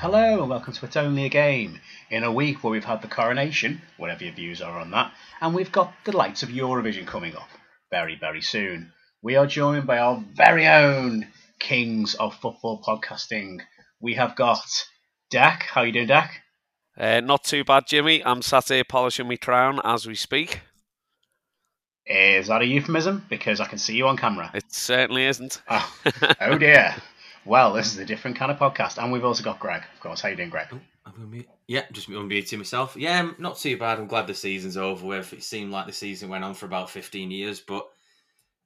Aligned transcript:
Hello 0.00 0.42
and 0.42 0.48
welcome 0.48 0.72
to 0.72 0.86
It's 0.86 0.96
Only 0.96 1.24
a 1.24 1.28
Game. 1.28 1.80
In 2.08 2.22
a 2.22 2.30
week 2.30 2.62
where 2.62 2.70
we've 2.70 2.84
had 2.84 3.02
the 3.02 3.08
coronation, 3.08 3.82
whatever 3.96 4.22
your 4.22 4.32
views 4.32 4.62
are 4.62 4.78
on 4.78 4.92
that, 4.92 5.12
and 5.40 5.52
we've 5.52 5.72
got 5.72 5.92
the 6.04 6.16
lights 6.16 6.44
of 6.44 6.50
Eurovision 6.50 7.04
coming 7.04 7.34
up 7.34 7.48
very, 7.90 8.14
very 8.14 8.40
soon. 8.40 8.92
We 9.22 9.34
are 9.34 9.48
joined 9.48 9.88
by 9.88 9.98
our 9.98 10.22
very 10.34 10.68
own 10.68 11.26
kings 11.58 12.14
of 12.14 12.36
football 12.36 12.80
podcasting. 12.80 13.58
We 14.00 14.14
have 14.14 14.36
got 14.36 14.62
Dec. 15.32 15.62
How 15.62 15.82
you 15.82 15.90
doing, 15.90 16.06
Dec? 16.06 16.28
Uh, 16.96 17.18
not 17.18 17.42
too 17.42 17.64
bad, 17.64 17.88
Jimmy. 17.88 18.24
I'm 18.24 18.40
sat 18.40 18.68
here 18.68 18.84
polishing 18.84 19.26
my 19.26 19.34
crown 19.34 19.80
as 19.82 20.06
we 20.06 20.14
speak. 20.14 20.60
Is 22.06 22.46
that 22.46 22.62
a 22.62 22.66
euphemism? 22.66 23.26
Because 23.28 23.58
I 23.58 23.66
can 23.66 23.78
see 23.78 23.96
you 23.96 24.06
on 24.06 24.16
camera. 24.16 24.52
It 24.54 24.72
certainly 24.72 25.24
isn't. 25.24 25.60
Oh, 25.68 25.92
oh 26.40 26.56
dear. 26.56 26.94
Well, 27.48 27.72
this 27.72 27.92
is 27.94 27.98
a 27.98 28.04
different 28.04 28.36
kind 28.36 28.52
of 28.52 28.58
podcast, 28.58 29.02
and 29.02 29.10
we've 29.10 29.24
also 29.24 29.42
got 29.42 29.58
Greg. 29.58 29.82
Of 29.94 30.00
course, 30.00 30.20
how 30.20 30.28
you 30.28 30.36
doing, 30.36 30.50
Greg? 30.50 30.66
Oh, 30.70 30.80
unmute. 31.08 31.46
Yeah, 31.66 31.84
just 31.92 32.10
unmuting 32.10 32.58
myself. 32.58 32.94
Yeah, 32.94 33.18
I'm 33.18 33.34
not 33.38 33.56
too 33.56 33.78
bad. 33.78 33.98
I'm 33.98 34.06
glad 34.06 34.26
the 34.26 34.34
season's 34.34 34.76
over 34.76 35.06
with. 35.06 35.32
It 35.32 35.42
seemed 35.42 35.72
like 35.72 35.86
the 35.86 35.92
season 35.94 36.28
went 36.28 36.44
on 36.44 36.52
for 36.52 36.66
about 36.66 36.90
15 36.90 37.30
years, 37.30 37.60
but 37.60 37.88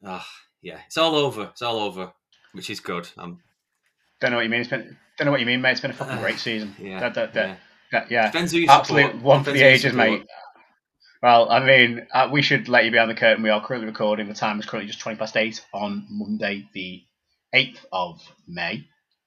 uh, 0.04 0.20
yeah, 0.62 0.80
it's 0.86 0.96
all 0.96 1.14
over. 1.14 1.44
It's 1.44 1.62
all 1.62 1.78
over, 1.78 2.12
which 2.54 2.70
is 2.70 2.80
good. 2.80 3.08
I'm 3.16 3.38
Don't 4.20 4.32
know 4.32 4.38
what 4.38 4.44
you 4.44 4.50
mean. 4.50 4.62
It's 4.62 4.70
been 4.70 4.96
don't 5.16 5.26
know 5.26 5.30
what 5.30 5.40
you 5.40 5.46
mean, 5.46 5.60
mate. 5.60 5.72
It's 5.72 5.80
been 5.80 5.92
a 5.92 5.94
fucking 5.94 6.18
great 6.18 6.38
season. 6.40 6.74
yeah, 6.80 6.98
That- 6.98 7.14
that- 7.14 7.34
that- 7.34 7.58
yeah. 7.92 8.06
yeah. 8.10 8.26
Depends 8.32 8.50
who 8.50 8.58
you 8.58 8.66
Absolute 8.68 9.06
support. 9.06 9.22
one 9.22 9.44
for 9.44 9.52
the 9.52 9.62
ages, 9.62 9.92
mate. 9.92 10.26
Well, 11.22 11.48
I 11.52 11.64
mean, 11.64 12.08
uh, 12.12 12.28
we 12.32 12.42
should 12.42 12.68
let 12.68 12.84
you 12.84 12.90
behind 12.90 13.10
the 13.10 13.14
curtain. 13.14 13.44
We 13.44 13.50
are 13.50 13.64
currently 13.64 13.86
recording. 13.86 14.26
The 14.26 14.34
time 14.34 14.58
is 14.58 14.66
currently 14.66 14.88
just 14.88 14.98
20 14.98 15.18
past 15.18 15.36
8 15.36 15.64
on 15.72 16.04
Monday, 16.10 16.66
the 16.72 17.04
8th 17.54 17.84
of 17.92 18.20
May, 18.46 18.78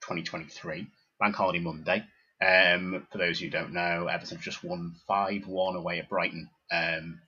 2023. 0.02 0.88
Bank 1.20 1.36
holiday 1.36 1.60
Monday. 1.60 2.04
Um, 2.42 3.08
for 3.12 3.18
those 3.18 3.40
who 3.40 3.50
don't 3.50 3.74
know, 3.74 4.08
Everton 4.08 4.40
just 4.42 4.64
won 4.64 4.96
5 5.08 5.48
1 5.48 5.76
away 5.76 6.00
at 6.00 6.10
Brighton. 6.10 6.50
Um, 6.72 7.22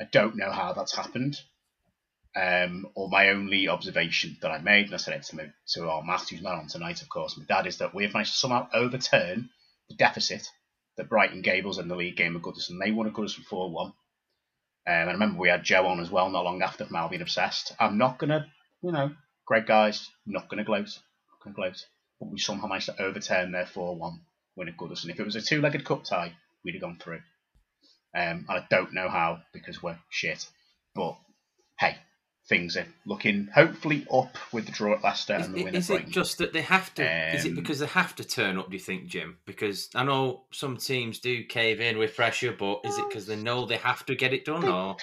I 0.00 0.04
don't 0.04 0.36
know 0.36 0.50
how 0.50 0.72
that's 0.72 0.96
happened. 0.96 1.36
Um, 2.34 2.88
or 2.94 3.08
my 3.08 3.30
only 3.30 3.68
observation 3.68 4.36
that 4.42 4.50
I 4.50 4.58
made, 4.58 4.86
and 4.86 4.94
I 4.94 4.98
said 4.98 5.14
it 5.14 5.24
to, 5.24 5.36
my, 5.36 5.50
to 5.74 5.88
our 5.88 6.02
who's 6.02 6.42
not 6.42 6.54
on 6.58 6.68
tonight, 6.68 7.02
of 7.02 7.08
course, 7.08 7.36
my 7.36 7.44
dad, 7.44 7.66
is 7.66 7.78
that 7.78 7.94
we 7.94 8.04
have 8.04 8.12
managed 8.12 8.32
to 8.32 8.38
somehow 8.38 8.68
overturn 8.72 9.50
the 9.88 9.96
deficit 9.96 10.48
that 10.96 11.08
Brighton 11.08 11.42
gave 11.42 11.66
us 11.66 11.78
in 11.78 11.88
the 11.88 11.96
league 11.96 12.16
game 12.16 12.36
of 12.36 12.42
Goodison. 12.42 12.78
They 12.80 12.90
won 12.90 13.06
at 13.06 13.12
Goodison 13.12 13.44
4 13.44 13.70
1. 13.70 13.86
Um, 13.86 13.94
and 14.86 15.10
I 15.10 15.12
remember 15.12 15.38
we 15.38 15.48
had 15.48 15.64
Joe 15.64 15.86
on 15.86 16.00
as 16.00 16.10
well 16.10 16.30
not 16.30 16.44
long 16.44 16.62
after 16.62 16.84
from 16.84 16.96
Albion 16.96 17.22
Obsessed. 17.22 17.74
I'm 17.78 17.98
not 17.98 18.18
going 18.18 18.30
to, 18.30 18.46
you 18.82 18.92
know, 18.92 19.10
great 19.48 19.66
guys, 19.66 20.10
not 20.26 20.48
going 20.48 20.58
to 20.58 20.64
gloat. 20.64 20.86
Not 20.86 21.42
going 21.42 21.54
to 21.54 21.60
gloat. 21.60 21.86
But 22.20 22.30
we 22.30 22.38
somehow 22.38 22.66
managed 22.66 22.86
to 22.86 23.02
overturn 23.02 23.50
their 23.52 23.66
4 23.66 23.96
1 23.96 24.20
win 24.56 24.68
at 24.68 24.76
Goodison. 24.76 25.08
If 25.10 25.18
it 25.18 25.24
was 25.24 25.36
a 25.36 25.40
two 25.42 25.60
legged 25.62 25.84
cup 25.84 26.04
tie, 26.04 26.34
we'd 26.64 26.74
have 26.74 26.82
gone 26.82 26.98
through. 27.00 27.20
Um, 28.14 28.44
and 28.48 28.50
I 28.50 28.66
don't 28.70 28.92
know 28.92 29.08
how 29.08 29.38
because 29.54 29.82
we're 29.82 29.98
shit. 30.10 30.46
But 30.94 31.16
hey, 31.78 31.96
things 32.48 32.76
are 32.76 32.86
looking 33.06 33.48
hopefully 33.54 34.06
up 34.12 34.36
with 34.52 34.66
the 34.66 34.72
draw 34.72 34.94
at 34.96 35.04
Leicester 35.04 35.36
Is, 35.36 35.46
and 35.46 35.54
the 35.54 35.64
win 35.64 35.74
is 35.74 35.88
it 35.88 35.94
Brighton. 35.94 36.12
just 36.12 36.38
that 36.38 36.52
they 36.52 36.62
have 36.62 36.92
to? 36.96 37.34
is 37.34 37.44
it 37.44 37.50
Um, 37.50 37.54
because 37.54 37.78
they 37.78 37.86
have 37.86 38.14
to 38.16 38.24
turn 38.24 38.58
up? 38.58 38.68
Do 38.70 38.76
you 38.76 38.82
think, 38.82 39.06
Jim? 39.06 39.38
Because 39.46 39.88
I 39.94 40.02
know 40.04 40.42
some 40.52 40.76
teams 40.76 41.20
do 41.20 41.44
cave 41.44 41.80
in 41.80 41.96
with 41.98 42.16
pressure, 42.16 42.52
but 42.52 42.80
is 42.84 42.98
it 42.98 43.08
because 43.08 43.26
they 43.26 43.36
know 43.36 43.64
they 43.64 43.76
have 43.76 44.04
to 44.06 44.14
get 44.14 44.32
it 44.34 44.44
done, 44.44 44.62
They- 44.62 44.68
or 44.68 44.96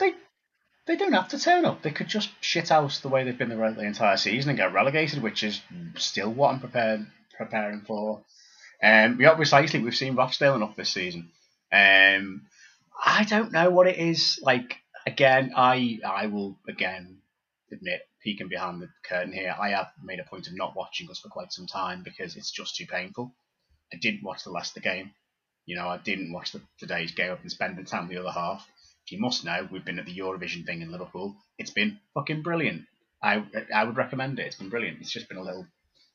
they 0.00 0.14
they 0.88 0.96
don't 0.96 1.12
have 1.12 1.28
to 1.28 1.38
turn 1.38 1.66
up. 1.66 1.82
They 1.82 1.90
could 1.90 2.08
just 2.08 2.30
shit 2.40 2.70
house 2.70 3.00
the 3.00 3.10
way 3.10 3.22
they've 3.22 3.36
been 3.36 3.50
the, 3.50 3.56
the 3.56 3.82
entire 3.82 4.16
season 4.16 4.48
and 4.48 4.58
get 4.58 4.72
relegated, 4.72 5.22
which 5.22 5.44
is 5.44 5.60
still 5.96 6.32
what 6.32 6.52
I'm 6.52 6.60
prepared 6.60 7.06
preparing 7.36 7.82
for. 7.82 8.22
Um, 8.82 9.20
yeah, 9.20 9.34
precisely. 9.34 9.80
We've 9.80 9.94
seen 9.94 10.16
Rochdale 10.16 10.54
enough 10.54 10.76
this 10.76 10.90
season. 10.90 11.30
Um, 11.70 12.46
I 13.04 13.24
don't 13.24 13.52
know 13.52 13.68
what 13.70 13.86
it 13.86 13.98
is. 13.98 14.40
Like 14.42 14.78
again, 15.06 15.52
I 15.54 16.00
I 16.04 16.26
will 16.26 16.56
again 16.66 17.18
admit 17.70 18.00
peeking 18.24 18.48
behind 18.48 18.80
the 18.80 18.88
curtain 19.04 19.32
here. 19.32 19.54
I 19.60 19.70
have 19.70 19.88
made 20.02 20.20
a 20.20 20.24
point 20.24 20.46
of 20.46 20.56
not 20.56 20.74
watching 20.74 21.10
us 21.10 21.18
for 21.18 21.28
quite 21.28 21.52
some 21.52 21.66
time 21.66 22.02
because 22.02 22.34
it's 22.34 22.50
just 22.50 22.76
too 22.76 22.86
painful. 22.86 23.34
I 23.92 23.98
didn't 23.98 24.24
watch 24.24 24.44
the 24.44 24.50
Leicester 24.50 24.80
game. 24.80 25.10
You 25.66 25.76
know, 25.76 25.88
I 25.88 25.98
didn't 25.98 26.32
watch 26.32 26.52
the, 26.52 26.62
today's 26.78 27.12
game 27.12 27.30
up 27.30 27.42
and 27.42 27.50
spending 27.50 27.84
time 27.84 28.08
with 28.08 28.16
the 28.16 28.22
other 28.22 28.32
half. 28.32 28.66
You 29.10 29.20
must 29.20 29.44
know 29.44 29.68
we've 29.70 29.84
been 29.84 29.98
at 29.98 30.06
the 30.06 30.16
Eurovision 30.16 30.64
thing 30.66 30.82
in 30.82 30.90
Liverpool. 30.92 31.36
It's 31.58 31.70
been 31.70 31.98
fucking 32.14 32.42
brilliant. 32.42 32.82
I 33.22 33.44
I 33.74 33.84
would 33.84 33.96
recommend 33.96 34.38
it. 34.38 34.46
It's 34.46 34.56
been 34.56 34.68
brilliant. 34.68 34.98
It's 35.00 35.10
just 35.10 35.28
been 35.28 35.38
a 35.38 35.42
little 35.42 35.66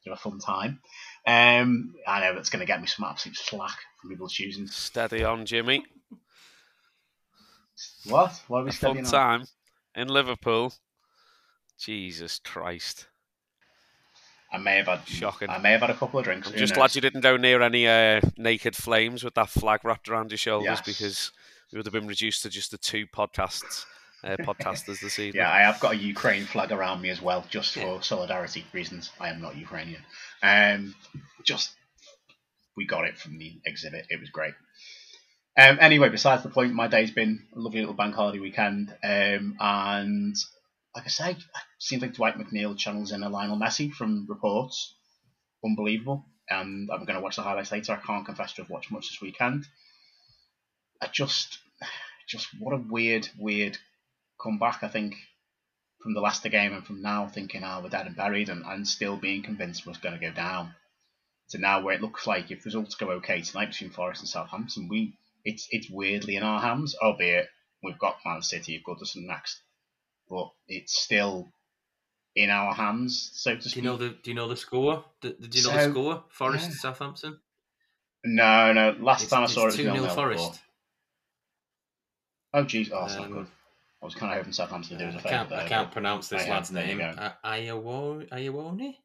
bit 0.05 0.11
of 0.13 0.17
a 0.19 0.21
fun 0.21 0.39
time. 0.39 0.79
Um, 1.25 1.95
I 2.07 2.19
know 2.21 2.35
that's 2.35 2.49
going 2.49 2.59
to 2.59 2.65
get 2.65 2.81
me 2.81 2.87
some 2.87 3.05
absolute 3.05 3.37
slack 3.37 3.77
from 4.01 4.09
people 4.09 4.27
choosing 4.27 4.67
Steady 4.67 5.23
on, 5.23 5.45
Jimmy. 5.45 5.85
what? 8.05 8.41
What 8.47 8.59
are 8.59 8.63
we 8.65 8.69
A 8.69 8.73
fun 8.73 8.97
on? 8.97 9.03
time 9.03 9.45
in 9.95 10.07
Liverpool. 10.07 10.73
Jesus 11.79 12.39
Christ. 12.39 13.07
I 14.51 14.57
may 14.59 14.77
have 14.77 14.85
had 14.87 15.07
Shocking. 15.07 15.49
I 15.49 15.57
may 15.57 15.71
have 15.71 15.81
had 15.81 15.89
a 15.89 15.95
couple 15.95 16.19
of 16.19 16.25
drinks. 16.25 16.47
I'm 16.47 16.53
just 16.55 16.73
knows? 16.73 16.77
glad 16.77 16.95
you 16.95 17.01
didn't 17.01 17.21
go 17.21 17.37
near 17.37 17.61
any 17.63 17.87
uh, 17.87 18.21
naked 18.37 18.75
flames 18.75 19.23
with 19.23 19.33
that 19.33 19.49
flag 19.49 19.83
wrapped 19.83 20.07
around 20.07 20.29
your 20.31 20.37
shoulders 20.37 20.79
Yes. 20.79 20.81
because 20.85 21.31
we 21.73 21.77
would 21.79 21.87
have 21.87 21.93
been 21.93 22.07
reduced 22.07 22.43
to 22.43 22.49
just 22.49 22.69
the 22.69 22.77
two 22.77 23.07
podcasts, 23.07 23.85
uh, 24.23 24.37
podcasters 24.41 25.01
this 25.01 25.17
evening. 25.17 25.41
Yeah, 25.41 25.51
I 25.51 25.61
have 25.61 25.79
got 25.79 25.93
a 25.93 25.97
Ukraine 25.97 26.45
flag 26.45 26.71
around 26.71 27.01
me 27.01 27.09
as 27.09 27.19
well, 27.19 27.43
just 27.49 27.73
for 27.73 28.01
solidarity 28.03 28.63
reasons. 28.71 29.11
I 29.19 29.29
am 29.29 29.41
not 29.41 29.57
Ukrainian. 29.57 30.03
Um, 30.43 30.93
just 31.43 31.73
we 32.77 32.85
got 32.85 33.05
it 33.05 33.17
from 33.17 33.39
the 33.39 33.59
exhibit. 33.65 34.05
It 34.09 34.19
was 34.19 34.29
great. 34.29 34.53
Um, 35.59 35.79
anyway, 35.81 36.09
besides 36.09 36.43
the 36.43 36.49
point, 36.49 36.73
my 36.73 36.87
day's 36.87 37.11
been 37.11 37.43
a 37.55 37.59
lovely 37.59 37.79
little 37.79 37.95
bank 37.95 38.13
holiday 38.13 38.39
weekend, 38.39 38.95
um, 39.03 39.55
and 39.59 40.35
like 40.95 41.05
I 41.05 41.09
say, 41.09 41.31
it 41.31 41.37
seems 41.79 42.03
like 42.03 42.13
Dwight 42.13 42.37
McNeil 42.37 42.77
channels 42.77 43.11
in 43.11 43.23
a 43.23 43.29
Lionel 43.29 43.57
Messi 43.57 43.91
from 43.91 44.27
reports. 44.29 44.95
Unbelievable. 45.65 46.25
And 46.49 46.89
I'm 46.91 47.05
going 47.05 47.15
to 47.15 47.21
watch 47.21 47.37
the 47.37 47.41
highlights 47.41 47.71
later. 47.71 47.93
I 47.93 48.05
can't 48.05 48.25
confess 48.25 48.53
to 48.53 48.61
have 48.61 48.69
watched 48.69 48.91
much 48.91 49.09
this 49.09 49.21
weekend. 49.21 49.65
I 51.01 51.07
just, 51.07 51.59
just 52.27 52.47
what 52.59 52.73
a 52.73 52.83
weird, 52.89 53.27
weird 53.37 53.77
comeback. 54.41 54.83
I 54.83 54.87
think 54.87 55.15
from 56.01 56.13
the 56.13 56.21
Leicester 56.21 56.49
game 56.49 56.73
and 56.73 56.85
from 56.85 57.01
now 57.01 57.27
thinking, 57.27 57.63
oh, 57.63 57.79
we're 57.81 57.89
dead 57.89 58.07
and 58.07 58.15
buried, 58.15 58.49
and, 58.49 58.63
and 58.65 58.87
still 58.87 59.15
being 59.17 59.43
convinced 59.43 59.85
we're 59.85 59.93
going 60.01 60.19
to 60.19 60.25
go 60.25 60.33
down. 60.33 60.75
To 61.49 61.57
now 61.57 61.81
where 61.81 61.95
it 61.95 62.01
looks 62.01 62.25
like 62.25 62.51
if 62.51 62.65
results 62.65 62.95
go 62.95 63.11
okay 63.11 63.41
tonight 63.41 63.69
between 63.69 63.91
Forest 63.91 64.21
and 64.21 64.29
Southampton, 64.29 64.87
we 64.89 65.13
it's 65.45 65.67
it's 65.71 65.89
weirdly 65.89 66.35
in 66.35 66.43
our 66.43 66.61
hands, 66.61 66.95
albeit 67.01 67.47
we've 67.83 67.99
got 67.99 68.17
Man 68.25 68.41
City 68.41 68.75
of 68.77 68.83
Goodison 68.83 69.27
next, 69.27 69.61
but 70.29 70.49
it's 70.67 70.97
still 70.97 71.51
in 72.35 72.49
our 72.49 72.73
hands, 72.73 73.31
so 73.33 73.55
to 73.55 73.61
speak. 73.61 73.73
do 73.73 73.79
you 73.81 73.85
know 73.85 73.97
the 73.97 74.09
do 74.09 74.31
you 74.31 74.35
know 74.35 74.47
the 74.47 74.55
score? 74.57 75.05
Do, 75.21 75.33
do 75.33 75.57
you 75.59 75.63
know 75.65 75.71
So, 75.71 75.75
the 75.75 75.91
score? 75.91 76.23
Forest 76.29 76.61
yeah. 76.63 76.65
and 76.67 76.75
Southampton. 76.75 77.39
No, 78.25 78.71
no. 78.73 78.95
Last 78.99 79.23
It's, 79.23 79.31
time 79.31 79.41
I 79.41 79.43
it's 79.45 79.53
saw 79.53 79.67
it, 79.67 79.73
it 79.73 79.77
two 79.77 79.83
0 79.83 79.93
nil 79.95 80.09
Forest. 80.09 80.59
Oh, 82.53 82.63
jeez, 82.63 82.89
oh, 82.93 83.01
that's 83.01 83.15
not 83.15 83.25
Um, 83.27 83.33
good. 83.33 83.47
I 84.01 84.05
was 84.05 84.15
kind 84.15 84.31
of 84.33 84.37
hoping 84.37 84.53
Southampton 84.53 84.97
to 84.97 85.03
do 85.03 85.09
us 85.09 85.15
a 85.15 85.17
I 85.19 85.21
favour 85.21 85.35
can't, 85.37 85.49
there. 85.49 85.59
I 85.61 85.67
can't 85.67 85.91
pronounce 85.91 86.27
this 86.29 86.45
I 86.45 86.49
lad's 86.49 86.71
name. 86.71 86.97
go. 86.97 87.05
A- 87.17 87.37
Ayawo- 87.45 88.27
Ayawoni? 88.29 88.97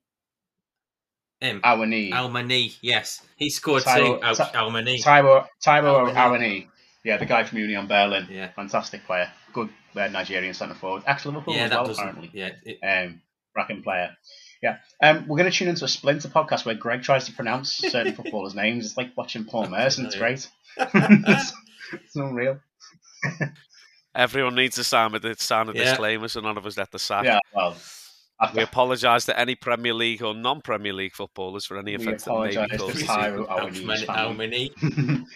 Him. 1.41 1.60
Knee. 1.88 2.10
Almani, 2.12 2.77
yes. 2.83 3.22
He 3.36 3.48
scored 3.48 3.84
Tyler- 3.84 4.18
two. 4.18 4.24
Ouch, 4.24 4.39
Ty- 4.39 4.50
Almani. 4.54 5.00
Tybo 5.00 5.47
Tybo 5.65 6.10
Awani. 6.10 6.15
Awani. 6.15 6.66
Yeah, 7.04 7.16
the 7.16 7.27
guy 7.27 7.45
from 7.45 7.59
Union 7.59 7.86
Berlin. 7.86 8.27
Yeah. 8.28 8.48
Fantastic 8.56 9.04
player. 9.06 9.30
Good 9.53 9.68
uh, 9.97 10.09
Nigerian 10.09 10.53
centre 10.53 10.74
forward. 10.74 11.04
Ex 11.06 11.24
Liverpool 11.24 11.54
Yeah, 11.54 11.66
as 11.66 11.71
well, 11.71 11.91
apparently. 11.91 12.30
Yeah, 12.34 12.51
it, 12.65 12.78
Um, 12.83 13.22
Bracken 13.54 13.83
player. 13.84 14.16
Yeah. 14.60 14.78
Um, 15.01 15.28
we're 15.28 15.39
going 15.39 15.51
to 15.51 15.56
tune 15.56 15.68
into 15.68 15.84
a 15.84 15.89
Splinter 15.89 16.28
podcast 16.28 16.66
where 16.66 16.74
Greg 16.74 17.03
tries 17.03 17.27
to 17.27 17.33
pronounce 17.33 17.72
certain 17.72 18.12
footballers' 18.16 18.56
names. 18.56 18.84
It's 18.84 18.97
like 18.97 19.16
watching 19.16 19.44
Paul 19.44 19.68
Merson. 19.68 20.06
It's 20.06 20.16
great. 20.16 20.48
it's, 20.77 21.53
it's 21.92 22.16
unreal. 22.16 22.59
Everyone 24.15 24.54
needs 24.54 24.76
to 24.76 24.84
sign 24.84 25.12
with 25.12 25.22
the 25.22 25.34
sign 25.38 25.68
a 25.68 25.72
Yeah. 25.72 25.84
disclaimer 25.84 26.28
so 26.28 26.41
none 26.41 26.56
of 26.56 26.66
us 26.66 26.76
let 26.76 26.91
the 26.91 26.98
sack. 26.98 27.24
Yeah, 27.24 27.38
well, 27.54 27.76
I, 28.41 28.53
We 28.53 28.62
apologise 28.62 29.26
to 29.26 29.38
any 29.38 29.54
Premier 29.54 29.94
League 29.94 30.22
or 30.22 30.34
non-Premier 30.34 30.92
League 30.92 31.15
footballers 31.15 31.65
for 31.66 31.76
any 31.78 31.97
We 31.97 32.04
offence 32.04 32.24
that 32.24 32.30
may 32.30 32.50
apologise 32.54 32.70
be 32.70 32.76
to 32.78 32.92
caused. 32.92 33.06
Tyro 33.06 33.47
Awani's 33.47 34.04
Almani. 34.04 34.06
family. 34.06 34.72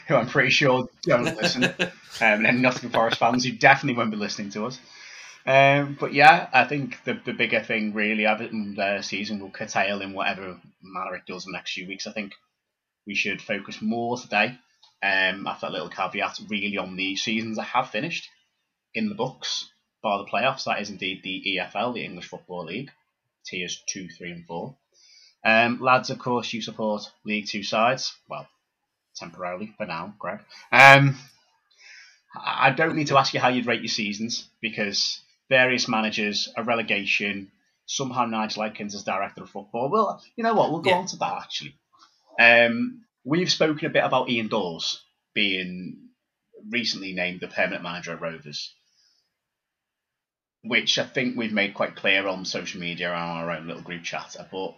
Who 0.09 0.15
I'm 0.17 0.29
pretty 0.29 0.51
sure 0.51 0.89
don't 1.05 1.25
listen. 1.25 1.65
um, 1.81 1.91
and 2.21 2.45
then 2.45 2.63
Nottingham 2.63 2.91
Forest 2.91 3.19
fans 3.19 3.45
who 3.45 3.53
definitely 3.53 3.97
won't 3.99 4.11
be 4.11 4.17
listening 4.17 4.51
to 4.51 4.67
us. 4.67 4.79
Um, 5.45 5.97
but 5.99 6.13
yeah, 6.13 6.49
I 6.53 6.65
think 6.65 7.03
the, 7.05 7.15
the 7.25 7.33
bigger 7.33 7.61
thing 7.63 7.93
really, 7.93 8.27
Everton 8.27 8.79
uh, 8.79 9.03
season 9.03 9.41
will 9.41 9.51
curtail 9.51 10.01
in 10.01 10.13
whatever 10.13 10.57
manner 10.83 11.17
it 11.17 11.27
does 11.27 11.45
in 11.47 11.53
the 11.53 11.59
next 11.59 11.73
few 11.73 11.87
weeks. 11.89 12.07
I 12.07 12.13
think 12.13 12.33
we 13.07 13.17
should 13.17 13.43
focus 13.43 13.83
more 13.83 14.17
today, 14.17 14.57
um, 15.03 15.47
after 15.47 15.67
that 15.67 15.73
little 15.73 15.89
caveat, 15.89 16.39
really 16.49 16.79
on 16.79 16.97
the 16.97 17.17
seasons 17.17 17.57
that 17.57 17.65
have 17.65 17.91
finished 17.91 18.29
in 18.95 19.09
the 19.09 19.15
books, 19.15 19.71
bar 20.03 20.19
the 20.19 20.31
playoffs. 20.31 20.65
That 20.65 20.81
is 20.81 20.91
indeed 20.91 21.23
the 21.23 21.43
EFL, 21.59 21.95
the 21.95 22.05
English 22.05 22.29
Football 22.29 22.67
League, 22.67 22.91
tiers 23.47 23.83
two, 23.89 24.09
three, 24.09 24.31
and 24.33 24.47
four. 24.47 24.77
Um, 25.45 25.81
lads, 25.81 26.11
of 26.11 26.19
course, 26.19 26.53
you 26.53 26.63
support 26.63 27.03
League 27.25 27.47
Two 27.49 27.63
sides. 27.65 28.15
Well, 28.29 28.47
temporarily 29.17 29.75
for 29.77 29.87
now, 29.87 30.15
Greg. 30.19 30.39
Um, 30.71 31.17
I 32.35 32.71
don't 32.71 32.97
need 32.97 33.09
to 33.09 33.19
ask 33.19 33.35
you 33.35 33.41
how 33.41 33.49
you'd 33.49 33.67
rate 33.67 33.83
your 33.83 33.89
seasons 33.89 34.49
because 34.61 35.21
various 35.51 35.89
managers, 35.89 36.49
a 36.57 36.63
relegation, 36.63 37.51
somehow 37.87 38.25
Nigel 38.25 38.63
Adkins 38.63 38.95
as 38.95 39.03
director 39.03 39.43
of 39.43 39.51
football. 39.51 39.91
Well, 39.91 40.23
you 40.37 40.45
know 40.45 40.55
what? 40.55 40.71
We'll 40.71 40.81
go 40.81 40.91
Yeah. 40.91 40.97
on 40.99 41.07
to 41.09 41.17
that 41.17 41.43
actually. 41.43 41.75
Um, 42.41 43.05
we've 43.25 43.51
spoken 43.51 43.87
a 43.87 43.91
bit 43.91 44.05
about 44.05 44.29
Ian 44.29 44.49
Dawes 44.49 45.05
being 45.35 46.09
recently 46.71 47.13
named 47.13 47.41
the 47.41 47.49
permanent 47.49 47.83
manager 47.83 48.13
at 48.13 48.21
Rovers, 48.21 48.75
which 50.63 50.99
I 50.99 51.05
think 51.05 51.37
we've 51.37 51.53
made 51.53 51.75
quite 51.75 51.97
clear 51.97 52.27
on 52.27 52.45
social 52.45 52.81
media 52.81 53.09
and 53.09 53.17
our 53.17 53.51
own 53.51 53.67
little 53.67 53.83
group 53.83 54.03
chat. 54.03 54.37
But 54.51 54.75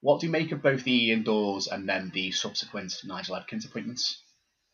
what 0.00 0.20
do 0.20 0.26
you 0.26 0.32
make 0.32 0.52
of 0.52 0.62
both 0.62 0.84
the 0.84 1.08
Ian 1.08 1.22
Dawes 1.22 1.66
and 1.68 1.88
then 1.88 2.10
the 2.12 2.30
subsequent 2.30 2.94
Nigel 3.04 3.36
Adkins 3.36 3.64
appointments 3.64 4.22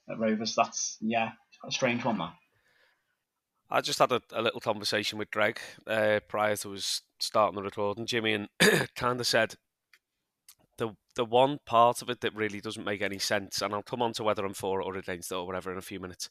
at 0.09 0.19
Rovers? 0.19 0.55
That's 0.55 0.97
yeah, 1.01 1.33
a 1.67 1.71
strange 1.71 2.05
one, 2.05 2.19
that. 2.19 2.35
I 3.71 3.81
just 3.81 3.99
had 3.99 4.13
a, 4.13 4.21
a 4.33 4.43
little 4.43 4.61
conversation 4.61 5.19
with 5.19 5.31
Greg 5.31 5.59
uh, 5.87 6.21
prior 6.29 6.57
to 6.57 6.75
us 6.75 7.01
starting 7.19 7.57
the 7.57 7.63
recording, 7.63 8.07
Jimmy, 8.07 8.35
and 8.35 8.49
kind 8.95 9.21
of 9.21 9.27
said 9.27 9.55
the 10.79 10.91
the 11.17 11.25
one 11.25 11.59
part 11.65 12.03
of 12.03 12.11
it 12.11 12.21
that 12.21 12.35
really 12.35 12.61
doesn't 12.61 12.85
make 12.85 13.03
any 13.03 13.19
sense, 13.19 13.63
and 13.63 13.73
I'll 13.73 13.83
come 13.83 14.03
on 14.03 14.13
to 14.15 14.25
whether 14.25 14.45
I'm 14.45 14.55
for 14.55 14.81
it 14.81 14.85
or 14.85 14.97
against 14.97 15.31
it 15.31 15.35
or 15.35 15.47
whatever 15.47 15.71
in 15.73 15.79
a 15.79 15.83
few 15.83 16.01
minutes. 16.01 16.29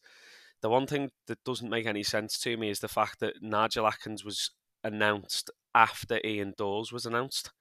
The 0.61 0.69
one 0.69 0.87
thing 0.87 1.11
that 1.27 1.43
doesn't 1.43 1.69
make 1.69 1.85
any 1.85 2.03
sense 2.03 2.39
to 2.39 2.57
me 2.57 2.69
is 2.69 2.79
the 2.79 2.87
fact 2.87 3.19
that 3.19 3.41
Nigel 3.41 3.87
Adkins 3.87 4.23
was 4.23 4.51
announced 4.83 5.49
after 5.75 6.19
Ian 6.25 6.53
Dawes 6.57 6.91
was 6.91 7.05
announced, 7.05 7.51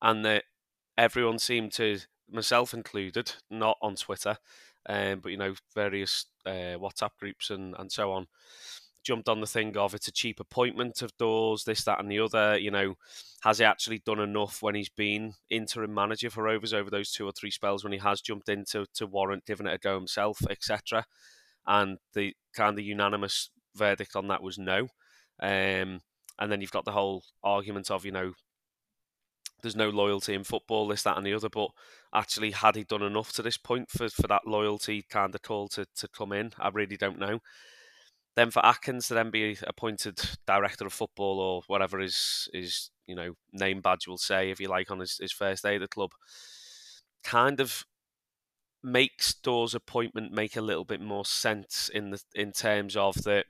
and 0.00 0.24
that 0.24 0.44
everyone 0.96 1.38
seemed 1.38 1.72
to, 1.72 1.98
myself 2.30 2.74
included, 2.74 3.32
not 3.50 3.76
on 3.82 3.96
Twitter, 3.96 4.36
um, 4.88 5.20
but 5.20 5.30
you 5.30 5.38
know 5.38 5.54
various 5.74 6.26
uh, 6.46 6.76
WhatsApp 6.78 7.10
groups 7.18 7.50
and 7.50 7.74
and 7.78 7.90
so 7.90 8.12
on, 8.12 8.26
jumped 9.04 9.28
on 9.28 9.40
the 9.40 9.46
thing 9.46 9.76
of 9.76 9.94
it's 9.94 10.08
a 10.08 10.12
cheap 10.12 10.40
appointment 10.40 11.02
of 11.02 11.16
Dawes, 11.18 11.64
this, 11.64 11.84
that, 11.84 12.00
and 12.00 12.10
the 12.10 12.20
other. 12.20 12.58
You 12.58 12.70
know, 12.70 12.94
has 13.42 13.58
he 13.58 13.64
actually 13.64 14.00
done 14.04 14.20
enough 14.20 14.62
when 14.62 14.74
he's 14.74 14.88
been 14.88 15.34
interim 15.50 15.94
manager 15.94 16.30
for 16.30 16.44
Rovers 16.44 16.74
over 16.74 16.90
those 16.90 17.12
two 17.12 17.26
or 17.26 17.32
three 17.32 17.50
spells 17.50 17.84
when 17.84 17.92
he 17.92 17.98
has 18.00 18.20
jumped 18.20 18.48
in 18.48 18.64
to, 18.70 18.86
to 18.94 19.06
warrant 19.06 19.46
giving 19.46 19.66
it 19.66 19.74
a 19.74 19.78
go 19.78 19.94
himself, 19.94 20.38
etc. 20.50 21.04
And 21.66 21.98
the 22.14 22.34
kind 22.54 22.78
of 22.78 22.84
unanimous 22.84 23.50
verdict 23.76 24.16
on 24.16 24.28
that 24.28 24.42
was 24.42 24.58
no. 24.58 24.88
Um, 25.40 26.00
and 26.38 26.50
then 26.50 26.60
you've 26.60 26.72
got 26.72 26.84
the 26.84 26.92
whole 26.92 27.22
argument 27.42 27.90
of, 27.90 28.04
you 28.04 28.12
know, 28.12 28.32
there's 29.62 29.76
no 29.76 29.88
loyalty 29.88 30.34
in 30.34 30.44
football, 30.44 30.86
this, 30.86 31.02
that, 31.02 31.16
and 31.16 31.26
the 31.26 31.34
other. 31.34 31.48
But 31.48 31.70
actually, 32.14 32.50
had 32.50 32.76
he 32.76 32.84
done 32.84 33.02
enough 33.02 33.32
to 33.32 33.42
this 33.42 33.56
point 33.56 33.90
for, 33.90 34.08
for 34.08 34.26
that 34.28 34.46
loyalty 34.46 35.04
kind 35.08 35.34
of 35.34 35.42
call 35.42 35.68
to, 35.68 35.86
to 35.96 36.08
come 36.08 36.32
in? 36.32 36.52
I 36.58 36.68
really 36.68 36.96
don't 36.96 37.18
know. 37.18 37.40
Then 38.36 38.50
for 38.50 38.64
Adkins 38.66 39.08
to 39.08 39.14
then 39.14 39.30
be 39.30 39.56
appointed 39.64 40.18
director 40.46 40.86
of 40.86 40.92
football 40.92 41.38
or 41.38 41.62
whatever 41.68 42.00
his 42.00 42.48
his 42.52 42.90
you 43.06 43.14
know 43.14 43.34
name 43.52 43.80
badge 43.80 44.08
will 44.08 44.18
say, 44.18 44.50
if 44.50 44.60
you 44.60 44.68
like, 44.68 44.90
on 44.90 45.00
his, 45.00 45.18
his 45.18 45.32
first 45.32 45.62
day 45.62 45.76
at 45.76 45.80
the 45.80 45.88
club, 45.88 46.10
kind 47.22 47.60
of 47.60 47.84
makes 48.82 49.34
Dawes' 49.34 49.74
appointment 49.74 50.32
make 50.32 50.56
a 50.56 50.60
little 50.60 50.84
bit 50.84 51.00
more 51.00 51.24
sense 51.24 51.88
in 51.92 52.10
the 52.10 52.22
in 52.34 52.52
terms 52.52 52.96
of 52.96 53.22
that. 53.24 53.46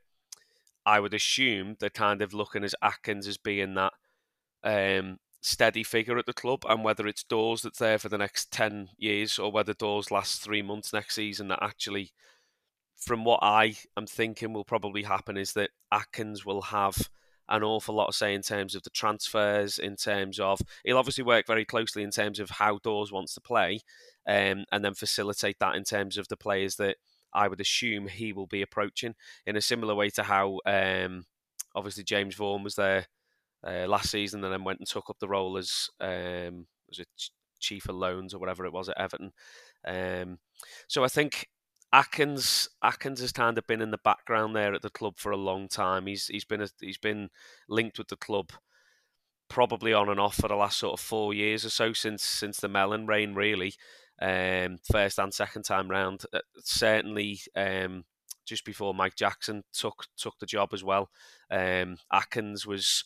I 0.86 1.00
would 1.00 1.14
assume 1.14 1.76
they're 1.80 1.88
kind 1.88 2.20
of 2.20 2.34
looking 2.34 2.62
as 2.62 2.74
Adkins 2.82 3.26
as 3.26 3.38
being 3.38 3.74
that 3.74 3.94
um, 4.62 5.16
steady 5.40 5.82
figure 5.82 6.18
at 6.18 6.26
the 6.26 6.34
club, 6.34 6.64
and 6.68 6.84
whether 6.84 7.06
it's 7.06 7.24
Dawes 7.24 7.62
that's 7.62 7.78
there 7.78 7.98
for 7.98 8.10
the 8.10 8.18
next 8.18 8.52
ten 8.52 8.90
years 8.98 9.38
or 9.38 9.50
whether 9.50 9.72
Dawes 9.72 10.10
lasts 10.10 10.36
three 10.38 10.60
months 10.60 10.92
next 10.92 11.14
season, 11.14 11.48
that 11.48 11.62
actually 11.62 12.12
from 13.04 13.24
what 13.24 13.40
I 13.42 13.76
am 13.96 14.06
thinking 14.06 14.52
will 14.52 14.64
probably 14.64 15.02
happen 15.02 15.36
is 15.36 15.52
that 15.52 15.70
Adkins 15.92 16.44
will 16.44 16.62
have 16.62 16.96
an 17.48 17.62
awful 17.62 17.94
lot 17.94 18.06
to 18.06 18.12
say 18.12 18.34
in 18.34 18.40
terms 18.40 18.74
of 18.74 18.82
the 18.82 18.90
transfers, 18.90 19.78
in 19.78 19.96
terms 19.96 20.40
of 20.40 20.60
he'll 20.84 20.96
obviously 20.96 21.24
work 21.24 21.46
very 21.46 21.64
closely 21.64 22.02
in 22.02 22.10
terms 22.10 22.40
of 22.40 22.48
how 22.50 22.78
Dawes 22.82 23.12
wants 23.12 23.34
to 23.34 23.40
play, 23.40 23.80
um, 24.26 24.64
and 24.72 24.84
then 24.84 24.94
facilitate 24.94 25.58
that 25.60 25.74
in 25.74 25.84
terms 25.84 26.16
of 26.16 26.28
the 26.28 26.36
players 26.36 26.76
that 26.76 26.96
I 27.34 27.48
would 27.48 27.60
assume 27.60 28.08
he 28.08 28.32
will 28.32 28.46
be 28.46 28.62
approaching 28.62 29.14
in 29.46 29.56
a 29.56 29.60
similar 29.60 29.94
way 29.94 30.08
to 30.10 30.22
how 30.22 30.60
um, 30.64 31.26
obviously 31.74 32.04
James 32.04 32.34
Vaughan 32.34 32.62
was 32.62 32.76
there 32.76 33.06
uh, 33.66 33.86
last 33.86 34.10
season 34.10 34.42
and 34.44 34.52
then 34.52 34.64
went 34.64 34.78
and 34.78 34.88
took 34.88 35.10
up 35.10 35.18
the 35.18 35.28
role 35.28 35.58
as 35.58 35.90
um, 36.00 36.66
was 36.88 37.00
it 37.00 37.08
chief 37.60 37.88
of 37.88 37.96
loans 37.96 38.34
or 38.34 38.38
whatever 38.38 38.64
it 38.64 38.72
was 38.72 38.88
at 38.88 38.98
Everton. 38.98 39.32
Um, 39.86 40.38
so 40.86 41.02
I 41.04 41.08
think 41.08 41.48
Adkins 41.94 42.68
Adkins 42.82 43.20
has 43.20 43.30
kind 43.30 43.56
of 43.56 43.68
been 43.68 43.80
in 43.80 43.92
the 43.92 43.98
background 43.98 44.56
there 44.56 44.74
at 44.74 44.82
the 44.82 44.90
club 44.90 45.14
for 45.16 45.30
a 45.30 45.36
long 45.36 45.68
time. 45.68 46.08
He's 46.08 46.26
he's 46.26 46.44
been 46.44 46.60
a, 46.60 46.68
he's 46.80 46.98
been 46.98 47.30
linked 47.68 47.98
with 47.98 48.08
the 48.08 48.16
club 48.16 48.50
probably 49.48 49.92
on 49.92 50.08
and 50.08 50.18
off 50.18 50.34
for 50.34 50.48
the 50.48 50.56
last 50.56 50.78
sort 50.78 50.94
of 50.94 50.98
four 50.98 51.32
years 51.32 51.64
or 51.64 51.70
so 51.70 51.92
since 51.92 52.24
since 52.24 52.58
the 52.58 52.68
Mellon 52.68 53.06
reign, 53.06 53.34
really. 53.34 53.74
Um, 54.20 54.78
first 54.90 55.20
and 55.20 55.32
second 55.32 55.62
time 55.62 55.88
round, 55.88 56.24
uh, 56.32 56.40
certainly 56.58 57.38
um, 57.54 58.04
just 58.44 58.64
before 58.64 58.92
Mike 58.92 59.14
Jackson 59.14 59.62
took 59.72 60.06
took 60.16 60.36
the 60.40 60.46
job 60.46 60.70
as 60.72 60.82
well. 60.82 61.10
Um, 61.48 61.98
Adkins 62.12 62.66
was 62.66 63.04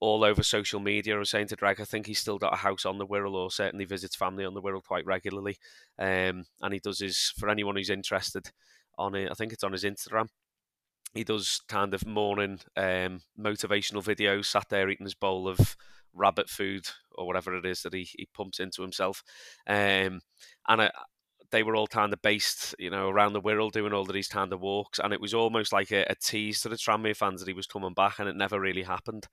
all 0.00 0.24
over 0.24 0.42
social 0.42 0.80
media. 0.80 1.16
Was 1.16 1.30
saying 1.30 1.48
to 1.48 1.56
Drag, 1.56 1.80
I 1.80 1.84
think 1.84 2.06
he's 2.06 2.18
still 2.18 2.38
got 2.38 2.54
a 2.54 2.58
house 2.58 2.86
on 2.86 2.98
the 2.98 3.06
Wirral, 3.06 3.34
or 3.34 3.50
certainly 3.50 3.84
visits 3.84 4.16
family 4.16 4.44
on 4.44 4.54
the 4.54 4.62
Wirral 4.62 4.82
quite 4.82 5.06
regularly. 5.06 5.58
Um, 5.98 6.44
and 6.60 6.72
he 6.72 6.78
does 6.78 7.00
his 7.00 7.32
for 7.36 7.48
anyone 7.48 7.76
who's 7.76 7.90
interested 7.90 8.50
on 8.96 9.14
it. 9.14 9.30
I 9.30 9.34
think 9.34 9.52
it's 9.52 9.64
on 9.64 9.72
his 9.72 9.84
Instagram. 9.84 10.28
He 11.14 11.24
does 11.24 11.62
kind 11.68 11.94
of 11.94 12.06
morning 12.06 12.60
um, 12.76 13.22
motivational 13.38 14.04
videos, 14.04 14.46
sat 14.46 14.66
there 14.68 14.90
eating 14.90 15.06
his 15.06 15.14
bowl 15.14 15.48
of 15.48 15.76
rabbit 16.14 16.48
food 16.48 16.86
or 17.12 17.26
whatever 17.26 17.54
it 17.56 17.64
is 17.64 17.82
that 17.82 17.94
he, 17.94 18.08
he 18.16 18.28
pumps 18.34 18.60
into 18.60 18.82
himself. 18.82 19.22
Um, 19.66 20.20
and 20.68 20.82
I, 20.82 20.90
they 21.50 21.62
were 21.62 21.76
all 21.76 21.86
kind 21.86 22.12
of 22.12 22.20
based, 22.20 22.74
you 22.78 22.90
know, 22.90 23.08
around 23.08 23.32
the 23.32 23.40
Wirral 23.40 23.72
doing 23.72 23.92
all 23.92 24.02
of 24.02 24.12
these 24.12 24.28
kind 24.28 24.52
of 24.52 24.60
walks, 24.60 24.98
and 24.98 25.12
it 25.12 25.20
was 25.20 25.34
almost 25.34 25.72
like 25.72 25.90
a, 25.92 26.04
a 26.10 26.14
tease 26.14 26.60
to 26.60 26.68
the 26.68 26.76
Tranmere 26.76 27.16
fans 27.16 27.40
that 27.40 27.48
he 27.48 27.54
was 27.54 27.66
coming 27.66 27.94
back, 27.94 28.18
and 28.18 28.28
it 28.28 28.36
never 28.36 28.60
really 28.60 28.82
happened. 28.82 29.26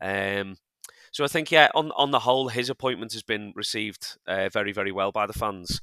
Um, 0.00 0.56
so 1.12 1.24
I 1.24 1.28
think, 1.28 1.50
yeah, 1.50 1.68
on 1.74 1.90
on 1.92 2.10
the 2.10 2.20
whole, 2.20 2.48
his 2.48 2.70
appointment 2.70 3.12
has 3.12 3.22
been 3.22 3.52
received 3.54 4.18
uh, 4.26 4.48
very, 4.50 4.72
very 4.72 4.92
well 4.92 5.12
by 5.12 5.26
the 5.26 5.32
fans. 5.32 5.80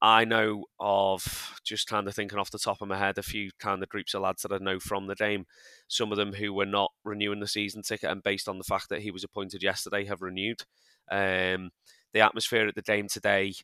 I 0.00 0.24
know 0.24 0.64
of 0.80 1.60
just 1.62 1.86
kind 1.86 2.08
of 2.08 2.14
thinking 2.14 2.38
off 2.38 2.50
the 2.50 2.58
top 2.58 2.82
of 2.82 2.88
my 2.88 2.98
head 2.98 3.18
a 3.18 3.22
few 3.22 3.50
kind 3.60 3.82
of 3.82 3.88
groups 3.88 4.14
of 4.14 4.22
lads 4.22 4.42
that 4.42 4.52
I 4.52 4.58
know 4.58 4.80
from 4.80 5.06
the 5.06 5.14
game. 5.14 5.46
Some 5.86 6.10
of 6.10 6.18
them 6.18 6.32
who 6.32 6.52
were 6.52 6.66
not 6.66 6.90
renewing 7.04 7.38
the 7.38 7.46
season 7.46 7.82
ticket, 7.82 8.10
and 8.10 8.22
based 8.22 8.48
on 8.48 8.58
the 8.58 8.64
fact 8.64 8.88
that 8.88 9.02
he 9.02 9.12
was 9.12 9.24
appointed 9.24 9.62
yesterday, 9.62 10.04
have 10.06 10.22
renewed. 10.22 10.62
Um, 11.10 11.70
the 12.12 12.20
atmosphere 12.20 12.66
at 12.66 12.74
the 12.74 12.82
game 12.82 13.08
today 13.08 13.54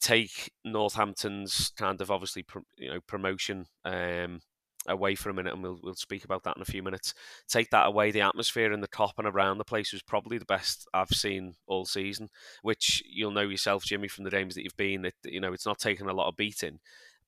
take 0.00 0.50
Northampton's 0.64 1.72
kind 1.76 2.00
of 2.00 2.10
obviously 2.10 2.44
you 2.76 2.88
know 2.88 3.00
promotion 3.06 3.66
um, 3.84 4.40
away 4.88 5.14
for 5.14 5.30
a 5.30 5.34
minute, 5.34 5.52
and 5.52 5.62
we'll 5.62 5.78
we'll 5.82 5.94
speak 5.94 6.24
about 6.24 6.42
that 6.44 6.56
in 6.56 6.62
a 6.62 6.66
few 6.66 6.82
minutes. 6.82 7.14
Take 7.48 7.70
that 7.70 7.86
away, 7.86 8.10
the 8.10 8.22
atmosphere 8.22 8.72
in 8.72 8.80
the 8.80 8.86
top 8.86 9.14
and 9.18 9.26
around 9.26 9.58
the 9.58 9.64
place 9.64 9.92
was 9.92 10.02
probably 10.02 10.38
the 10.38 10.44
best 10.44 10.88
I've 10.94 11.10
seen 11.10 11.54
all 11.66 11.84
season. 11.84 12.28
Which 12.62 13.02
you'll 13.06 13.30
know 13.30 13.42
yourself, 13.42 13.84
Jimmy, 13.84 14.08
from 14.08 14.24
the 14.24 14.30
games 14.30 14.54
that 14.54 14.62
you've 14.62 14.76
been. 14.76 15.02
That 15.02 15.14
you 15.24 15.40
know 15.40 15.52
it's 15.52 15.66
not 15.66 15.78
taken 15.78 16.08
a 16.08 16.14
lot 16.14 16.28
of 16.28 16.36
beating, 16.36 16.80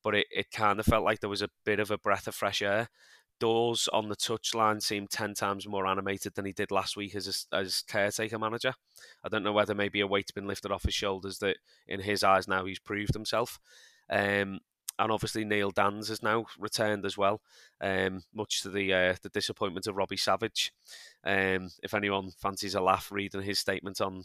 but 0.03 0.15
it, 0.15 0.27
it 0.31 0.51
kind 0.51 0.79
of 0.79 0.85
felt 0.85 1.05
like 1.05 1.19
there 1.19 1.29
was 1.29 1.41
a 1.41 1.49
bit 1.65 1.79
of 1.79 1.91
a 1.91 1.97
breath 1.97 2.27
of 2.27 2.35
fresh 2.35 2.61
air. 2.61 2.89
Dawes 3.39 3.89
on 3.91 4.09
the 4.09 4.15
touchline 4.15 4.81
seemed 4.81 5.09
ten 5.09 5.33
times 5.33 5.67
more 5.67 5.87
animated 5.87 6.35
than 6.35 6.45
he 6.45 6.53
did 6.53 6.71
last 6.71 6.95
week 6.95 7.15
as 7.15 7.47
a, 7.51 7.55
as 7.55 7.81
caretaker 7.81 8.39
manager. 8.39 8.73
I 9.23 9.29
don't 9.29 9.43
know 9.43 9.53
whether 9.53 9.75
maybe 9.75 10.01
a 10.01 10.07
weight's 10.07 10.31
been 10.31 10.47
lifted 10.47 10.71
off 10.71 10.83
his 10.83 10.93
shoulders 10.93 11.39
that 11.39 11.57
in 11.87 11.99
his 11.99 12.23
eyes 12.23 12.47
now 12.47 12.65
he's 12.65 12.79
proved 12.79 13.13
himself. 13.13 13.59
Um, 14.09 14.59
and 14.99 15.11
obviously 15.11 15.43
Neil 15.43 15.71
Danns 15.71 16.09
has 16.09 16.21
now 16.21 16.45
returned 16.59 17.05
as 17.05 17.17
well, 17.17 17.41
um, 17.81 18.23
much 18.33 18.61
to 18.61 18.69
the 18.69 18.93
uh, 18.93 19.15
the 19.21 19.29
disappointment 19.29 19.87
of 19.87 19.95
Robbie 19.95 20.17
Savage. 20.17 20.71
Um, 21.23 21.69
if 21.81 21.93
anyone 21.93 22.31
fancies 22.37 22.75
a 22.75 22.81
laugh 22.81 23.11
reading 23.11 23.41
his 23.41 23.59
statement 23.59 24.01
on 24.01 24.23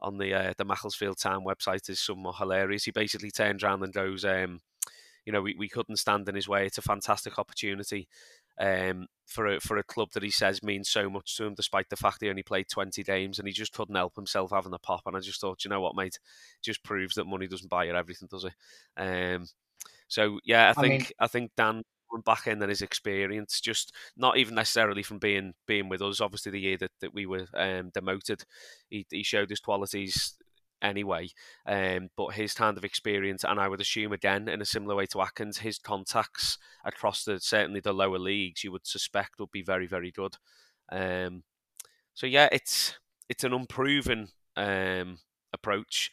on 0.00 0.18
the 0.18 0.34
uh, 0.34 0.52
the 0.56 0.64
Macclesfield 0.64 1.18
Town 1.18 1.44
website 1.44 1.88
is 1.88 2.00
somewhat 2.00 2.36
hilarious. 2.36 2.84
He 2.84 2.90
basically 2.90 3.30
turns 3.30 3.64
around 3.64 3.82
and 3.82 3.92
goes, 3.92 4.24
um, 4.24 4.60
you 5.24 5.32
know, 5.32 5.42
we, 5.42 5.54
we 5.58 5.68
couldn't 5.68 5.96
stand 5.96 6.28
in 6.28 6.34
his 6.34 6.48
way. 6.48 6.66
It's 6.66 6.78
a 6.78 6.82
fantastic 6.82 7.38
opportunity 7.38 8.08
um, 8.60 9.06
for 9.26 9.46
a 9.46 9.60
for 9.60 9.78
a 9.78 9.82
club 9.82 10.10
that 10.12 10.22
he 10.22 10.30
says 10.30 10.62
means 10.62 10.90
so 10.90 11.08
much 11.08 11.36
to 11.36 11.46
him, 11.46 11.54
despite 11.54 11.88
the 11.88 11.96
fact 11.96 12.18
he 12.20 12.28
only 12.28 12.42
played 12.42 12.68
twenty 12.68 13.02
games 13.02 13.38
and 13.38 13.48
he 13.48 13.54
just 13.54 13.72
couldn't 13.72 13.94
help 13.94 14.16
himself 14.16 14.50
having 14.50 14.74
a 14.74 14.78
pop. 14.78 15.02
And 15.06 15.16
I 15.16 15.20
just 15.20 15.40
thought, 15.40 15.64
you 15.64 15.70
know 15.70 15.80
what, 15.80 15.96
mate, 15.96 16.18
just 16.62 16.84
proves 16.84 17.14
that 17.14 17.26
money 17.26 17.46
doesn't 17.46 17.70
buy 17.70 17.84
you 17.84 17.94
everything, 17.94 18.28
does 18.30 18.44
it? 18.44 18.54
Um, 19.00 19.46
so 20.10 20.38
yeah, 20.44 20.66
I 20.66 20.70
I 20.70 20.82
think 20.82 21.02
mean- 21.02 21.10
I 21.20 21.26
think 21.28 21.52
Dan 21.56 21.82
back 22.26 22.48
in 22.48 22.60
and 22.60 22.68
his 22.68 22.82
experience, 22.82 23.60
just 23.60 23.94
not 24.16 24.36
even 24.36 24.56
necessarily 24.56 25.02
from 25.02 25.18
being 25.18 25.54
being 25.66 25.88
with 25.88 26.02
us. 26.02 26.20
Obviously, 26.20 26.50
the 26.52 26.60
year 26.60 26.76
that, 26.76 26.90
that 27.00 27.14
we 27.14 27.24
were 27.24 27.46
um, 27.54 27.90
demoted, 27.94 28.42
he, 28.90 29.06
he 29.10 29.22
showed 29.22 29.48
his 29.48 29.60
qualities 29.60 30.34
anyway. 30.82 31.28
Um, 31.66 32.08
but 32.16 32.34
his 32.34 32.52
kind 32.52 32.76
of 32.76 32.84
experience, 32.84 33.44
and 33.44 33.60
I 33.60 33.68
would 33.68 33.80
assume 33.80 34.12
again 34.12 34.48
in 34.48 34.60
a 34.60 34.64
similar 34.64 34.96
way 34.96 35.06
to 35.06 35.20
Adkins, 35.22 35.58
his 35.58 35.78
contacts 35.78 36.58
across 36.84 37.22
the 37.24 37.38
certainly 37.38 37.78
the 37.80 37.92
lower 37.92 38.18
leagues, 38.18 38.64
you 38.64 38.72
would 38.72 38.86
suspect 38.86 39.38
would 39.38 39.52
be 39.52 39.62
very 39.62 39.86
very 39.86 40.10
good. 40.10 40.36
Um, 40.90 41.44
so 42.14 42.26
yeah, 42.26 42.48
it's 42.50 42.98
it's 43.28 43.44
an 43.44 43.52
unproven 43.52 44.30
um, 44.56 45.18
approach, 45.52 46.10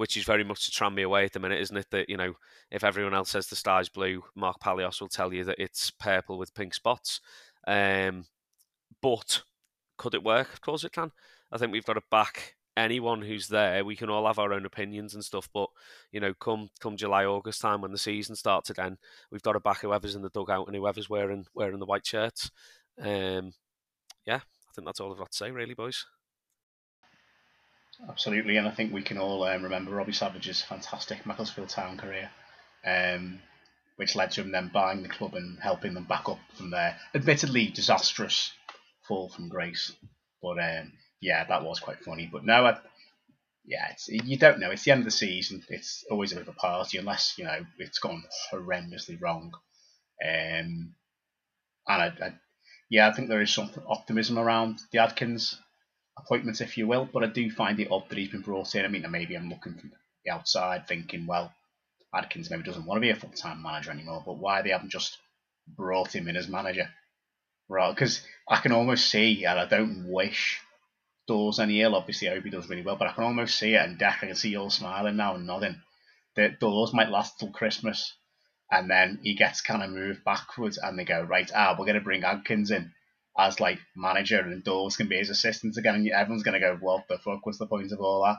which 0.00 0.16
is 0.16 0.24
very 0.24 0.42
much 0.42 0.64
to 0.64 0.70
Tranmere 0.70 1.10
way 1.10 1.26
at 1.26 1.34
the 1.34 1.38
minute, 1.38 1.60
isn't 1.60 1.76
it? 1.76 1.90
That 1.90 2.08
you 2.08 2.16
know, 2.16 2.32
if 2.70 2.84
everyone 2.84 3.12
else 3.12 3.28
says 3.28 3.48
the 3.48 3.54
sky's 3.54 3.90
blue, 3.90 4.24
Mark 4.34 4.56
Palios 4.58 4.98
will 4.98 5.08
tell 5.08 5.30
you 5.30 5.44
that 5.44 5.58
it's 5.58 5.90
purple 5.90 6.38
with 6.38 6.54
pink 6.54 6.72
spots. 6.72 7.20
Um, 7.66 8.24
but 9.02 9.42
could 9.98 10.14
it 10.14 10.24
work? 10.24 10.54
Of 10.54 10.62
course 10.62 10.84
it 10.84 10.92
can. 10.92 11.12
I 11.52 11.58
think 11.58 11.70
we've 11.70 11.84
got 11.84 11.94
to 11.94 12.02
back 12.10 12.56
anyone 12.78 13.20
who's 13.20 13.48
there. 13.48 13.84
We 13.84 13.94
can 13.94 14.08
all 14.08 14.26
have 14.26 14.38
our 14.38 14.54
own 14.54 14.64
opinions 14.64 15.12
and 15.12 15.22
stuff, 15.22 15.50
but 15.52 15.68
you 16.12 16.20
know, 16.20 16.32
come 16.32 16.70
come 16.80 16.96
July 16.96 17.26
August 17.26 17.60
time 17.60 17.82
when 17.82 17.92
the 17.92 17.98
season 17.98 18.34
starts 18.36 18.70
again, 18.70 18.96
we've 19.30 19.42
got 19.42 19.52
to 19.52 19.60
back 19.60 19.82
whoever's 19.82 20.14
in 20.14 20.22
the 20.22 20.30
dugout 20.30 20.66
and 20.66 20.74
whoever's 20.74 21.10
wearing 21.10 21.44
wearing 21.52 21.78
the 21.78 21.84
white 21.84 22.06
shirts. 22.06 22.50
Um, 22.98 23.52
yeah, 24.24 24.40
I 24.40 24.72
think 24.74 24.86
that's 24.86 24.98
all 24.98 25.12
I've 25.12 25.18
got 25.18 25.30
to 25.32 25.36
say, 25.36 25.50
really, 25.50 25.74
boys. 25.74 26.06
Absolutely, 28.08 28.56
and 28.56 28.66
I 28.66 28.70
think 28.70 28.92
we 28.92 29.02
can 29.02 29.18
all 29.18 29.44
um, 29.44 29.62
remember 29.62 29.92
Robbie 29.92 30.12
Savage's 30.12 30.62
fantastic 30.62 31.26
Macclesfield 31.26 31.68
Town 31.68 31.96
career, 31.98 32.30
um, 32.84 33.40
which 33.96 34.16
led 34.16 34.30
to 34.32 34.40
him 34.40 34.52
then 34.52 34.70
buying 34.72 35.02
the 35.02 35.08
club 35.08 35.34
and 35.34 35.58
helping 35.60 35.94
them 35.94 36.04
back 36.04 36.28
up 36.28 36.38
from 36.54 36.70
their 36.70 36.96
admittedly 37.14 37.68
disastrous 37.68 38.52
fall 39.06 39.28
from 39.28 39.48
grace. 39.48 39.92
But 40.42 40.58
um, 40.58 40.92
yeah, 41.20 41.44
that 41.44 41.62
was 41.62 41.80
quite 41.80 42.02
funny. 42.04 42.28
But 42.30 42.44
no, 42.44 42.66
I, 42.66 42.78
yeah, 43.66 43.94
you 44.08 44.38
don't 44.38 44.58
know. 44.58 44.70
It's 44.70 44.84
the 44.84 44.92
end 44.92 45.00
of 45.00 45.04
the 45.04 45.10
season. 45.10 45.62
It's 45.68 46.04
always 46.10 46.32
a 46.32 46.36
bit 46.36 46.48
of 46.48 46.54
a 46.54 46.58
party 46.58 46.98
unless 46.98 47.34
you 47.36 47.44
know 47.44 47.64
it's 47.78 47.98
gone 47.98 48.24
horrendously 48.52 49.20
wrong. 49.20 49.52
Um, 50.24 50.94
and 51.86 52.02
I, 52.02 52.06
I, 52.22 52.32
yeah, 52.88 53.08
I 53.08 53.12
think 53.12 53.28
there 53.28 53.42
is 53.42 53.52
some 53.52 53.70
optimism 53.86 54.38
around 54.38 54.80
the 54.92 54.98
Adkins 54.98 55.60
appointment, 56.22 56.60
if 56.60 56.76
you 56.78 56.86
will. 56.86 57.08
But 57.12 57.24
I 57.24 57.26
do 57.26 57.50
find 57.50 57.78
it 57.80 57.90
odd 57.90 58.08
that 58.08 58.18
he's 58.18 58.28
been 58.28 58.40
brought 58.40 58.74
in. 58.74 58.84
I 58.84 58.88
mean, 58.88 59.04
maybe 59.10 59.36
I'm 59.36 59.48
looking 59.48 59.74
from 59.74 59.92
the 60.24 60.30
outside, 60.32 60.86
thinking, 60.86 61.26
well, 61.26 61.52
Adkins 62.14 62.50
maybe 62.50 62.62
doesn't 62.62 62.86
want 62.86 62.96
to 62.96 63.00
be 63.00 63.10
a 63.10 63.16
full 63.16 63.30
time 63.30 63.62
manager 63.62 63.90
anymore. 63.90 64.22
But 64.24 64.38
why 64.38 64.62
they 64.62 64.70
haven't 64.70 64.90
just 64.90 65.18
brought 65.76 66.14
him 66.14 66.28
in 66.28 66.36
as 66.36 66.48
manager? 66.48 66.88
Right, 67.68 67.94
because 67.94 68.20
I 68.48 68.56
can 68.56 68.72
almost 68.72 69.08
see, 69.10 69.44
and 69.44 69.58
I 69.58 69.66
don't 69.66 70.10
wish 70.10 70.60
Dawes 71.28 71.60
any 71.60 71.80
ill. 71.82 71.94
Obviously, 71.94 72.28
I 72.28 72.34
hope 72.34 72.44
he 72.44 72.50
does 72.50 72.68
really 72.68 72.82
well, 72.82 72.96
but 72.96 73.06
I 73.06 73.12
can 73.12 73.24
almost 73.24 73.58
see 73.58 73.74
it. 73.74 73.84
And 73.84 73.98
Dec, 73.98 74.16
I 74.22 74.26
can 74.26 74.34
see 74.34 74.50
you 74.50 74.58
all 74.58 74.70
smiling 74.70 75.16
now 75.16 75.36
and 75.36 75.46
nodding. 75.46 75.80
That 76.36 76.58
Dawes 76.58 76.92
might 76.92 77.10
last 77.10 77.38
till 77.38 77.50
Christmas, 77.50 78.14
and 78.70 78.90
then 78.90 79.20
he 79.22 79.34
gets 79.34 79.60
kind 79.60 79.82
of 79.82 79.90
moved 79.90 80.24
backwards, 80.24 80.78
and 80.78 80.98
they 80.98 81.04
go 81.04 81.22
right. 81.22 81.50
Ah, 81.54 81.76
we're 81.78 81.86
going 81.86 81.94
to 81.94 82.00
bring 82.00 82.24
Adkins 82.24 82.72
in 82.72 82.92
as 83.38 83.60
like 83.60 83.78
manager, 83.96 84.40
and 84.40 84.64
Dawes 84.64 84.96
can 84.96 85.08
be 85.08 85.18
his 85.18 85.30
assistant 85.30 85.76
again, 85.76 85.94
and 85.96 86.10
everyone's 86.10 86.42
going 86.42 86.60
to 86.60 86.66
go, 86.66 86.76
"What 86.80 87.04
the 87.08 87.18
fuck 87.18 87.46
was 87.46 87.58
the 87.58 87.66
point 87.66 87.92
of 87.92 88.00
all 88.00 88.24
that?" 88.24 88.38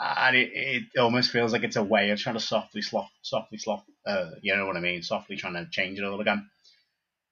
And 0.00 0.36
it, 0.36 0.50
it 0.52 0.98
almost 0.98 1.30
feels 1.30 1.52
like 1.52 1.64
it's 1.64 1.76
a 1.76 1.82
way 1.82 2.10
of 2.10 2.20
trying 2.20 2.36
to 2.36 2.40
softly 2.40 2.82
slot, 2.82 3.08
softly 3.22 3.58
slot, 3.58 3.84
uh, 4.06 4.30
you 4.42 4.54
know 4.54 4.64
what 4.66 4.76
I 4.76 4.80
mean? 4.80 5.02
Softly 5.02 5.36
trying 5.36 5.54
to 5.54 5.66
change 5.70 5.98
it 5.98 6.04
all 6.04 6.20
again 6.20 6.48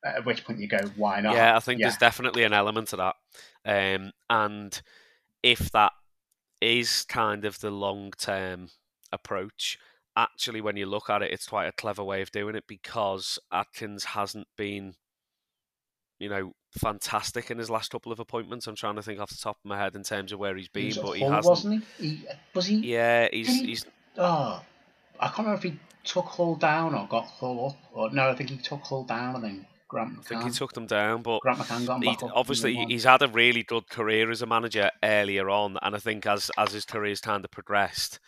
at 0.06 0.24
which 0.24 0.44
point 0.44 0.60
you 0.60 0.68
go, 0.68 0.78
why 0.96 1.20
not? 1.20 1.34
Yeah, 1.34 1.56
I 1.56 1.60
think 1.60 1.80
yeah. 1.80 1.86
there's 1.86 1.98
definitely 1.98 2.44
an 2.44 2.52
element 2.52 2.88
to 2.88 2.96
that. 2.96 3.16
Um, 3.64 4.12
and 4.30 4.80
if 5.42 5.70
that 5.72 5.92
is 6.60 7.04
kind 7.04 7.44
of 7.44 7.60
the 7.60 7.70
long 7.70 8.12
term 8.18 8.68
approach, 9.12 9.78
actually, 10.16 10.60
when 10.60 10.76
you 10.76 10.86
look 10.86 11.10
at 11.10 11.22
it, 11.22 11.32
it's 11.32 11.48
quite 11.48 11.66
a 11.66 11.72
clever 11.72 12.04
way 12.04 12.22
of 12.22 12.30
doing 12.30 12.54
it 12.54 12.64
because 12.66 13.38
Adkins 13.52 14.04
hasn't 14.04 14.48
been, 14.56 14.94
you 16.18 16.28
know, 16.28 16.52
fantastic 16.78 17.50
in 17.50 17.58
his 17.58 17.70
last 17.70 17.90
couple 17.90 18.12
of 18.12 18.18
appointments. 18.20 18.66
I'm 18.66 18.76
trying 18.76 18.96
to 18.96 19.02
think 19.02 19.20
off 19.20 19.30
the 19.30 19.36
top 19.36 19.56
of 19.56 19.68
my 19.68 19.78
head 19.78 19.94
in 19.94 20.02
terms 20.02 20.32
of 20.32 20.38
where 20.38 20.56
he's 20.56 20.68
been, 20.68 20.92
he 20.92 21.00
but 21.00 21.12
he 21.12 21.22
hasn't. 21.22 21.44
Wasn't 21.44 21.84
he? 21.98 22.08
he? 22.08 22.26
Was 22.54 22.66
he? 22.66 22.76
Yeah, 22.76 23.28
he's 23.32 23.48
he, 23.48 23.66
he's. 23.66 23.86
Oh, 24.16 24.62
I 25.18 25.26
can't 25.26 25.38
remember 25.38 25.58
if 25.58 25.62
he 25.62 25.78
took 26.04 26.26
Hull 26.26 26.56
down 26.56 26.94
or 26.94 27.06
got 27.08 27.26
Hull 27.26 27.70
up. 27.70 27.76
Or 27.92 28.10
no, 28.10 28.30
I 28.30 28.34
think 28.34 28.50
he 28.50 28.56
took 28.56 28.82
Hull 28.82 29.04
down 29.04 29.36
and 29.36 29.44
then 29.44 29.66
Grant 29.88 30.16
McCann. 30.16 30.18
I 30.18 30.22
think 30.22 30.44
he 30.44 30.50
took 30.50 30.72
them 30.72 30.86
down, 30.86 31.22
but 31.22 31.40
Grant 31.40 31.58
McCann 31.58 31.86
got 31.86 32.02
he, 32.02 32.16
obviously 32.34 32.74
he's 32.74 33.04
had 33.04 33.22
a 33.22 33.28
really 33.28 33.62
good 33.62 33.88
career 33.88 34.30
as 34.30 34.42
a 34.42 34.46
manager 34.46 34.90
earlier 35.02 35.48
on, 35.50 35.78
and 35.82 35.94
I 35.94 35.98
think 35.98 36.26
as 36.26 36.50
as 36.56 36.72
his 36.72 36.84
career's 36.84 37.20
kind 37.20 37.44
of 37.44 37.50
progressed, 37.50 38.18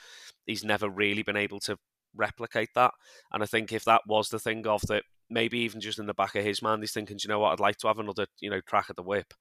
he's 0.46 0.64
never 0.64 0.88
really 0.88 1.22
been 1.22 1.36
able 1.36 1.60
to 1.60 1.76
replicate 2.14 2.70
that. 2.74 2.92
And 3.32 3.42
I 3.42 3.46
think 3.46 3.72
if 3.72 3.84
that 3.84 4.02
was 4.06 4.28
the 4.28 4.38
thing 4.38 4.66
of 4.66 4.82
that, 4.88 5.04
maybe 5.30 5.58
even 5.60 5.80
just 5.80 5.98
in 5.98 6.06
the 6.06 6.14
back 6.14 6.34
of 6.34 6.44
his 6.44 6.62
mind, 6.62 6.82
he's 6.82 6.92
thinking, 6.92 7.18
you 7.22 7.28
know 7.28 7.38
what, 7.38 7.52
I'd 7.52 7.60
like 7.60 7.76
to 7.78 7.88
have 7.88 7.98
another, 7.98 8.26
you 8.40 8.50
know, 8.50 8.60
crack 8.60 8.86
at 8.88 8.96
the 8.96 9.02
whip. 9.02 9.34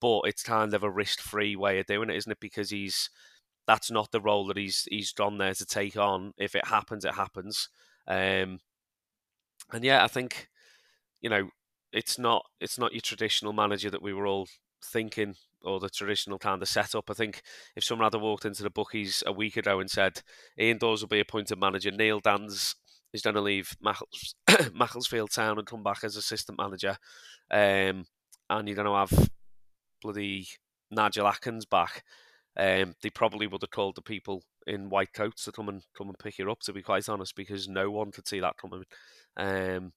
But 0.00 0.22
it's 0.24 0.42
kind 0.42 0.72
of 0.72 0.82
a 0.82 0.90
risk-free 0.90 1.56
way 1.56 1.78
of 1.78 1.86
doing 1.86 2.10
it, 2.10 2.16
isn't 2.16 2.32
it? 2.32 2.40
Because 2.40 2.70
he's 2.70 3.10
that's 3.66 3.90
not 3.90 4.10
the 4.10 4.20
role 4.20 4.46
that 4.46 4.56
he's 4.56 4.88
he's 4.90 5.12
gone 5.12 5.38
there 5.38 5.54
to 5.54 5.66
take 5.66 5.96
on. 5.96 6.32
If 6.38 6.54
it 6.54 6.66
happens, 6.66 7.04
it 7.04 7.14
happens. 7.14 7.68
Um, 8.08 8.60
and 9.72 9.84
yeah, 9.84 10.02
I 10.02 10.08
think 10.08 10.48
you 11.20 11.30
know, 11.30 11.50
it's 11.92 12.18
not 12.18 12.44
it's 12.60 12.78
not 12.78 12.92
your 12.92 13.00
traditional 13.02 13.52
manager 13.52 13.90
that 13.90 14.02
we 14.02 14.12
were 14.12 14.26
all 14.26 14.48
thinking 14.84 15.34
or 15.62 15.78
the 15.78 15.90
traditional 15.90 16.38
kind 16.38 16.62
of 16.62 16.68
setup. 16.68 17.10
I 17.10 17.14
think 17.14 17.42
if 17.76 17.84
someone 17.84 18.10
had 18.10 18.20
walked 18.20 18.44
into 18.44 18.62
the 18.62 18.70
bookies 18.70 19.22
a 19.26 19.32
week 19.32 19.56
ago 19.56 19.80
and 19.80 19.90
said 19.90 20.22
Ian 20.58 20.78
Dawes 20.78 21.02
will 21.02 21.08
be 21.08 21.20
appointed 21.20 21.58
manager, 21.58 21.90
Neil 21.90 22.20
Danns 22.20 22.74
is 23.12 23.22
going 23.22 23.34
to 23.34 23.40
leave 23.40 23.76
Macclesfield 24.74 25.30
Town 25.30 25.58
and 25.58 25.66
come 25.66 25.82
back 25.82 26.04
as 26.04 26.16
assistant 26.16 26.58
manager, 26.58 26.96
um, 27.50 28.06
and 28.48 28.66
you're 28.68 28.76
going 28.76 28.86
to 28.86 28.94
have 28.94 29.30
bloody 30.00 30.48
Nigel 30.90 31.26
Adkins 31.26 31.66
back. 31.66 32.04
Um, 32.56 32.94
they 33.02 33.10
probably 33.10 33.46
would 33.46 33.62
have 33.62 33.70
called 33.70 33.96
the 33.96 34.02
people 34.02 34.42
in 34.66 34.90
white 34.90 35.12
coats 35.12 35.44
to 35.44 35.52
come 35.52 35.68
and 35.68 35.82
come 35.96 36.08
and 36.08 36.18
pick 36.18 36.38
you 36.38 36.50
up. 36.50 36.60
To 36.60 36.72
be 36.72 36.82
quite 36.82 37.08
honest, 37.08 37.36
because 37.36 37.68
no 37.68 37.90
one 37.90 38.10
could 38.10 38.26
see 38.26 38.40
that 38.40 38.56
coming. 38.56 38.84
Um, 39.36 39.92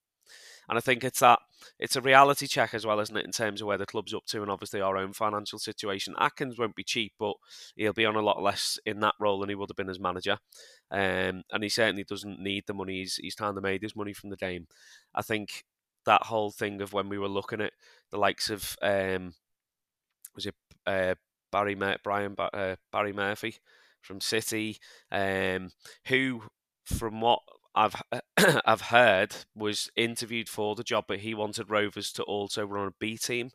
and 0.69 0.77
I 0.77 0.81
think 0.81 1.03
it's 1.03 1.19
that 1.19 1.39
it's 1.79 1.95
a 1.95 2.01
reality 2.01 2.47
check 2.47 2.73
as 2.73 2.85
well, 2.85 2.99
isn't 2.99 3.15
it, 3.15 3.25
in 3.25 3.31
terms 3.31 3.61
of 3.61 3.67
where 3.67 3.77
the 3.77 3.85
club's 3.85 4.13
up 4.13 4.25
to 4.27 4.41
and 4.41 4.51
obviously 4.51 4.81
our 4.81 4.97
own 4.97 5.13
financial 5.13 5.59
situation. 5.59 6.15
Adkins 6.19 6.57
won't 6.57 6.75
be 6.75 6.83
cheap, 6.83 7.13
but 7.19 7.33
he'll 7.75 7.93
be 7.93 8.05
on 8.05 8.15
a 8.15 8.21
lot 8.21 8.41
less 8.41 8.77
in 8.85 8.99
that 8.99 9.15
role 9.19 9.39
than 9.39 9.49
he 9.49 9.55
would 9.55 9.69
have 9.69 9.77
been 9.77 9.89
as 9.89 9.99
manager. 9.99 10.37
Um, 10.91 11.43
and 11.51 11.63
he 11.63 11.69
certainly 11.69 12.03
doesn't 12.03 12.39
need 12.39 12.65
the 12.67 12.73
money. 12.73 12.99
He's 12.99 13.15
he's 13.15 13.35
kind 13.35 13.57
of 13.57 13.63
made 13.63 13.81
his 13.81 13.95
money 13.95 14.13
from 14.13 14.29
the 14.29 14.37
game. 14.37 14.67
I 15.13 15.21
think 15.21 15.63
that 16.05 16.23
whole 16.23 16.51
thing 16.51 16.81
of 16.81 16.93
when 16.93 17.09
we 17.09 17.17
were 17.17 17.29
looking 17.29 17.61
at 17.61 17.73
the 18.11 18.17
likes 18.17 18.49
of 18.49 18.75
um, 18.81 19.33
was 20.35 20.45
it 20.45 20.55
uh, 20.85 21.15
Barry 21.51 21.75
Brian 22.03 22.35
uh, 22.37 22.75
Barry 22.91 23.13
Murphy 23.13 23.57
from 24.01 24.19
City, 24.19 24.77
um, 25.11 25.69
who 26.07 26.43
from 26.83 27.21
what 27.21 27.39
I've 27.75 27.95
I've 28.65 28.81
heard 28.81 29.35
was 29.55 29.89
interviewed 29.95 30.49
for 30.49 30.75
the 30.75 30.83
job, 30.83 31.05
but 31.07 31.19
he 31.19 31.33
wanted 31.33 31.69
Rovers 31.69 32.11
to 32.13 32.23
also 32.23 32.65
run 32.65 32.87
a 32.87 32.93
B 32.99 33.17
team, 33.17 33.51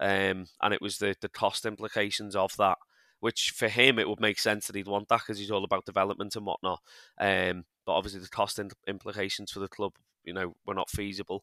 um, 0.00 0.46
and 0.62 0.74
it 0.74 0.82
was 0.82 0.98
the 0.98 1.14
the 1.20 1.28
cost 1.28 1.66
implications 1.66 2.36
of 2.36 2.56
that. 2.56 2.78
Which 3.20 3.52
for 3.56 3.68
him 3.68 3.98
it 3.98 4.06
would 4.08 4.20
make 4.20 4.38
sense 4.38 4.66
that 4.66 4.76
he'd 4.76 4.86
want 4.86 5.08
that 5.08 5.20
because 5.20 5.38
he's 5.38 5.50
all 5.50 5.64
about 5.64 5.86
development 5.86 6.36
and 6.36 6.44
whatnot. 6.44 6.80
Um, 7.18 7.64
but 7.86 7.94
obviously 7.94 8.20
the 8.20 8.28
cost 8.28 8.60
implications 8.86 9.50
for 9.50 9.60
the 9.60 9.68
club, 9.68 9.92
you 10.24 10.34
know, 10.34 10.54
were 10.66 10.74
not 10.74 10.90
feasible. 10.90 11.42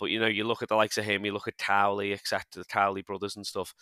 But 0.00 0.06
you 0.06 0.18
know, 0.18 0.26
you 0.26 0.42
look 0.42 0.60
at 0.60 0.68
the 0.68 0.74
likes 0.74 0.98
of 0.98 1.04
him, 1.04 1.24
you 1.24 1.32
look 1.32 1.46
at 1.46 1.56
Cowley, 1.56 2.12
etc., 2.12 2.42
the 2.54 2.64
Cowley 2.64 3.02
brothers 3.02 3.36
and 3.36 3.46
stuff 3.46 3.74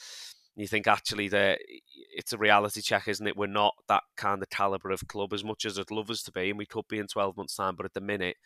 you 0.62 0.68
think 0.68 0.86
actually 0.86 1.28
that 1.28 1.60
it's 2.14 2.32
a 2.32 2.38
reality 2.38 2.80
check, 2.80 3.08
isn't 3.08 3.26
it? 3.26 3.36
We're 3.36 3.46
not 3.46 3.74
that 3.88 4.02
kind 4.16 4.42
of 4.42 4.50
caliber 4.50 4.90
of 4.90 5.06
club 5.08 5.32
as 5.32 5.44
much 5.44 5.64
as 5.64 5.78
I'd 5.78 5.90
love 5.90 6.10
us 6.10 6.22
to 6.24 6.32
be, 6.32 6.50
and 6.50 6.58
we 6.58 6.66
could 6.66 6.88
be 6.88 6.98
in 6.98 7.06
12 7.06 7.36
months' 7.36 7.56
time. 7.56 7.76
But 7.76 7.86
at 7.86 7.94
the 7.94 8.00
minute, 8.00 8.36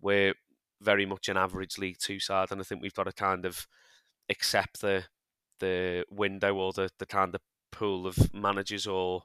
we're 0.00 0.34
very 0.80 1.06
much 1.06 1.28
an 1.28 1.36
average 1.36 1.78
League 1.78 1.98
Two 1.98 2.20
side, 2.20 2.48
and 2.50 2.60
I 2.60 2.64
think 2.64 2.82
we've 2.82 2.94
got 2.94 3.04
to 3.04 3.12
kind 3.12 3.44
of 3.44 3.66
accept 4.28 4.80
the 4.80 5.04
the 5.58 6.04
window 6.10 6.54
or 6.56 6.72
the, 6.72 6.88
the 6.98 7.06
kind 7.06 7.34
of 7.34 7.42
pool 7.70 8.06
of 8.06 8.32
managers 8.34 8.86
or 8.86 9.22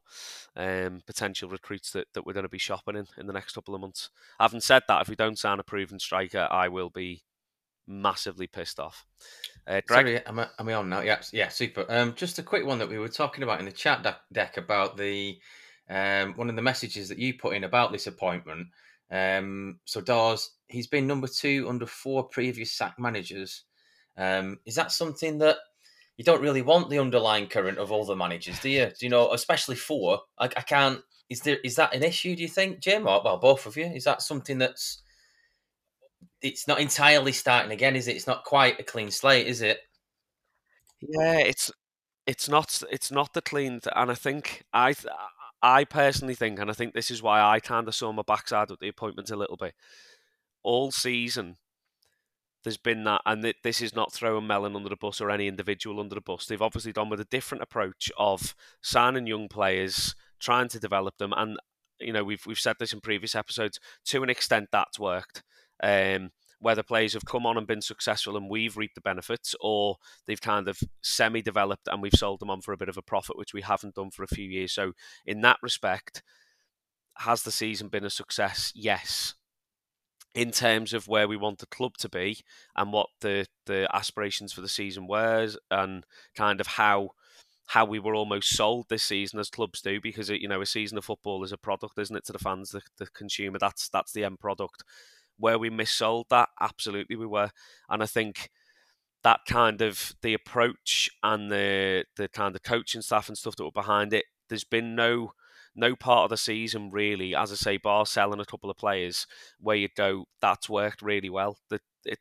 um, 0.56 1.02
potential 1.08 1.50
recruits 1.50 1.92
that, 1.92 2.08
that 2.14 2.26
we're 2.26 2.34
going 2.34 2.44
to 2.44 2.50
be 2.50 2.58
shopping 2.58 2.96
in 2.96 3.08
in 3.18 3.28
the 3.28 3.34
next 3.34 3.54
couple 3.54 3.74
of 3.74 3.82
months. 3.82 4.10
Having 4.40 4.62
said 4.62 4.84
that, 4.88 5.02
if 5.02 5.10
we 5.10 5.16
don't 5.16 5.40
sign 5.40 5.60
a 5.60 5.64
proven 5.64 6.00
striker, 6.00 6.48
I 6.52 6.68
will 6.68 6.90
be 6.90 7.24
massively 7.88 8.48
pissed 8.48 8.80
off. 8.80 9.06
Uh, 9.68 9.82
Greg? 9.88 10.06
Sorry, 10.06 10.26
am 10.26 10.40
I, 10.40 10.48
am 10.60 10.70
I 10.70 10.74
on 10.74 10.90
now? 10.90 11.02
Yeah, 11.02 11.22
yeah, 11.32 11.50
super. 11.50 11.86
Um, 11.90 12.14
just 12.16 12.40
a 12.40 12.44
quick 12.44 12.66
one 12.66 12.80
that 12.80 12.90
we 12.90 13.00
were 13.00 13.10
talking 13.10 13.44
about 13.44 13.60
in 13.60 13.66
the 13.66 13.72
chat 13.72 14.06
deck 14.32 14.58
about 14.58 14.98
the 14.98 15.38
um, 15.90 16.34
one 16.34 16.50
of 16.50 16.56
the 16.56 16.62
messages 16.62 17.10
that 17.10 17.20
you 17.20 17.36
put 17.36 17.56
in 17.56 17.64
about 17.64 17.92
this 17.92 18.08
appointment. 18.08 18.68
Um, 19.12 19.80
so 19.86 20.02
Dawes, 20.02 20.52
he's 20.68 20.88
been 20.88 21.08
number 21.08 21.28
two 21.28 21.68
under 21.70 21.86
four 21.86 22.24
previous 22.24 22.72
sack 22.72 22.96
managers. 22.98 23.64
Um, 24.18 24.60
is 24.66 24.76
that 24.76 24.92
something 24.92 25.38
that 25.40 25.58
you 26.18 26.24
don't 26.24 26.42
really 26.42 26.62
want 26.62 26.90
the 26.90 27.00
underlying 27.00 27.48
current 27.48 27.78
of 27.78 27.92
all 27.92 28.06
the 28.06 28.16
managers, 28.16 28.60
do 28.60 28.70
you? 28.70 28.86
Do 28.86 29.06
you 29.06 29.10
know, 29.10 29.32
especially 29.34 29.76
four? 29.76 30.22
I, 30.40 30.46
I 30.46 30.62
can't 30.62 31.02
is 31.30 31.42
there 31.42 31.58
is 31.64 31.76
that 31.76 31.94
an 31.94 32.04
issue? 32.04 32.36
Do 32.36 32.44
you 32.44 32.48
think, 32.48 32.80
Jim? 32.80 33.08
Or 33.08 33.22
well, 33.24 33.38
both 33.38 33.66
of 33.66 33.78
you? 33.78 33.86
Is 33.86 34.04
that 34.04 34.22
something 34.22 34.58
that's 34.58 35.02
it's 36.46 36.68
not 36.68 36.80
entirely 36.80 37.32
starting 37.32 37.72
again, 37.72 37.96
is 37.96 38.08
it? 38.08 38.16
It's 38.16 38.28
not 38.28 38.46
quite 38.46 38.80
a 38.80 38.84
clean 38.84 39.12
slate, 39.12 39.48
is 39.48 39.62
it? 39.62 39.80
Yeah, 41.02 41.40
it's 41.40 41.72
it's 42.28 42.50
not 42.50 42.82
it's 42.92 43.12
not 43.12 43.34
the 43.34 43.42
clean, 43.42 43.80
and 43.96 44.12
I 44.12 44.16
think 44.16 44.64
I 44.74 44.94
I 45.62 45.84
personally 45.84 46.36
think, 46.36 46.60
and 46.60 46.70
I 46.70 46.74
think 46.74 46.94
this 46.94 47.12
is 47.12 47.22
why 47.22 47.42
I 47.42 47.60
kind 47.60 47.88
of 47.88 47.96
saw 47.96 48.12
my 48.12 48.24
backside 48.26 48.70
with 48.70 48.80
the 48.80 48.88
appointment 48.88 49.32
a 49.32 49.36
little 49.36 49.58
bit. 49.58 49.74
All 50.64 50.92
season, 50.92 51.58
there's 52.64 52.78
been 52.78 53.04
that, 53.06 53.22
and 53.26 53.54
this 53.64 53.82
is 53.82 53.96
not 53.96 54.12
throwing 54.12 54.48
Mellon 54.48 54.76
under 54.76 54.90
the 54.90 54.96
bus 54.96 55.22
or 55.22 55.30
any 55.30 55.48
individual 55.48 56.00
under 56.00 56.16
the 56.16 56.22
bus. 56.22 56.46
They've 56.46 56.62
obviously 56.62 56.92
done 56.92 57.10
with 57.10 57.20
a 57.20 57.26
different 57.26 57.64
approach 57.64 58.12
of 58.18 58.56
signing 58.82 59.28
young 59.28 59.48
players, 59.48 60.16
trying 60.40 60.68
to 60.70 60.80
develop 60.80 61.18
them, 61.18 61.34
and 61.36 61.58
you 62.00 62.14
know 62.14 62.24
we've 62.24 62.46
we've 62.46 62.60
said 62.60 62.78
this 62.80 62.94
in 62.94 63.02
previous 63.02 63.36
episodes. 63.36 63.80
To 64.06 64.24
an 64.24 64.30
extent, 64.30 64.70
that's 64.72 65.00
worked. 65.00 65.44
Um, 65.84 66.32
whether 66.60 66.84
players 66.84 67.14
have 67.14 67.26
come 67.26 67.46
on 67.46 67.58
and 67.58 67.68
been 67.68 67.82
successful 67.82 68.36
and 68.36 68.50
we've 68.50 68.78
reaped 68.78 68.96
the 68.96 69.02
benefits, 69.02 69.54
or 69.62 69.98
they've 70.26 70.42
kind 70.42 70.68
of 70.68 70.80
semi 71.02 71.42
developed 71.42 71.88
and 71.88 72.02
we've 72.02 72.14
sold 72.14 72.40
them 72.40 72.50
on 72.50 72.62
for 72.62 72.74
a 72.74 72.78
bit 72.78 72.90
of 72.90 72.98
a 72.98 73.02
profit, 73.02 73.38
which 73.38 73.54
we 73.54 73.62
haven't 73.62 73.96
done 73.96 74.12
for 74.12 74.24
a 74.24 74.28
few 74.28 74.50
years. 74.50 74.74
So, 74.74 74.94
in 75.26 75.42
that 75.42 75.58
respect, 75.62 76.24
has 77.20 77.44
the 77.44 77.52
season 77.52 77.90
been 77.90 78.06
a 78.06 78.10
success? 78.10 78.72
Yes. 78.76 79.36
In 80.34 80.52
terms 80.52 80.94
of 80.94 81.08
where 81.08 81.28
we 81.28 81.38
want 81.38 81.60
the 81.60 81.68
club 81.68 81.98
to 82.00 82.10
be 82.10 82.40
and 82.76 82.92
what 82.92 83.08
the, 83.22 83.46
the 83.68 83.88
aspirations 83.94 84.52
for 84.52 84.62
the 84.62 84.68
season 84.68 85.08
were, 85.08 85.50
and 85.72 86.04
kind 86.36 86.60
of 86.60 86.68
how 86.68 87.12
how 87.68 87.84
we 87.84 88.00
were 88.00 88.14
almost 88.14 88.56
sold 88.56 88.86
this 88.90 89.04
season 89.04 89.40
as 89.40 89.50
clubs 89.50 89.82
do 89.82 90.00
because 90.00 90.30
you 90.30 90.48
know 90.48 90.62
a 90.62 90.66
season 90.66 90.98
of 90.98 91.06
football 91.06 91.44
is 91.44 91.52
a 91.52 91.58
product 91.58 91.98
isn't 91.98 92.16
it 92.16 92.24
to 92.24 92.32
the 92.32 92.38
fans 92.38 92.70
the, 92.70 92.82
the 93.00 93.08
consumer 93.08 93.58
that's 93.58 93.90
that's 93.90 94.12
the 94.12 94.24
end 94.24 94.40
product 94.40 94.84
where 95.38 95.60
we 95.60 95.70
missold 95.70 96.26
that, 96.30 96.50
absolutely 96.60 97.16
we 97.16 97.26
were. 97.26 97.50
And 97.90 98.02
I 98.02 98.06
think 98.06 98.50
that 99.24 99.42
kind 99.48 99.82
of 99.82 100.14
the 100.22 100.34
approach 100.34 101.10
and 101.24 101.52
the 101.52 102.06
the 102.16 102.28
kind 102.28 102.56
of 102.56 102.64
coaching 102.64 103.02
staff 103.02 103.28
and 103.28 103.38
stuff 103.38 103.56
that 103.56 103.64
were 103.64 103.72
behind 103.72 104.14
it, 104.14 104.26
there's 104.50 104.64
been 104.64 104.96
no 104.96 105.32
no 105.76 105.96
part 105.96 106.26
of 106.26 106.30
the 106.30 106.38
season 106.38 106.90
really, 106.90 107.36
as 107.36 107.52
I 107.52 107.56
say, 107.56 107.78
bar 107.78 108.06
selling 108.06 108.40
a 108.40 108.46
couple 108.46 108.70
of 108.70 108.78
players 108.78 109.28
where 109.60 109.76
you 109.76 109.90
go, 109.96 110.26
that's 110.42 110.70
worked 110.70 111.02
really 111.02 111.30
well. 111.30 111.58
The, 111.70 111.80
it, 112.06 112.20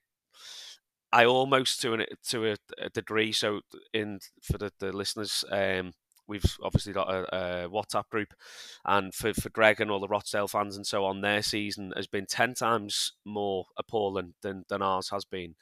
I 1.13 1.25
almost 1.25 1.81
to 1.83 1.95
an 1.95 2.07
to 2.31 2.53
a, 2.53 2.57
a 2.79 2.91
degree. 2.91 3.33
So 3.33 3.61
in 3.93 4.19
for 4.43 4.59
the, 4.59 4.73
the 4.81 4.93
listeners, 4.93 5.45
um, 5.53 5.93
we've 6.27 6.57
obviously 6.63 6.93
got 6.93 7.09
a, 7.09 7.37
a, 7.65 7.69
WhatsApp 7.69 8.09
group, 8.11 8.35
and 8.85 9.15
for, 9.15 9.35
for 9.35 9.51
Greg 9.51 9.81
and 9.81 9.91
all 9.91 10.01
the 10.01 10.09
Rochdale 10.09 10.49
fans 10.49 10.77
and 10.77 10.87
so 10.87 11.05
on, 11.05 11.21
their 11.21 11.43
season 11.43 11.93
has 11.97 12.07
been 12.07 12.27
ten 12.27 12.55
times 12.55 13.13
more 13.25 13.67
appalling 13.77 14.35
than, 14.43 14.65
than 14.69 14.83
ours 14.83 15.11
has 15.11 15.25
been. 15.25 15.55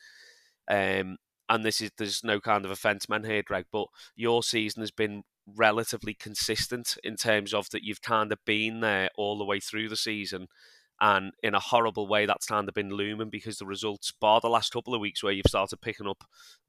Um, 0.68 1.16
and 1.48 1.64
this 1.64 1.80
is 1.80 1.90
there's 1.98 2.24
no 2.24 2.40
kind 2.40 2.64
of 2.64 2.70
offence 2.70 3.08
meant 3.08 3.26
here, 3.26 3.42
Greg, 3.42 3.66
but 3.72 3.86
your 4.16 4.42
season 4.42 4.82
has 4.82 4.90
been 4.90 5.22
relatively 5.46 6.14
consistent 6.14 6.96
in 7.02 7.16
terms 7.16 7.52
of 7.52 7.68
that 7.70 7.82
you've 7.82 8.02
kind 8.02 8.32
of 8.32 8.38
been 8.46 8.80
there 8.80 9.10
all 9.16 9.36
the 9.36 9.44
way 9.44 9.60
through 9.60 9.88
the 9.88 9.96
season 9.96 10.46
and 11.02 11.32
in 11.42 11.52
a 11.56 11.58
horrible 11.58 12.06
way, 12.06 12.26
that's 12.26 12.46
kind 12.46 12.68
of 12.68 12.74
been 12.74 12.90
looming 12.90 13.28
because 13.28 13.58
the 13.58 13.66
results, 13.66 14.12
bar 14.12 14.40
the 14.40 14.48
last 14.48 14.72
couple 14.72 14.94
of 14.94 15.00
weeks 15.00 15.20
where 15.20 15.32
you've 15.32 15.46
started 15.48 15.80
picking 15.80 16.06
up 16.06 16.22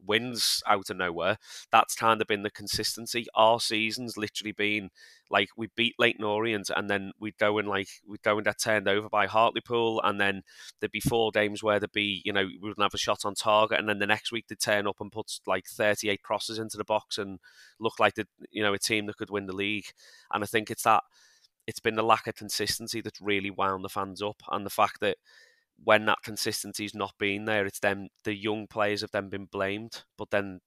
wins 0.04 0.64
out 0.66 0.90
of 0.90 0.98
nowhere, 0.98 1.38
that's 1.72 1.94
kind 1.94 2.20
of 2.20 2.26
been 2.26 2.42
the 2.42 2.50
consistency. 2.50 3.28
Our 3.36 3.60
season's 3.60 4.18
literally 4.18 4.52
been 4.52 4.90
like 5.30 5.50
we 5.56 5.70
beat 5.76 5.94
Leyton 6.00 6.24
Orient 6.26 6.72
and 6.76 6.90
then 6.90 7.12
we'd 7.20 7.38
go 7.38 7.60
and 7.60 7.68
like 7.68 7.90
we'd 8.08 8.24
go 8.24 8.38
and 8.38 8.44
get 8.44 8.60
turned 8.60 8.88
over 8.88 9.08
by 9.08 9.28
Hartlepool 9.28 10.02
and 10.04 10.20
then 10.20 10.42
there'd 10.80 10.92
be 10.92 11.00
four 11.00 11.30
games 11.30 11.62
where 11.62 11.80
there'd 11.80 11.92
be, 11.92 12.24
you 12.26 12.34
know, 12.34 12.46
we 12.46 12.58
wouldn't 12.60 12.82
have 12.82 12.96
a 12.96 12.98
shot 12.98 13.26
on 13.26 13.36
target 13.36 13.80
and 13.80 13.88
then 13.88 14.00
the 14.00 14.08
next 14.08 14.32
week 14.32 14.48
they'd 14.48 14.60
turn 14.60 14.88
up 14.88 15.00
and 15.00 15.12
put 15.12 15.32
like 15.46 15.68
38 15.68 16.24
crosses 16.24 16.58
into 16.58 16.78
the 16.78 16.84
box 16.84 17.20
and 17.20 17.38
look 17.80 18.00
like 18.00 18.16
the 18.16 18.26
you 18.50 18.64
know, 18.64 18.74
a 18.74 18.80
team 18.80 19.06
that 19.06 19.18
could 19.18 19.30
win 19.30 19.46
the 19.46 19.56
league. 19.56 19.92
And 20.34 20.44
I 20.44 20.48
think 20.48 20.72
it's 20.72 20.84
that 20.84 21.04
it's 21.68 21.80
been 21.80 21.96
the 21.96 22.04
lack 22.04 22.28
of 22.28 22.36
consistency 22.36 23.02
that's 23.02 23.22
really 23.22 23.52
wound 23.52 23.84
the 23.84 23.90
fans 23.90 24.22
up, 24.22 24.42
and 24.52 24.66
the 24.66 24.70
fact 24.70 25.00
that 25.02 25.18
when 25.84 26.06
that 26.06 26.20
consistency's 26.24 26.94
not 26.94 27.14
been 27.18 27.46
there, 27.46 27.66
it's 27.66 27.80
them 27.80 28.08
the 28.24 28.36
young 28.36 28.68
players 28.68 29.02
have 29.02 29.12
then 29.12 29.30
been 29.30 29.46
blamed, 29.46 30.04
but 30.18 30.30
then 30.32 30.60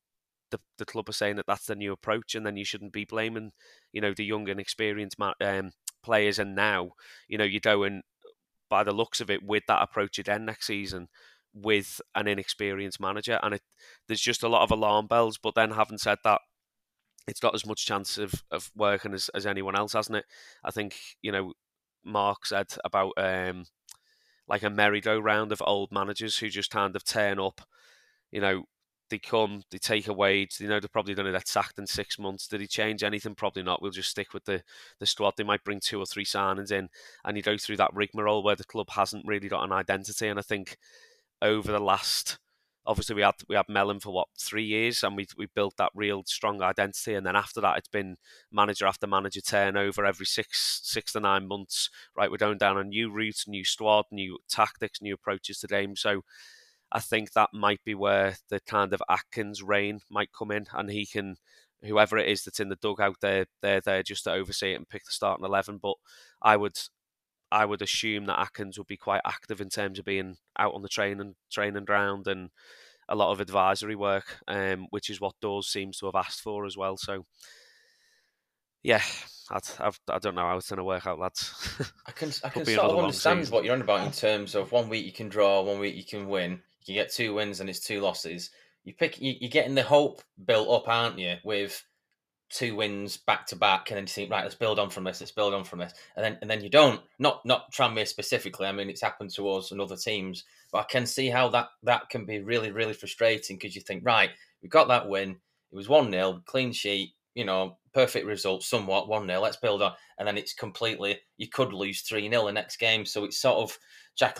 the 0.50 0.60
the 0.78 0.84
club 0.84 1.08
are 1.08 1.12
saying 1.12 1.36
that 1.36 1.46
that's 1.46 1.66
the 1.66 1.74
new 1.74 1.92
approach, 1.92 2.34
and 2.34 2.46
then 2.46 2.56
you 2.56 2.64
shouldn't 2.64 2.92
be 2.92 3.04
blaming, 3.04 3.52
you 3.92 4.00
know, 4.00 4.14
the 4.14 4.24
young 4.24 4.48
and 4.48 4.60
experienced 4.60 5.16
um, 5.40 5.72
players. 6.02 6.38
And 6.38 6.54
now, 6.54 6.90
you 7.28 7.38
know, 7.38 7.44
you're 7.44 7.60
going 7.60 8.02
by 8.68 8.82
the 8.84 8.92
looks 8.92 9.20
of 9.20 9.30
it 9.30 9.42
with 9.42 9.64
that 9.68 9.82
approach 9.82 10.18
again 10.18 10.44
next 10.44 10.66
season 10.66 11.08
with 11.54 12.00
an 12.14 12.28
inexperienced 12.28 13.00
manager, 13.00 13.38
and 13.42 13.54
it 13.54 13.62
there's 14.08 14.20
just 14.20 14.42
a 14.42 14.48
lot 14.48 14.62
of 14.62 14.70
alarm 14.70 15.06
bells. 15.06 15.38
But 15.38 15.54
then, 15.54 15.72
having 15.72 15.98
said 15.98 16.18
that, 16.24 16.40
it's 17.26 17.40
got 17.40 17.54
as 17.54 17.66
much 17.66 17.86
chance 17.86 18.18
of, 18.18 18.32
of 18.50 18.70
working 18.76 19.14
as, 19.14 19.28
as 19.34 19.46
anyone 19.46 19.76
else, 19.76 19.94
hasn't 19.94 20.18
it? 20.18 20.24
I 20.64 20.70
think, 20.70 20.96
you 21.22 21.32
know, 21.32 21.52
Mark 22.04 22.46
said 22.46 22.68
about 22.84 23.12
um, 23.16 23.64
like 24.48 24.62
a 24.62 24.70
merry-go-round 24.70 25.52
of 25.52 25.62
old 25.66 25.90
managers 25.90 26.38
who 26.38 26.48
just 26.48 26.70
kind 26.70 26.94
of 26.94 27.04
turn 27.04 27.40
up, 27.40 27.62
you 28.30 28.40
know, 28.40 28.64
they 29.08 29.18
come, 29.18 29.62
they 29.70 29.78
take 29.78 30.08
a 30.08 30.12
wage, 30.12 30.56
you 30.58 30.68
know, 30.68 30.80
they're 30.80 30.88
probably 30.88 31.14
going 31.14 31.26
to 31.26 31.32
get 31.32 31.46
sacked 31.46 31.78
in 31.78 31.86
six 31.86 32.18
months. 32.18 32.48
Did 32.48 32.60
he 32.60 32.66
change 32.66 33.04
anything? 33.04 33.36
Probably 33.36 33.62
not. 33.62 33.80
We'll 33.80 33.92
just 33.92 34.10
stick 34.10 34.34
with 34.34 34.44
the, 34.44 34.62
the 34.98 35.06
squad. 35.06 35.34
They 35.36 35.44
might 35.44 35.62
bring 35.62 35.80
two 35.80 36.00
or 36.00 36.06
three 36.06 36.24
signings 36.24 36.72
in 36.72 36.88
and 37.24 37.36
you 37.36 37.42
go 37.42 37.56
through 37.56 37.76
that 37.76 37.94
rigmarole 37.94 38.42
where 38.42 38.56
the 38.56 38.64
club 38.64 38.90
hasn't 38.90 39.26
really 39.26 39.48
got 39.48 39.62
an 39.62 39.70
identity. 39.70 40.26
And 40.26 40.40
I 40.40 40.42
think 40.42 40.76
over 41.40 41.70
the 41.70 41.78
last 41.78 42.38
obviously 42.86 43.16
we 43.16 43.22
had 43.22 43.34
we 43.48 43.56
had 43.56 43.68
Mellon 43.68 44.00
for 44.00 44.12
what 44.12 44.28
three 44.38 44.64
years, 44.64 45.02
and 45.02 45.16
we 45.16 45.26
we 45.36 45.46
built 45.54 45.76
that 45.76 45.90
real 45.94 46.22
strong 46.26 46.62
identity. 46.62 47.14
And 47.14 47.26
then 47.26 47.36
after 47.36 47.60
that, 47.60 47.78
it's 47.78 47.88
been 47.88 48.16
manager 48.52 48.86
after 48.86 49.06
manager 49.06 49.40
turnover 49.40 50.04
every 50.04 50.26
six 50.26 50.80
six 50.84 51.12
to 51.12 51.20
nine 51.20 51.46
months. 51.48 51.90
Right, 52.16 52.30
we're 52.30 52.36
going 52.36 52.58
down 52.58 52.78
a 52.78 52.84
new 52.84 53.10
route, 53.10 53.44
new 53.46 53.64
squad, 53.64 54.06
new 54.10 54.38
tactics, 54.48 55.02
new 55.02 55.14
approaches 55.14 55.58
to 55.60 55.66
game. 55.66 55.96
So 55.96 56.22
I 56.92 57.00
think 57.00 57.32
that 57.32 57.50
might 57.52 57.82
be 57.84 57.94
where 57.94 58.36
the 58.48 58.60
kind 58.60 58.92
of 58.92 59.02
Adkins 59.10 59.62
reign 59.62 60.00
might 60.10 60.30
come 60.36 60.50
in, 60.50 60.66
and 60.72 60.90
he 60.90 61.06
can. 61.06 61.36
Whoever 61.82 62.16
it 62.16 62.28
is 62.28 62.42
that's 62.42 62.58
in 62.58 62.70
the 62.70 62.76
dugout, 62.76 63.16
they're 63.20 63.46
they're 63.60 63.82
there 63.82 64.02
just 64.02 64.24
to 64.24 64.32
oversee 64.32 64.72
it 64.72 64.76
and 64.76 64.88
pick 64.88 65.04
the 65.04 65.12
starting 65.12 65.44
eleven. 65.44 65.78
But 65.80 65.96
I 66.42 66.56
would 66.56 66.78
I 67.50 67.64
would 67.64 67.82
assume 67.82 68.26
that 68.26 68.40
Adkins 68.40 68.78
would 68.78 68.86
be 68.86 68.96
quite 68.96 69.20
active 69.24 69.60
in 69.60 69.68
terms 69.68 69.98
of 69.98 70.04
being 70.04 70.36
out 70.58 70.74
on 70.74 70.82
the 70.82 70.88
training 70.88 71.34
training 71.50 71.84
ground 71.84 72.26
and 72.26 72.50
a 73.08 73.14
lot 73.14 73.30
of 73.30 73.40
advisory 73.40 73.94
work, 73.94 74.38
um, 74.48 74.86
which 74.90 75.10
is 75.10 75.20
what 75.20 75.34
Dawes 75.40 75.68
seems 75.68 75.98
to 75.98 76.06
have 76.06 76.16
asked 76.16 76.40
for 76.40 76.66
as 76.66 76.76
well. 76.76 76.96
So, 76.96 77.24
yeah, 78.82 79.02
I'd, 79.50 79.62
I've, 79.78 80.00
I 80.08 80.18
do 80.18 80.28
not 80.28 80.34
know 80.34 80.48
how 80.48 80.56
it's 80.56 80.68
going 80.68 80.78
to 80.78 80.84
work 80.84 81.06
out, 81.06 81.18
lads. 81.18 81.52
I 82.06 82.12
can 82.12 82.32
I 82.42 82.48
can 82.48 82.64
sort 82.64 82.90
of 82.90 82.98
understand 82.98 83.48
what 83.48 83.64
you're 83.64 83.74
on 83.74 83.82
about 83.82 84.06
in 84.06 84.12
terms 84.12 84.54
of 84.54 84.72
one 84.72 84.88
week 84.88 85.06
you 85.06 85.12
can 85.12 85.28
draw, 85.28 85.62
one 85.62 85.78
week 85.78 85.94
you 85.94 86.04
can 86.04 86.28
win. 86.28 86.60
You 86.86 86.94
get 86.94 87.12
two 87.12 87.34
wins 87.34 87.60
and 87.60 87.68
it's 87.68 87.80
two 87.80 88.00
losses. 88.00 88.50
You 88.84 88.94
pick, 88.94 89.20
you, 89.20 89.34
you're 89.40 89.50
getting 89.50 89.74
the 89.74 89.82
hope 89.82 90.22
built 90.44 90.68
up, 90.68 90.88
aren't 90.88 91.18
you? 91.18 91.34
With 91.44 91.82
two 92.50 92.76
wins 92.76 93.16
back 93.16 93.46
to 93.46 93.56
back, 93.56 93.90
and 93.90 93.96
then 93.96 94.04
you 94.04 94.08
think, 94.08 94.30
right, 94.30 94.42
let's 94.42 94.54
build 94.54 94.78
on 94.78 94.90
from 94.90 95.04
this, 95.04 95.20
let's 95.20 95.32
build 95.32 95.54
on 95.54 95.64
from 95.64 95.78
this, 95.78 95.92
and 96.16 96.24
then 96.24 96.38
and 96.40 96.50
then 96.50 96.62
you 96.62 96.70
don't. 96.70 97.00
Not 97.18 97.44
not 97.44 97.72
Tranmere 97.72 98.06
specifically. 98.06 98.66
I 98.66 98.72
mean, 98.72 98.90
it's 98.90 99.02
happened 99.02 99.30
to 99.34 99.50
us 99.50 99.72
and 99.72 99.80
other 99.80 99.96
teams, 99.96 100.44
but 100.72 100.78
I 100.78 100.84
can 100.84 101.06
see 101.06 101.28
how 101.28 101.48
that 101.50 101.68
that 101.82 102.08
can 102.10 102.24
be 102.24 102.40
really 102.40 102.70
really 102.70 102.94
frustrating 102.94 103.56
because 103.56 103.74
you 103.74 103.82
think, 103.82 104.04
right, 104.04 104.30
we 104.62 104.68
got 104.68 104.88
that 104.88 105.08
win. 105.08 105.30
It 105.72 105.76
was 105.76 105.88
one 105.88 106.10
0 106.10 106.42
clean 106.46 106.72
sheet. 106.72 107.12
You 107.34 107.44
know, 107.44 107.76
perfect 107.92 108.24
result, 108.24 108.62
somewhat 108.62 109.08
one 109.08 109.26
0 109.26 109.40
Let's 109.40 109.58
build 109.58 109.82
on, 109.82 109.92
and 110.18 110.26
then 110.26 110.38
it's 110.38 110.54
completely. 110.54 111.18
You 111.36 111.48
could 111.48 111.72
lose 111.72 112.02
three 112.02 112.28
0 112.30 112.46
the 112.46 112.52
next 112.52 112.76
game, 112.78 113.04
so 113.04 113.24
it's 113.24 113.38
sort 113.38 113.58
of 113.58 113.78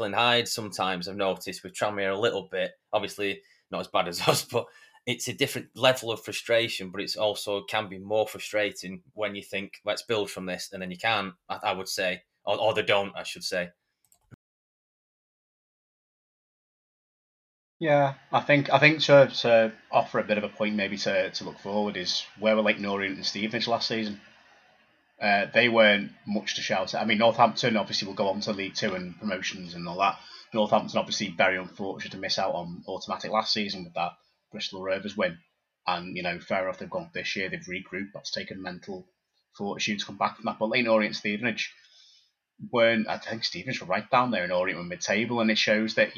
and 0.01 0.15
Hyde. 0.15 0.49
Sometimes 0.49 1.09
I've 1.09 1.17
noticed 1.17 1.63
with 1.63 1.75
Tranmere 1.75 2.15
a 2.15 2.19
little 2.19 2.49
bit. 2.51 2.73
Obviously, 2.93 3.43
not 3.71 3.81
as 3.81 3.89
bad 3.89 4.09
as 4.09 4.21
us, 4.29 4.45
but 4.45 4.67
it's 5.07 5.29
a 5.29 5.33
different 5.33 5.69
level 5.77 6.11
of 6.11 6.25
frustration, 6.25 6.91
but 6.91 7.01
it's 7.01 7.17
also 7.17 7.63
can 7.63 7.89
be 7.89 7.99
more 7.99 8.27
frustrating 8.27 9.03
when 9.15 9.37
you 9.37 9.43
think, 9.43 9.75
let's 9.85 10.03
build 10.03 10.31
from 10.31 10.47
this, 10.47 10.71
and 10.73 10.83
then 10.83 10.91
you 10.91 10.99
can't, 10.99 11.35
I, 11.49 11.59
I 11.63 11.73
would 11.73 11.89
say, 11.89 12.23
or, 12.45 12.61
or 12.61 12.75
they 12.75 12.83
don't, 12.83 13.17
I 13.17 13.23
should 13.23 13.45
say. 13.45 13.71
Yeah, 17.79 18.15
I 18.33 18.41
think 18.41 18.73
I 18.73 18.79
think 18.79 19.01
to, 19.03 19.29
to 19.43 19.73
offer 19.93 20.19
a 20.19 20.25
bit 20.25 20.39
of 20.39 20.45
a 20.45 20.49
point 20.49 20.75
maybe 20.75 20.97
to, 20.97 21.31
to 21.31 21.45
look 21.45 21.59
forward 21.59 21.97
is 21.99 22.25
where 22.39 22.57
were 22.57 22.63
Leyton 22.63 22.87
Orient 22.87 23.17
and 23.17 23.27
Stevenage 23.27 23.69
last 23.69 23.87
season. 23.89 24.19
Uh, 25.21 25.47
they 25.53 25.69
weren't 25.69 26.11
much 26.27 26.57
to 26.57 26.63
shout 26.63 26.95
at. 26.95 27.03
I 27.03 27.05
mean, 27.05 27.19
Northampton 27.19 27.77
obviously 27.77 28.09
will 28.09 28.15
go 28.15 28.29
on 28.29 28.41
to 28.41 28.53
League 28.53 28.75
Two 28.75 28.95
and 28.95 29.19
promotions 29.19 29.75
and 29.75 29.87
all 29.87 29.99
that. 29.99 30.19
Northampton 30.55 30.99
obviously 30.99 31.29
very 31.29 31.59
unfortunate 31.59 32.13
to 32.13 32.19
miss 32.19 32.39
out 32.39 32.55
on 32.55 32.83
automatic 32.89 33.31
last 33.31 33.53
season 33.53 33.85
with 33.85 33.95
that 33.95 34.13
Bristol 34.53 34.83
Rovers 34.83 35.17
win. 35.17 35.39
And, 35.87 36.17
you 36.17 36.23
know, 36.23 36.41
fair 36.41 36.65
enough, 36.65 36.79
they've 36.79 36.91
gone 36.91 37.11
this 37.15 37.37
year, 37.37 37.49
they've 37.49 37.61
regrouped. 37.61 38.13
That's 38.13 38.33
taken 38.33 38.63
mental 38.63 39.07
Fortitude 39.57 40.01
to 40.01 40.07
come 40.07 40.19
back 40.19 40.37
from 40.37 40.45
that. 40.47 40.59
But 40.59 40.69
Leyton 40.69 40.89
Orient 40.89 41.17
Stevenage 41.17 41.73
weren't, 42.71 43.09
I 43.09 43.19
think 43.19 43.45
Stevenage 43.45 43.81
were 43.81 43.87
right 43.87 44.09
down 44.11 44.31
there 44.31 44.45
in 44.45 44.51
Orient 44.51 44.79
were 44.79 44.85
mid 44.85 45.01
table, 45.01 45.41
and 45.41 45.51
it 45.51 45.59
shows 45.59 45.95
that 45.95 46.11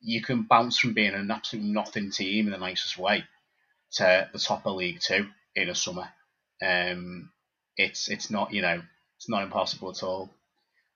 you 0.00 0.20
can 0.22 0.42
bounce 0.42 0.78
from 0.78 0.92
being 0.92 1.14
an 1.14 1.30
absolute 1.30 1.64
nothing 1.64 2.10
team 2.10 2.46
in 2.46 2.52
the 2.52 2.58
nicest 2.58 2.98
way 2.98 3.24
to 3.92 4.28
the 4.32 4.38
top 4.38 4.66
of 4.66 4.74
League 4.76 5.00
Two 5.00 5.28
in 5.54 5.68
a 5.68 5.74
summer. 5.74 6.08
Um, 6.60 7.30
it's 7.76 8.08
it's 8.08 8.30
not 8.30 8.52
you 8.52 8.62
know 8.62 8.82
it's 9.16 9.28
not 9.28 9.44
impossible 9.44 9.90
at 9.90 10.02
all. 10.02 10.30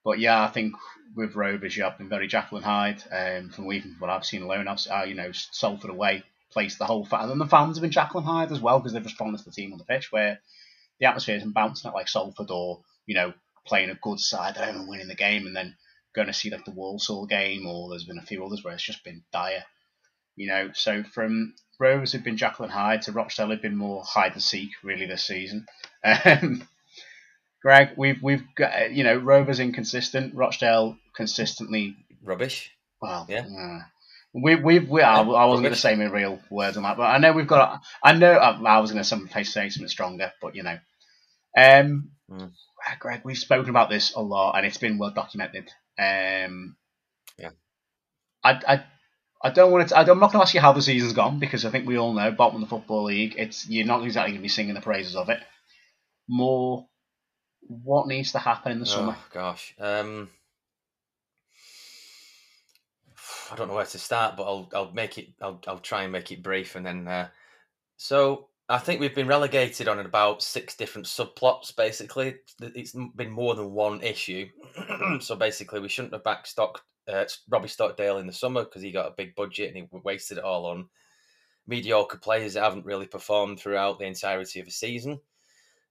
But 0.03 0.19
yeah, 0.19 0.43
I 0.43 0.47
think 0.47 0.75
with 1.15 1.35
Rovers, 1.35 1.75
you 1.75 1.83
have 1.83 1.97
been 1.97 2.09
very 2.09 2.29
and 2.31 2.63
Hyde. 2.63 3.03
Um, 3.11 3.49
from 3.49 3.71
even 3.71 3.95
what 3.99 4.09
I've 4.09 4.25
seen 4.25 4.41
alone, 4.41 4.67
I've 4.67 4.85
uh, 4.89 5.03
you 5.03 5.15
know 5.15 5.31
Salford 5.31 5.89
away 5.89 6.23
placed 6.51 6.79
the 6.79 6.85
whole 6.85 7.05
fan, 7.05 7.29
and 7.29 7.41
the 7.41 7.45
fans 7.45 7.77
have 7.77 7.81
been 7.81 8.05
and 8.15 8.25
Hyde 8.25 8.51
as 8.51 8.61
well 8.61 8.79
because 8.79 8.93
they've 8.93 9.03
responded 9.03 9.39
to 9.39 9.45
the 9.45 9.51
team 9.51 9.71
on 9.71 9.77
the 9.77 9.85
pitch 9.85 10.11
where 10.11 10.39
the 10.99 11.05
atmosphere 11.05 11.35
isn't 11.35 11.53
bouncing 11.53 11.89
at 11.89 11.93
like 11.93 12.07
Salford 12.07 12.49
or 12.49 12.81
you 13.05 13.15
know 13.15 13.33
playing 13.65 13.89
a 13.89 13.95
good 13.95 14.19
side 14.19 14.57
at 14.57 14.65
home 14.65 14.77
and 14.77 14.89
winning 14.89 15.07
the 15.07 15.15
game, 15.15 15.45
and 15.47 15.55
then 15.55 15.75
going 16.15 16.27
to 16.27 16.33
see 16.33 16.49
like 16.49 16.65
the 16.65 16.71
Walsall 16.71 17.25
game, 17.25 17.67
or 17.67 17.89
there's 17.89 18.05
been 18.05 18.17
a 18.17 18.25
few 18.25 18.45
others 18.45 18.63
where 18.63 18.73
it's 18.73 18.83
just 18.83 19.03
been 19.03 19.23
dire. 19.31 19.63
You 20.35 20.47
know, 20.47 20.71
so 20.73 21.03
from 21.03 21.55
Rovers 21.79 22.13
have 22.13 22.23
been 22.23 22.37
and 22.39 22.71
Hyde 22.71 23.03
to 23.03 23.11
Rochdale 23.11 23.49
have 23.49 23.61
been 23.61 23.75
more 23.75 24.03
hide 24.03 24.33
and 24.33 24.41
seek 24.41 24.69
really 24.83 25.05
this 25.05 25.25
season. 25.25 25.67
Um, 26.03 26.67
Greg, 27.61 27.89
we've 27.97 28.21
we've 28.21 28.43
got 28.55 28.91
you 28.91 29.03
know 29.03 29.17
Rovers 29.17 29.59
inconsistent, 29.59 30.35
Rochdale 30.35 30.97
consistently 31.15 31.95
rubbish. 32.23 32.71
Well, 33.01 33.25
yeah. 33.29 33.45
Uh, 33.45 33.83
we 34.41 34.55
we 34.55 34.79
we 34.79 35.01
I, 35.01 35.21
I 35.21 35.45
wasn't 35.45 35.63
going 35.63 35.73
to 35.73 35.79
say 35.79 35.95
my 35.95 36.05
real 36.05 36.39
words 36.49 36.77
on 36.77 36.83
that, 36.83 36.97
but 36.97 37.03
I 37.03 37.17
know 37.17 37.33
we've 37.33 37.47
got. 37.47 37.81
I 38.03 38.13
know 38.13 38.31
I, 38.31 38.51
I 38.51 38.79
was 38.79 38.91
going 38.91 39.01
to 39.01 39.07
some 39.07 39.27
say 39.29 39.69
something 39.69 39.87
stronger, 39.87 40.31
but 40.41 40.55
you 40.55 40.63
know, 40.63 40.77
um, 41.57 42.11
mm. 42.29 42.51
Greg, 42.99 43.21
we've 43.23 43.37
spoken 43.37 43.69
about 43.69 43.89
this 43.89 44.13
a 44.13 44.21
lot, 44.21 44.55
and 44.55 44.65
it's 44.65 44.77
been 44.77 44.97
well 44.97 45.11
documented. 45.11 45.69
Um, 45.99 46.75
yeah, 47.37 47.51
I 48.43 48.51
I. 48.67 48.83
I 49.39 49.51
don't 49.51 49.71
want 49.71 49.87
to. 49.89 49.95
I'm 49.95 50.07
not 50.07 50.31
going 50.31 50.39
to 50.39 50.41
ask 50.41 50.55
you 50.55 50.61
how 50.61 50.73
the 50.73 50.81
season's 50.81 51.13
gone 51.13 51.37
because 51.37 51.63
I 51.63 51.69
think 51.69 51.87
we 51.87 51.99
all 51.99 52.11
know 52.11 52.31
bottom 52.31 52.55
of 52.55 52.61
the 52.61 52.75
football 52.75 53.03
league. 53.03 53.35
It's 53.37 53.69
you're 53.69 53.85
not 53.85 54.03
exactly 54.03 54.31
going 54.31 54.41
to 54.41 54.43
be 54.43 54.49
singing 54.49 54.73
the 54.73 54.81
praises 54.81 55.15
of 55.15 55.29
it. 55.29 55.39
More, 56.27 56.87
what 57.61 58.07
needs 58.07 58.31
to 58.31 58.39
happen 58.39 58.71
in 58.71 58.79
the 58.79 58.87
summer? 58.87 59.15
Oh, 59.15 59.25
gosh, 59.31 59.75
um, 59.79 60.31
I 63.51 63.55
don't 63.55 63.67
know 63.67 63.75
where 63.75 63.85
to 63.85 63.99
start, 63.99 64.37
but 64.37 64.43
I'll 64.43 64.69
I'll 64.73 64.91
make 64.91 65.17
it. 65.17 65.29
I'll 65.41 65.61
I'll 65.67 65.79
try 65.79 66.03
and 66.03 66.11
make 66.11 66.31
it 66.31 66.43
brief, 66.43 66.75
and 66.75 66.85
then. 66.85 67.07
Uh, 67.07 67.27
so 67.97 68.49
I 68.69 68.77
think 68.77 68.99
we've 68.99 69.15
been 69.15 69.27
relegated 69.27 69.87
on 69.87 69.99
about 69.99 70.43
six 70.43 70.75
different 70.75 71.07
subplots. 71.07 71.75
Basically, 71.75 72.35
it's 72.59 72.95
been 73.15 73.31
more 73.31 73.55
than 73.55 73.71
one 73.71 74.01
issue. 74.01 74.49
so 75.19 75.35
basically, 75.35 75.79
we 75.79 75.89
shouldn't 75.89 76.13
have 76.13 76.23
backstocked 76.23 76.77
uh, 77.07 77.25
Robbie 77.49 77.69
Stockdale 77.69 78.17
in 78.17 78.27
the 78.27 78.33
summer 78.33 78.63
because 78.63 78.81
he 78.81 78.91
got 78.91 79.07
a 79.07 79.15
big 79.15 79.35
budget 79.35 79.73
and 79.73 79.77
he 79.77 79.99
wasted 80.03 80.37
it 80.37 80.43
all 80.43 80.65
on 80.65 80.89
mediocre 81.65 82.17
players 82.17 82.53
that 82.53 82.63
haven't 82.63 82.85
really 82.85 83.07
performed 83.07 83.59
throughout 83.59 83.99
the 83.99 84.05
entirety 84.05 84.59
of 84.59 84.67
a 84.67 84.71
season. 84.71 85.19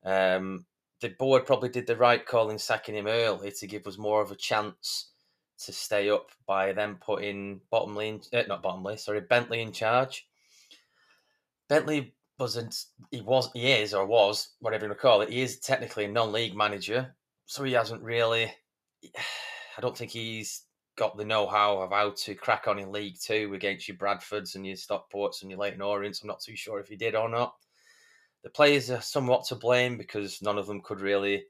Um, 0.04 0.66
the 1.00 1.08
board 1.10 1.46
probably 1.46 1.68
did 1.68 1.86
the 1.86 1.96
right 1.96 2.24
call 2.24 2.50
in 2.50 2.58
sacking 2.58 2.94
him 2.94 3.06
early 3.06 3.52
to 3.52 3.66
give 3.66 3.86
us 3.86 3.98
more 3.98 4.22
of 4.22 4.30
a 4.30 4.36
chance 4.36 5.10
to 5.64 5.72
stay 5.72 6.10
up 6.10 6.30
by 6.46 6.72
then 6.72 6.96
putting 6.96 7.60
Bottomley, 7.70 8.08
in, 8.08 8.20
uh, 8.32 8.42
not 8.48 8.62
Bottomley, 8.62 8.96
sorry, 8.96 9.20
Bentley 9.20 9.62
in 9.62 9.72
charge. 9.72 10.26
Bentley 11.68 12.14
wasn't, 12.38 12.76
he 13.10 13.20
was, 13.20 13.50
he 13.52 13.72
is 13.72 13.94
or 13.94 14.06
was, 14.06 14.50
whatever 14.60 14.84
you 14.84 14.90
want 14.90 14.98
to 14.98 15.02
call 15.02 15.20
it, 15.22 15.30
he 15.30 15.40
is 15.40 15.58
technically 15.58 16.04
a 16.04 16.08
non-league 16.08 16.54
manager, 16.54 17.14
so 17.46 17.64
he 17.64 17.72
hasn't 17.72 18.02
really. 18.02 18.52
I 19.78 19.82
don't 19.82 19.96
think 19.96 20.10
he's 20.10 20.62
got 20.96 21.18
the 21.18 21.24
know-how 21.24 21.82
of 21.82 21.90
how 21.90 22.14
to 22.16 22.34
crack 22.34 22.66
on 22.66 22.78
in 22.78 22.92
League 22.92 23.16
Two 23.20 23.52
against 23.54 23.88
your 23.88 23.98
Bradfords 23.98 24.54
and 24.54 24.66
your 24.66 24.76
Stockports 24.76 25.42
and 25.42 25.50
your 25.50 25.60
Leyton 25.60 25.82
Orients. 25.82 26.22
I'm 26.22 26.28
not 26.28 26.40
too 26.40 26.56
sure 26.56 26.80
if 26.80 26.88
he 26.88 26.96
did 26.96 27.14
or 27.14 27.28
not. 27.28 27.54
The 28.42 28.48
players 28.48 28.90
are 28.90 29.02
somewhat 29.02 29.44
to 29.46 29.54
blame 29.54 29.98
because 29.98 30.40
none 30.40 30.56
of 30.56 30.66
them 30.66 30.80
could 30.80 31.00
really 31.00 31.44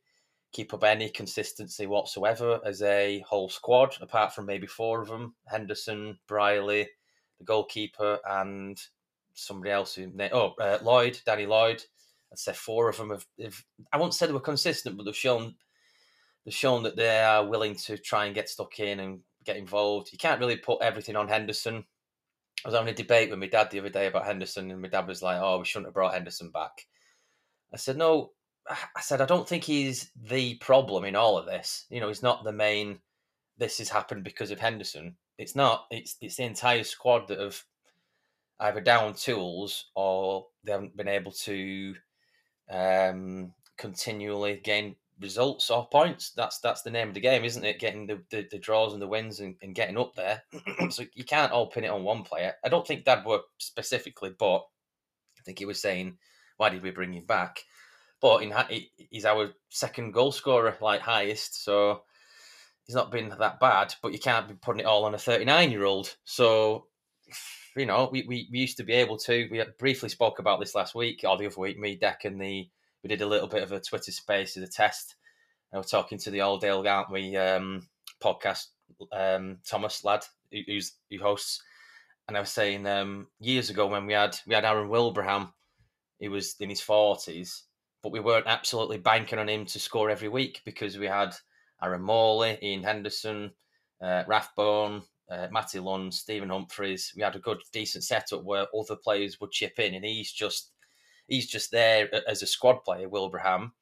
keep 0.56 0.72
up 0.72 0.84
any 0.84 1.10
consistency 1.10 1.86
whatsoever 1.86 2.60
as 2.64 2.80
a 2.80 3.22
whole 3.28 3.50
squad, 3.50 3.94
apart 4.00 4.34
from 4.34 4.46
maybe 4.46 4.66
four 4.66 5.02
of 5.02 5.08
them: 5.08 5.34
Henderson, 5.46 6.18
Brierley, 6.26 6.88
the 7.38 7.44
goalkeeper, 7.44 8.18
and 8.26 8.80
somebody 9.34 9.70
else 9.70 9.94
who 9.94 10.10
oh 10.32 10.54
uh, 10.58 10.78
Lloyd, 10.82 11.20
Danny 11.26 11.44
Lloyd. 11.44 11.82
I'd 12.32 12.38
say 12.38 12.54
four 12.54 12.88
of 12.88 12.96
them 12.96 13.10
have, 13.10 13.26
have. 13.38 13.62
I 13.92 13.98
won't 13.98 14.14
say 14.14 14.26
they 14.26 14.32
were 14.32 14.40
consistent, 14.40 14.96
but 14.96 15.04
they've 15.04 15.14
shown 15.14 15.54
they've 16.44 16.54
shown 16.54 16.82
that 16.84 16.96
they 16.96 17.20
are 17.20 17.46
willing 17.46 17.76
to 17.76 17.98
try 17.98 18.24
and 18.24 18.34
get 18.34 18.48
stuck 18.48 18.80
in 18.80 18.98
and 18.98 19.20
get 19.44 19.58
involved. 19.58 20.08
You 20.10 20.18
can't 20.18 20.40
really 20.40 20.56
put 20.56 20.80
everything 20.80 21.16
on 21.16 21.28
Henderson. 21.28 21.84
I 22.64 22.68
was 22.68 22.74
having 22.74 22.92
a 22.92 22.96
debate 22.96 23.28
with 23.28 23.38
my 23.38 23.46
dad 23.46 23.70
the 23.70 23.80
other 23.80 23.90
day 23.90 24.06
about 24.06 24.24
Henderson, 24.24 24.70
and 24.70 24.80
my 24.80 24.88
dad 24.88 25.06
was 25.06 25.22
like, 25.22 25.38
"Oh, 25.38 25.58
we 25.58 25.66
shouldn't 25.66 25.88
have 25.88 25.94
brought 25.94 26.14
Henderson 26.14 26.50
back." 26.50 26.86
I 27.74 27.76
said, 27.76 27.98
"No." 27.98 28.32
I 28.68 29.00
said, 29.00 29.20
"I 29.20 29.26
don't 29.26 29.48
think 29.48 29.64
he's 29.64 30.10
the 30.16 30.54
problem 30.56 31.04
in 31.04 31.16
all 31.16 31.38
of 31.38 31.46
this. 31.46 31.86
You 31.90 32.00
know, 32.00 32.08
he's 32.08 32.22
not 32.22 32.44
the 32.44 32.52
main. 32.52 33.00
This 33.58 33.78
has 33.78 33.88
happened 33.88 34.24
because 34.24 34.50
of 34.50 34.60
Henderson. 34.60 35.16
It's 35.38 35.54
not. 35.54 35.86
It's 35.90 36.16
it's 36.20 36.36
the 36.36 36.44
entire 36.44 36.84
squad 36.84 37.28
that 37.28 37.40
have 37.40 37.62
either 38.60 38.80
down 38.80 39.14
tools 39.14 39.90
or 39.94 40.46
they 40.64 40.72
haven't 40.72 40.96
been 40.96 41.08
able 41.08 41.32
to 41.32 41.94
um, 42.70 43.52
continually 43.76 44.60
gain 44.62 44.96
results 45.20 45.70
or 45.70 45.88
points. 45.88 46.30
That's 46.30 46.58
that's 46.60 46.82
the 46.82 46.90
name 46.90 47.08
of 47.08 47.14
the 47.14 47.20
game, 47.20 47.44
isn't 47.44 47.64
it? 47.64 47.78
Getting 47.78 48.06
the, 48.06 48.22
the, 48.30 48.46
the 48.50 48.58
draws 48.58 48.92
and 48.92 49.02
the 49.02 49.08
wins 49.08 49.40
and, 49.40 49.56
and 49.62 49.74
getting 49.74 49.98
up 49.98 50.14
there. 50.14 50.42
so 50.90 51.04
you 51.14 51.24
can't 51.24 51.52
all 51.52 51.66
pin 51.68 51.84
it 51.84 51.90
on 51.90 52.04
one 52.04 52.22
player. 52.22 52.54
I 52.64 52.68
don't 52.68 52.86
think 52.86 53.04
Dad 53.04 53.24
were 53.24 53.40
specifically, 53.58 54.30
but 54.38 54.58
I 55.38 55.42
think 55.44 55.58
he 55.58 55.66
was 55.66 55.80
saying, 55.80 56.18
why 56.56 56.70
did 56.70 56.82
we 56.82 56.90
bring 56.90 57.12
him 57.12 57.26
back? 57.26 57.60
But 58.20 58.42
in 58.42 58.52
he's 59.10 59.24
our 59.24 59.52
second 59.68 60.12
goal 60.12 60.32
scorer, 60.32 60.76
like 60.80 61.00
highest. 61.00 61.64
So 61.64 62.02
he's 62.84 62.96
not 62.96 63.12
been 63.12 63.28
that 63.28 63.60
bad. 63.60 63.94
But 64.02 64.12
you 64.12 64.18
can't 64.18 64.48
be 64.48 64.54
putting 64.54 64.80
it 64.80 64.86
all 64.86 65.04
on 65.04 65.14
a 65.14 65.18
39 65.18 65.70
year 65.70 65.84
old. 65.84 66.16
So 66.24 66.86
you 67.76 67.86
know, 67.86 68.08
we, 68.10 68.22
we, 68.22 68.48
we 68.50 68.58
used 68.58 68.78
to 68.78 68.84
be 68.84 68.94
able 68.94 69.18
to. 69.18 69.48
We 69.50 69.62
briefly 69.78 70.08
spoke 70.08 70.38
about 70.38 70.60
this 70.60 70.74
last 70.74 70.94
week 70.94 71.22
or 71.24 71.36
the 71.36 71.46
other 71.46 71.60
week. 71.60 71.78
Me, 71.78 71.98
Dec, 71.98 72.24
and 72.24 72.40
the 72.40 72.68
we 73.02 73.08
did 73.08 73.20
a 73.20 73.26
little 73.26 73.48
bit 73.48 73.62
of 73.62 73.72
a 73.72 73.80
Twitter 73.80 74.10
space 74.10 74.56
as 74.56 74.62
a 74.62 74.72
test. 74.72 75.16
I 75.72 75.78
was 75.78 75.90
talking 75.90 76.18
to 76.18 76.30
the 76.30 76.40
old 76.40 76.62
Dale, 76.62 76.86
aren't 76.88 77.10
we? 77.10 77.36
Um, 77.36 77.86
podcast 78.22 78.68
um, 79.12 79.58
Thomas 79.68 80.04
lad 80.04 80.24
who's 80.50 80.94
who 81.10 81.18
hosts, 81.18 81.62
and 82.26 82.36
I 82.36 82.40
was 82.40 82.50
saying 82.50 82.86
um, 82.86 83.26
years 83.40 83.68
ago 83.68 83.86
when 83.86 84.06
we 84.06 84.14
had 84.14 84.38
we 84.46 84.54
had 84.54 84.64
Aaron 84.64 84.88
Wilbraham, 84.88 85.52
he 86.18 86.28
was 86.28 86.56
in 86.60 86.70
his 86.70 86.80
forties, 86.80 87.64
but 88.06 88.12
we 88.12 88.20
weren't 88.20 88.46
absolutely 88.46 88.98
banking 88.98 89.40
on 89.40 89.48
him 89.48 89.66
to 89.66 89.80
score 89.80 90.10
every 90.10 90.28
week 90.28 90.62
because 90.64 90.96
we 90.96 91.08
had 91.08 91.34
Aaron 91.82 92.02
Morley, 92.02 92.56
Ian 92.62 92.84
Henderson, 92.84 93.50
uh, 94.00 94.22
Rathbone, 94.28 95.02
uh, 95.28 95.48
Matty 95.50 95.80
Lund, 95.80 96.14
Stephen 96.14 96.50
Humphrys. 96.50 97.16
We 97.16 97.22
had 97.22 97.34
a 97.34 97.40
good, 97.40 97.58
decent 97.72 98.04
setup 98.04 98.44
where 98.44 98.68
other 98.78 98.94
players 98.94 99.40
would 99.40 99.50
chip 99.50 99.80
in, 99.80 99.94
and 99.94 100.04
he's 100.04 100.30
just 100.30 100.70
he's 101.26 101.48
just 101.48 101.72
there 101.72 102.08
as 102.28 102.44
a 102.44 102.46
squad 102.46 102.84
player, 102.84 103.08
Wilbraham. 103.08 103.72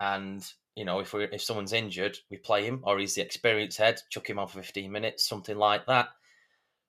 And 0.00 0.44
you 0.74 0.84
know, 0.84 0.98
if 0.98 1.12
we 1.12 1.22
if 1.30 1.40
someone's 1.40 1.72
injured, 1.72 2.18
we 2.28 2.38
play 2.38 2.64
him, 2.64 2.80
or 2.82 2.98
he's 2.98 3.14
the 3.14 3.22
experience 3.22 3.76
head, 3.76 4.00
chuck 4.10 4.28
him 4.28 4.40
on 4.40 4.48
for 4.48 4.60
fifteen 4.60 4.90
minutes, 4.90 5.28
something 5.28 5.56
like 5.56 5.86
that. 5.86 6.08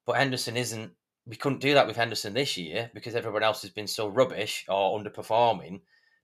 But 0.07 0.15
Henderson 0.15 0.57
isn't. 0.57 0.93
We 1.27 1.35
couldn't 1.35 1.61
do 1.61 1.75
that 1.75 1.85
with 1.85 1.95
Henderson 1.95 2.33
this 2.33 2.57
year 2.57 2.89
because 2.95 3.13
everyone 3.13 3.43
else 3.43 3.61
has 3.61 3.69
been 3.69 3.85
so 3.85 4.07
rubbish 4.07 4.65
or 4.67 4.99
underperforming 4.99 5.81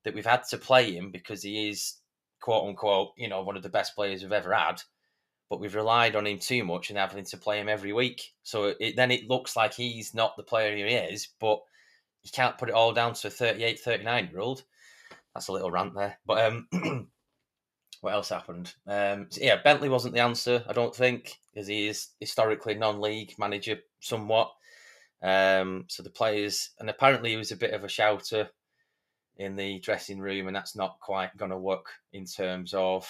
that 0.07 0.15
we've 0.15 0.25
had 0.25 0.43
to 0.49 0.57
play 0.57 0.93
him 0.93 1.11
because 1.11 1.43
he 1.43 1.67
is 1.67 1.95
quote 2.39 2.65
unquote, 2.65 3.09
you 3.17 3.27
know, 3.27 3.43
one 3.43 3.57
of 3.57 3.63
the 3.63 3.67
best 3.67 3.93
players 3.93 4.23
we've 4.23 4.31
ever 4.31 4.53
had. 4.53 4.81
But 5.49 5.59
we've 5.59 5.75
relied 5.75 6.15
on 6.15 6.25
him 6.25 6.39
too 6.39 6.63
much 6.63 6.89
and 6.89 6.97
having 6.97 7.25
to 7.25 7.37
play 7.37 7.59
him 7.59 7.67
every 7.67 7.91
week. 7.91 8.33
So 8.43 8.73
it, 8.79 8.95
then 8.95 9.11
it 9.11 9.29
looks 9.29 9.57
like 9.57 9.73
he's 9.73 10.13
not 10.13 10.37
the 10.37 10.43
player 10.43 10.73
he 10.73 10.83
is, 10.83 11.27
but 11.41 11.59
you 12.23 12.31
can't 12.33 12.57
put 12.57 12.69
it 12.69 12.75
all 12.75 12.93
down 12.93 13.15
to 13.15 13.27
a 13.27 13.29
38, 13.29 13.81
39 13.81 14.29
year 14.31 14.39
old. 14.39 14.63
That's 15.33 15.49
a 15.49 15.51
little 15.51 15.71
rant 15.71 15.93
there. 15.93 16.17
But 16.25 16.45
um, 16.45 16.67
what 17.99 18.13
else 18.13 18.29
happened? 18.29 18.73
Um, 18.87 19.27
so 19.29 19.41
yeah, 19.41 19.61
Bentley 19.61 19.89
wasn't 19.89 20.13
the 20.13 20.21
answer, 20.21 20.63
I 20.69 20.73
don't 20.73 20.95
think, 20.95 21.37
because 21.53 21.67
he 21.67 21.89
is 21.89 22.11
historically 22.21 22.75
non 22.75 23.01
league 23.01 23.33
manager 23.37 23.79
somewhat. 23.99 24.53
Um, 25.21 25.83
so 25.89 26.01
the 26.01 26.09
players, 26.09 26.69
and 26.79 26.89
apparently 26.89 27.31
he 27.31 27.37
was 27.37 27.51
a 27.51 27.57
bit 27.57 27.73
of 27.73 27.83
a 27.83 27.89
shouter 27.89 28.51
in 29.37 29.55
the 29.55 29.79
dressing 29.79 30.19
room, 30.19 30.47
and 30.47 30.55
that's 30.55 30.75
not 30.75 30.99
quite 30.99 31.35
going 31.37 31.51
to 31.51 31.57
work 31.57 31.85
in 32.13 32.25
terms 32.25 32.73
of 32.73 33.07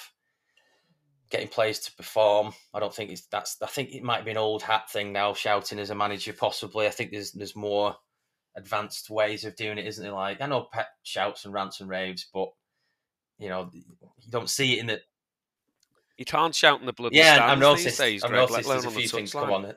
getting 1.29 1.47
players 1.47 1.79
to 1.79 1.93
perform. 1.95 2.53
I 2.73 2.79
don't 2.79 2.93
think 2.93 3.11
it's 3.11 3.25
that's. 3.27 3.61
I 3.61 3.67
think 3.67 3.93
it 3.93 4.03
might 4.03 4.25
be 4.25 4.31
an 4.31 4.37
old 4.37 4.61
hat 4.61 4.89
thing 4.89 5.11
now, 5.13 5.33
shouting 5.33 5.79
as 5.79 5.89
a 5.89 5.95
manager. 5.95 6.33
Possibly, 6.33 6.87
I 6.87 6.91
think 6.91 7.11
there's 7.11 7.31
there's 7.31 7.55
more 7.55 7.95
advanced 8.55 9.09
ways 9.09 9.45
of 9.45 9.55
doing 9.55 9.77
it, 9.77 9.87
isn't 9.87 10.05
it? 10.05 10.11
Like 10.11 10.41
I 10.41 10.47
know 10.47 10.67
Pep 10.71 10.87
shouts 11.03 11.45
and 11.45 11.53
rants 11.53 11.79
and 11.79 11.89
raves, 11.89 12.27
but 12.33 12.49
you 13.39 13.49
know, 13.49 13.69
you 13.73 13.83
don't 14.29 14.49
see 14.49 14.73
it 14.77 14.79
in 14.79 14.87
the. 14.87 15.01
You 16.17 16.25
can't 16.25 16.55
shout 16.55 16.79
in 16.79 16.87
the 16.87 16.93
bloody 16.93 17.17
Yeah, 17.17 17.35
stands 17.35 17.41
I've 17.43 17.57
these 17.59 17.61
noticed. 17.85 17.99
days, 17.99 18.23
I've 18.23 18.31
noticed 18.31 18.67
let 18.67 18.81
there's 18.81 18.85
a 18.85 18.89
few 18.89 19.07
things 19.07 19.31
come 19.31 19.51
on. 19.51 19.73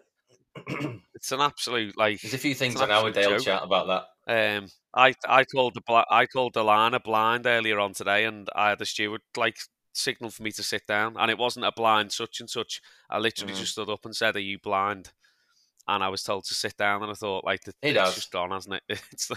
It's 1.15 1.33
an 1.33 1.41
absolute 1.43 1.99
like. 1.99 2.21
There's 2.23 2.33
a 2.33 2.39
few 2.39 2.55
things 2.55 2.81
on 2.81 2.91
our 2.91 3.11
Dale 3.11 3.33
joke. 3.33 3.43
chat 3.43 3.63
about 3.63 3.89
that. 3.89 4.05
Um, 4.27 4.69
I 4.95 5.15
I 5.27 5.45
called 5.45 5.75
the 5.75 6.05
I 6.11 6.27
called 6.27 6.55
the 6.55 6.65
line 6.65 6.95
a 6.95 7.01
blind 7.01 7.47
earlier 7.47 7.79
on 7.81 7.95
today, 7.95 8.25
and 8.25 8.49
I 8.55 8.71
had 8.71 8.79
the 8.79 8.87
steward 8.87 9.23
like 9.37 9.57
signal 9.93 10.31
for 10.31 10.43
me 10.43 10.53
to 10.53 10.63
sit 10.63 10.87
down, 10.87 11.17
and 11.19 11.31
it 11.31 11.39
wasn't 11.39 11.67
a 11.67 11.73
blind 11.75 12.13
such 12.13 12.41
and 12.41 12.49
such. 12.51 12.81
I 13.11 13.19
literally 13.19 13.53
Mm. 13.53 13.59
just 13.61 13.73
stood 13.73 13.91
up 13.91 14.05
and 14.05 14.15
said, 14.15 14.37
"Are 14.37 14.41
you 14.41 14.59
blind?" 14.59 15.13
And 15.89 16.05
I 16.05 16.09
was 16.09 16.23
told 16.23 16.45
to 16.47 16.55
sit 16.55 16.77
down, 16.77 17.03
and 17.03 17.11
I 17.11 17.15
thought, 17.15 17.45
like, 17.45 17.63
the, 17.65 17.73
He 17.83 17.91
it's 17.91 18.15
just 18.15 18.31
gone, 18.31 18.53
hasn't 18.53 18.77
it? 18.89 19.03
It's 19.13 19.31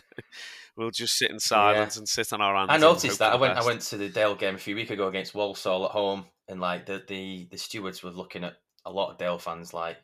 we'll 0.77 0.91
just 0.91 1.17
sit 1.17 1.31
in 1.31 1.39
silence 1.39 1.97
and 1.97 2.07
sit 2.07 2.33
on 2.33 2.41
our 2.41 2.55
hands. 2.55 2.73
I 2.73 2.77
noticed 2.77 3.19
that. 3.19 3.31
I 3.33 3.35
went. 3.35 3.57
I 3.57 3.63
went 3.63 3.81
to 3.83 3.97
the 3.97 4.09
Dale 4.09 4.35
game 4.35 4.55
a 4.55 4.59
few 4.59 4.75
weeks 4.75 4.91
ago 4.91 5.07
against 5.07 5.33
Walsall 5.35 5.85
at 5.85 5.91
home, 5.91 6.25
and 6.47 6.59
like 6.59 6.85
the 6.85 7.03
the 7.07 7.45
the 7.45 7.57
stewards 7.57 8.03
were 8.03 8.11
looking 8.11 8.43
at 8.43 8.57
a 8.85 8.91
lot 8.91 9.11
of 9.11 9.17
Dale 9.17 9.39
fans 9.39 9.73
like 9.73 9.97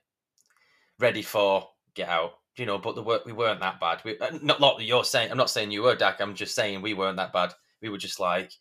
ready 0.99 1.21
for 1.21 1.69
get 1.93 2.09
out. 2.09 2.33
You 2.59 2.65
know, 2.65 2.77
but 2.77 2.95
the 2.95 3.01
work 3.03 3.25
we 3.25 3.31
weren't 3.31 3.61
that 3.61 3.79
bad. 3.79 4.01
We, 4.03 4.19
uh, 4.19 4.37
not 4.41 4.59
not 4.59 4.77
that 4.77 4.83
you're 4.83 5.03
saying. 5.05 5.31
I'm 5.31 5.37
not 5.37 5.49
saying 5.49 5.71
you 5.71 5.83
were, 5.83 5.95
Dec. 5.95 6.15
I'm 6.19 6.35
just 6.35 6.53
saying 6.55 6.81
we 6.81 6.93
weren't 6.93 7.17
that 7.17 7.31
bad. 7.31 7.53
We 7.81 7.89
were 7.89 7.97
just 7.97 8.19
like 8.19 8.51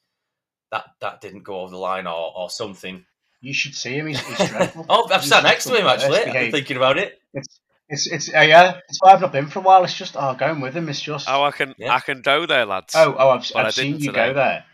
that. 0.71 0.85
That 1.01 1.21
didn't 1.21 1.43
go 1.43 1.61
over 1.61 1.71
the 1.73 1.79
line 1.79 2.07
or 2.07 2.33
or 2.37 2.49
something. 2.49 3.05
You 3.41 3.53
should 3.53 3.75
see 3.75 3.95
him. 3.95 4.07
He's, 4.07 4.21
he's 4.21 4.49
dreadful. 4.51 4.87
oh, 4.89 5.09
I've 5.13 5.21
He's 5.23 5.31
sat 5.31 5.43
next 5.43 5.65
to 5.65 5.75
him 5.75 5.87
actually. 5.87 6.25
I'm 6.25 6.51
thinking 6.53 6.77
about 6.77 6.97
it. 6.99 7.19
It's 7.35 7.61
it's 7.89 8.07
it's 8.07 8.35
uh, 8.35 8.41
yeah. 8.41 8.79
It's 8.89 8.99
why 9.01 9.13
I've 9.13 9.21
not 9.21 9.33
been 9.33 9.49
for 9.49 9.59
a 9.59 9.63
while. 9.63 9.83
It's 9.85 9.95
just 9.95 10.17
oh, 10.17 10.35
going 10.35 10.61
with 10.61 10.75
him. 10.75 10.89
It's 10.89 11.01
just 11.01 11.29
Oh, 11.29 11.43
I 11.43 11.51
can 11.51 11.75
Yeah. 11.79 11.95
I 11.95 12.01
can 12.01 12.21
go 12.23 12.47
there, 12.47 12.67
lads. 12.67 12.95
oh 12.97 13.17
oh. 13.19 13.31
I've, 13.31 13.51
I 13.57 13.63
I've 13.65 13.75
seen 13.75 13.95
you 13.99 14.13
today. 14.13 14.29
go 14.29 14.35
there. 14.35 14.65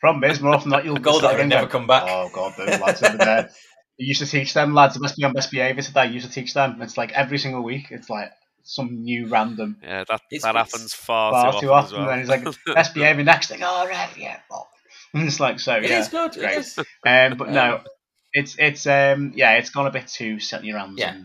Problem 0.00 0.30
is, 0.30 0.40
more 0.40 0.54
often 0.54 0.70
than 0.70 0.78
not, 0.78 0.84
you'll 0.84 0.96
Go 0.96 1.20
there 1.20 1.32
and 1.32 1.40
again 1.40 1.48
never 1.50 1.62
going, 1.62 1.70
come 1.70 1.86
back. 1.86 2.04
Oh 2.06 2.30
god, 2.32 2.54
those 2.56 2.80
lads 2.80 3.02
over 3.02 3.18
there. 3.18 3.50
You 3.98 4.06
used 4.06 4.20
to 4.20 4.26
teach 4.26 4.54
them 4.54 4.72
lads 4.72 4.96
it 4.96 5.02
must 5.02 5.18
be 5.18 5.24
on 5.24 5.34
best 5.34 5.50
behaviour 5.50 5.82
today. 5.82 6.06
You 6.06 6.14
used 6.14 6.26
to 6.26 6.32
teach 6.32 6.54
them. 6.54 6.80
It's 6.80 6.96
like 6.96 7.12
every 7.12 7.36
single 7.36 7.62
week. 7.62 7.88
It's 7.90 8.08
like 8.08 8.32
some 8.62 9.02
new 9.02 9.26
random 9.28 9.76
yeah, 9.82 10.04
that 10.08 10.20
It's- 10.30 10.42
that 10.42 10.56
it's 10.56 10.72
happens 10.72 10.94
far, 10.94 11.32
far 11.32 11.60
too 11.60 11.72
often. 11.72 11.86
as 11.86 11.92
And 11.92 12.00
well. 12.06 12.08
then 12.10 12.18
he's 12.20 12.28
like 12.28 12.56
best 12.74 12.94
behaviour 12.94 13.24
next 13.24 13.48
thing. 13.48 13.60
Oh 13.62 13.86
right, 13.86 14.10
yeah. 14.16 14.40
well." 14.50 14.68
And 15.14 15.26
it's 15.26 15.40
like 15.40 15.58
so 15.58 15.74
It 15.76 15.90
yeah. 15.90 15.98
is 16.00 16.08
good. 16.08 16.36
It 16.36 16.40
great. 16.40 16.58
is. 16.58 16.78
Um, 16.78 17.36
but 17.36 17.48
no, 17.50 17.80
it's 18.32 18.54
it's 18.58 18.86
um 18.86 19.32
yeah, 19.34 19.52
it's 19.58 19.70
gone 19.70 19.86
a 19.88 19.90
bit 19.90 20.06
too 20.06 20.38
set 20.38 20.60
in 20.60 20.66
your 20.66 20.78
hands. 20.78 20.98
Yeah. 20.98 21.16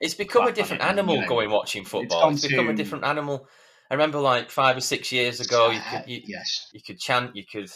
It's 0.00 0.14
become 0.14 0.46
a 0.48 0.52
different 0.52 0.82
it, 0.82 0.86
and, 0.88 0.98
animal 0.98 1.14
you 1.16 1.20
know, 1.22 1.28
going 1.28 1.50
watching 1.50 1.84
football. 1.84 2.20
gone 2.22 2.32
It's, 2.34 2.46
become 2.46 2.68
a 2.68 2.74
different 2.74 3.04
animal. 3.04 3.46
I 3.90 3.94
remember 3.94 4.18
like 4.18 4.50
five 4.50 4.76
or 4.76 4.80
six 4.80 5.10
years 5.12 5.40
ago, 5.40 5.70
you 5.70 5.80
could 5.90 6.02
you, 6.08 6.20
yes. 6.26 6.68
you 6.72 6.80
could 6.86 6.98
chant, 7.00 7.34
you 7.36 7.44
could 7.50 7.70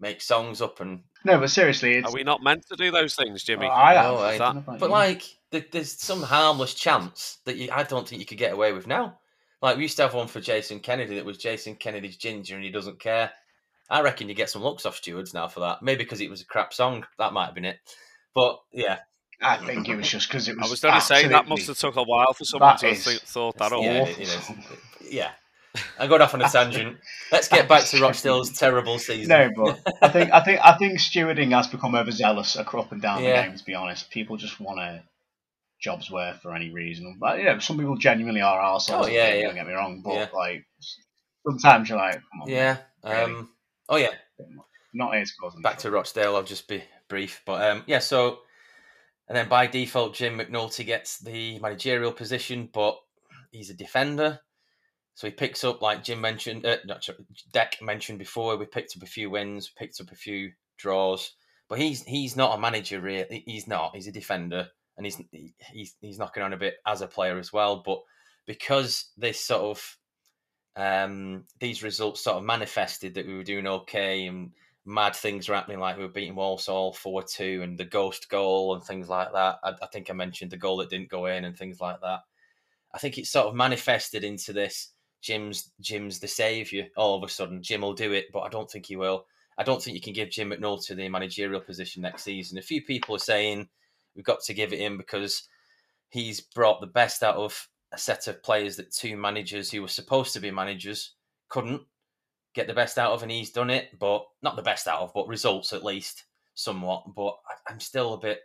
make 0.00 0.20
songs 0.20 0.60
up, 0.60 0.80
and 0.80 1.02
No, 1.24 1.38
but 1.38 1.50
seriously, 1.50 1.94
it's 1.94 2.08
Are 2.08 2.14
we 2.14 2.24
not 2.24 2.42
meant 2.42 2.66
to 2.68 2.76
do 2.76 2.90
those 2.90 3.14
things, 3.14 3.42
Jimmy? 3.44 3.66
I 3.68 3.94
No, 3.94 4.00
have. 4.00 4.14
I- 4.16 4.28
I 4.34 4.38
don't 4.38 4.54
know 4.56 4.60
about 4.60 4.78
but 4.80 4.86
you. 4.86 4.92
like 4.92 5.22
the, 5.22 5.34
there's 5.60 5.92
some 5.92 6.22
harmless 6.22 6.74
chance 6.74 7.38
that 7.44 7.56
you, 7.56 7.68
I 7.72 7.82
don't 7.82 8.08
think 8.08 8.20
you 8.20 8.26
could 8.26 8.38
get 8.38 8.52
away 8.52 8.72
with 8.72 8.86
now. 8.86 9.18
Like 9.62 9.76
we 9.76 9.82
used 9.82 9.96
to 9.96 10.02
have 10.02 10.14
one 10.14 10.28
for 10.28 10.40
Jason 10.40 10.80
Kennedy 10.80 11.16
that 11.16 11.24
was 11.24 11.38
Jason 11.38 11.76
Kennedy's 11.76 12.16
ginger 12.16 12.54
and 12.54 12.64
he 12.64 12.70
doesn't 12.70 13.00
care. 13.00 13.30
I 13.90 14.00
reckon 14.02 14.28
you 14.28 14.34
get 14.34 14.50
some 14.50 14.62
looks 14.62 14.86
off 14.86 14.96
stewards 14.96 15.34
now 15.34 15.48
for 15.48 15.60
that. 15.60 15.82
Maybe 15.82 16.04
because 16.04 16.20
it 16.20 16.30
was 16.30 16.40
a 16.40 16.46
crap 16.46 16.72
song. 16.72 17.04
That 17.18 17.32
might 17.32 17.46
have 17.46 17.54
been 17.54 17.64
it. 17.66 17.78
But 18.34 18.58
yeah, 18.72 18.98
I 19.42 19.58
think 19.58 19.88
it 19.88 19.96
was 19.96 20.08
just 20.08 20.28
because 20.28 20.48
it 20.48 20.56
was. 20.56 20.66
I 20.66 20.70
was 20.70 20.80
going 20.80 20.94
to 20.94 21.00
say 21.00 21.28
that 21.28 21.48
must 21.48 21.66
have 21.66 21.78
took 21.78 21.96
a 21.96 22.02
while 22.02 22.32
for 22.32 22.44
someone 22.44 22.76
to 22.78 22.86
have 22.88 22.96
is- 22.96 23.04
th- 23.04 23.20
thought 23.20 23.56
that 23.58 23.72
up. 23.72 23.82
yeah, 23.82 24.00
awful. 24.00 24.12
it, 24.12 24.18
it 24.18 24.28
is. 24.28 25.12
Yeah, 25.12 25.30
I 25.98 26.06
got 26.06 26.20
off 26.22 26.34
on 26.34 26.42
a 26.42 26.48
tangent. 26.48 26.96
Let's 27.30 27.48
get 27.48 27.68
back 27.68 27.84
to 27.84 28.00
Rochdale's 28.00 28.50
terrible 28.58 28.98
season. 28.98 29.28
No, 29.28 29.50
but 29.54 29.80
I 30.02 30.08
think 30.08 30.32
I 30.32 30.40
think 30.42 30.60
I 30.64 30.76
think 30.78 30.98
stewarding 30.98 31.52
has 31.54 31.68
become 31.68 31.94
overzealous 31.94 32.56
up 32.56 32.90
and 32.92 33.02
down 33.02 33.22
Yeah. 33.22 33.42
the 33.42 33.48
game. 33.48 33.58
To 33.58 33.64
be 33.64 33.74
honest, 33.74 34.10
people 34.10 34.36
just 34.36 34.58
want 34.60 34.80
a 34.80 35.02
job's 35.84 36.10
worth 36.10 36.40
for 36.40 36.54
any 36.54 36.70
reason. 36.70 37.16
But 37.20 37.38
you 37.38 37.44
know, 37.44 37.58
some 37.58 37.76
people 37.78 37.96
genuinely 37.96 38.40
are 38.40 38.60
assholes. 38.60 39.06
Oh, 39.06 39.08
yeah, 39.10 39.42
don't 39.42 39.54
get 39.54 39.66
me 39.66 39.74
wrong, 39.74 40.00
but 40.02 40.14
Yeah. 40.14 40.28
like 40.34 40.64
sometimes 41.46 41.88
you're 41.88 41.98
like, 41.98 42.14
come 42.14 42.42
on, 42.42 42.48
Yeah. 42.48 42.78
Really? 43.04 43.16
Um, 43.16 43.50
oh 43.90 43.96
yeah. 43.96 44.08
not 44.94 45.14
here 45.14 45.24
to 45.24 45.60
back 45.62 45.78
to 45.78 45.90
Rochdale. 45.90 46.34
I'll 46.36 46.42
just 46.42 46.66
be 46.66 46.82
brief, 47.08 47.42
but 47.44 47.62
um, 47.70 47.84
yeah. 47.86 47.98
So, 47.98 48.38
and 49.28 49.36
then 49.36 49.48
by 49.48 49.66
default, 49.66 50.14
Jim 50.14 50.38
McNulty 50.38 50.86
gets 50.86 51.18
the 51.18 51.58
managerial 51.58 52.12
position, 52.12 52.70
but 52.72 52.98
he's 53.50 53.68
a 53.70 53.74
defender, 53.74 54.40
so 55.14 55.26
he 55.26 55.32
picks 55.32 55.62
up 55.64 55.82
like 55.82 56.02
Jim 56.02 56.20
mentioned, 56.20 56.64
uh, 56.64 56.78
not 56.86 57.04
sorry, 57.04 57.18
Dec 57.52 57.82
mentioned 57.82 58.18
before. 58.18 58.56
We 58.56 58.66
picked 58.66 58.96
up 58.96 59.02
a 59.02 59.06
few 59.06 59.30
wins, 59.30 59.70
picked 59.76 60.00
up 60.00 60.10
a 60.10 60.16
few 60.16 60.52
draws, 60.78 61.34
but 61.68 61.78
he's 61.78 62.02
he's 62.04 62.36
not 62.36 62.56
a 62.56 62.60
manager. 62.60 63.00
Really, 63.00 63.44
he's 63.46 63.68
not. 63.68 63.94
He's 63.94 64.08
a 64.08 64.12
defender, 64.12 64.68
and 64.96 65.06
he's 65.06 65.20
he's 65.72 65.96
he's 66.00 66.18
knocking 66.18 66.42
on 66.42 66.52
a 66.52 66.58
bit 66.58 66.76
as 66.86 67.00
a 67.00 67.06
player 67.06 67.38
as 67.38 67.52
well. 67.52 67.82
But 67.84 68.00
because 68.46 69.10
this 69.16 69.40
sort 69.40 69.62
of 69.62 69.98
um, 70.76 71.44
these 71.60 71.82
results 71.82 72.22
sort 72.22 72.36
of 72.36 72.44
manifested 72.44 73.14
that 73.14 73.26
we 73.26 73.36
were 73.36 73.44
doing 73.44 73.66
okay 73.66 74.26
and 74.26 74.50
mad 74.84 75.16
things 75.16 75.48
were 75.48 75.54
happening, 75.54 75.78
like 75.78 75.96
we 75.96 76.02
were 76.02 76.08
beating 76.08 76.34
Walsall 76.34 76.92
4 76.92 77.22
2 77.22 77.60
and 77.62 77.78
the 77.78 77.84
ghost 77.84 78.28
goal 78.28 78.74
and 78.74 78.82
things 78.82 79.08
like 79.08 79.32
that. 79.32 79.58
I, 79.62 79.72
I 79.82 79.86
think 79.92 80.10
I 80.10 80.14
mentioned 80.14 80.50
the 80.50 80.56
goal 80.56 80.78
that 80.78 80.90
didn't 80.90 81.10
go 81.10 81.26
in 81.26 81.44
and 81.44 81.56
things 81.56 81.80
like 81.80 82.00
that. 82.00 82.20
I 82.92 82.98
think 82.98 83.18
it 83.18 83.26
sort 83.26 83.46
of 83.46 83.54
manifested 83.54 84.24
into 84.24 84.52
this 84.52 84.92
Jim's 85.20 85.72
Jim's 85.80 86.20
the 86.20 86.28
saviour. 86.28 86.86
All 86.96 87.16
of 87.16 87.28
a 87.28 87.32
sudden, 87.32 87.62
Jim 87.62 87.80
will 87.80 87.94
do 87.94 88.12
it, 88.12 88.26
but 88.32 88.40
I 88.40 88.48
don't 88.48 88.70
think 88.70 88.86
he 88.86 88.96
will. 88.96 89.26
I 89.56 89.62
don't 89.62 89.82
think 89.82 89.94
you 89.94 90.02
can 90.02 90.12
give 90.12 90.30
Jim 90.30 90.50
McNulty 90.50 90.96
the 90.96 91.08
managerial 91.08 91.60
position 91.60 92.02
next 92.02 92.24
season. 92.24 92.58
A 92.58 92.62
few 92.62 92.82
people 92.82 93.14
are 93.14 93.20
saying 93.20 93.68
we've 94.14 94.24
got 94.24 94.42
to 94.42 94.54
give 94.54 94.72
it 94.72 94.80
him 94.80 94.96
because 94.96 95.48
he's 96.08 96.40
brought 96.40 96.80
the 96.80 96.86
best 96.86 97.22
out 97.22 97.36
of 97.36 97.68
a 97.92 97.98
set 97.98 98.26
of 98.26 98.42
players 98.42 98.76
that 98.76 98.92
two 98.92 99.16
managers 99.16 99.70
who 99.70 99.82
were 99.82 99.88
supposed 99.88 100.32
to 100.32 100.40
be 100.40 100.50
managers 100.50 101.14
couldn't 101.48 101.82
get 102.54 102.66
the 102.66 102.74
best 102.74 102.98
out 102.98 103.12
of, 103.12 103.22
and 103.22 103.30
he's 103.30 103.50
done 103.50 103.70
it. 103.70 103.98
But 103.98 104.24
not 104.42 104.56
the 104.56 104.62
best 104.62 104.88
out 104.88 105.00
of, 105.00 105.12
but 105.14 105.28
results 105.28 105.72
at 105.72 105.84
least 105.84 106.24
somewhat. 106.54 107.14
But 107.14 107.36
I'm 107.68 107.80
still 107.80 108.14
a 108.14 108.18
bit. 108.18 108.40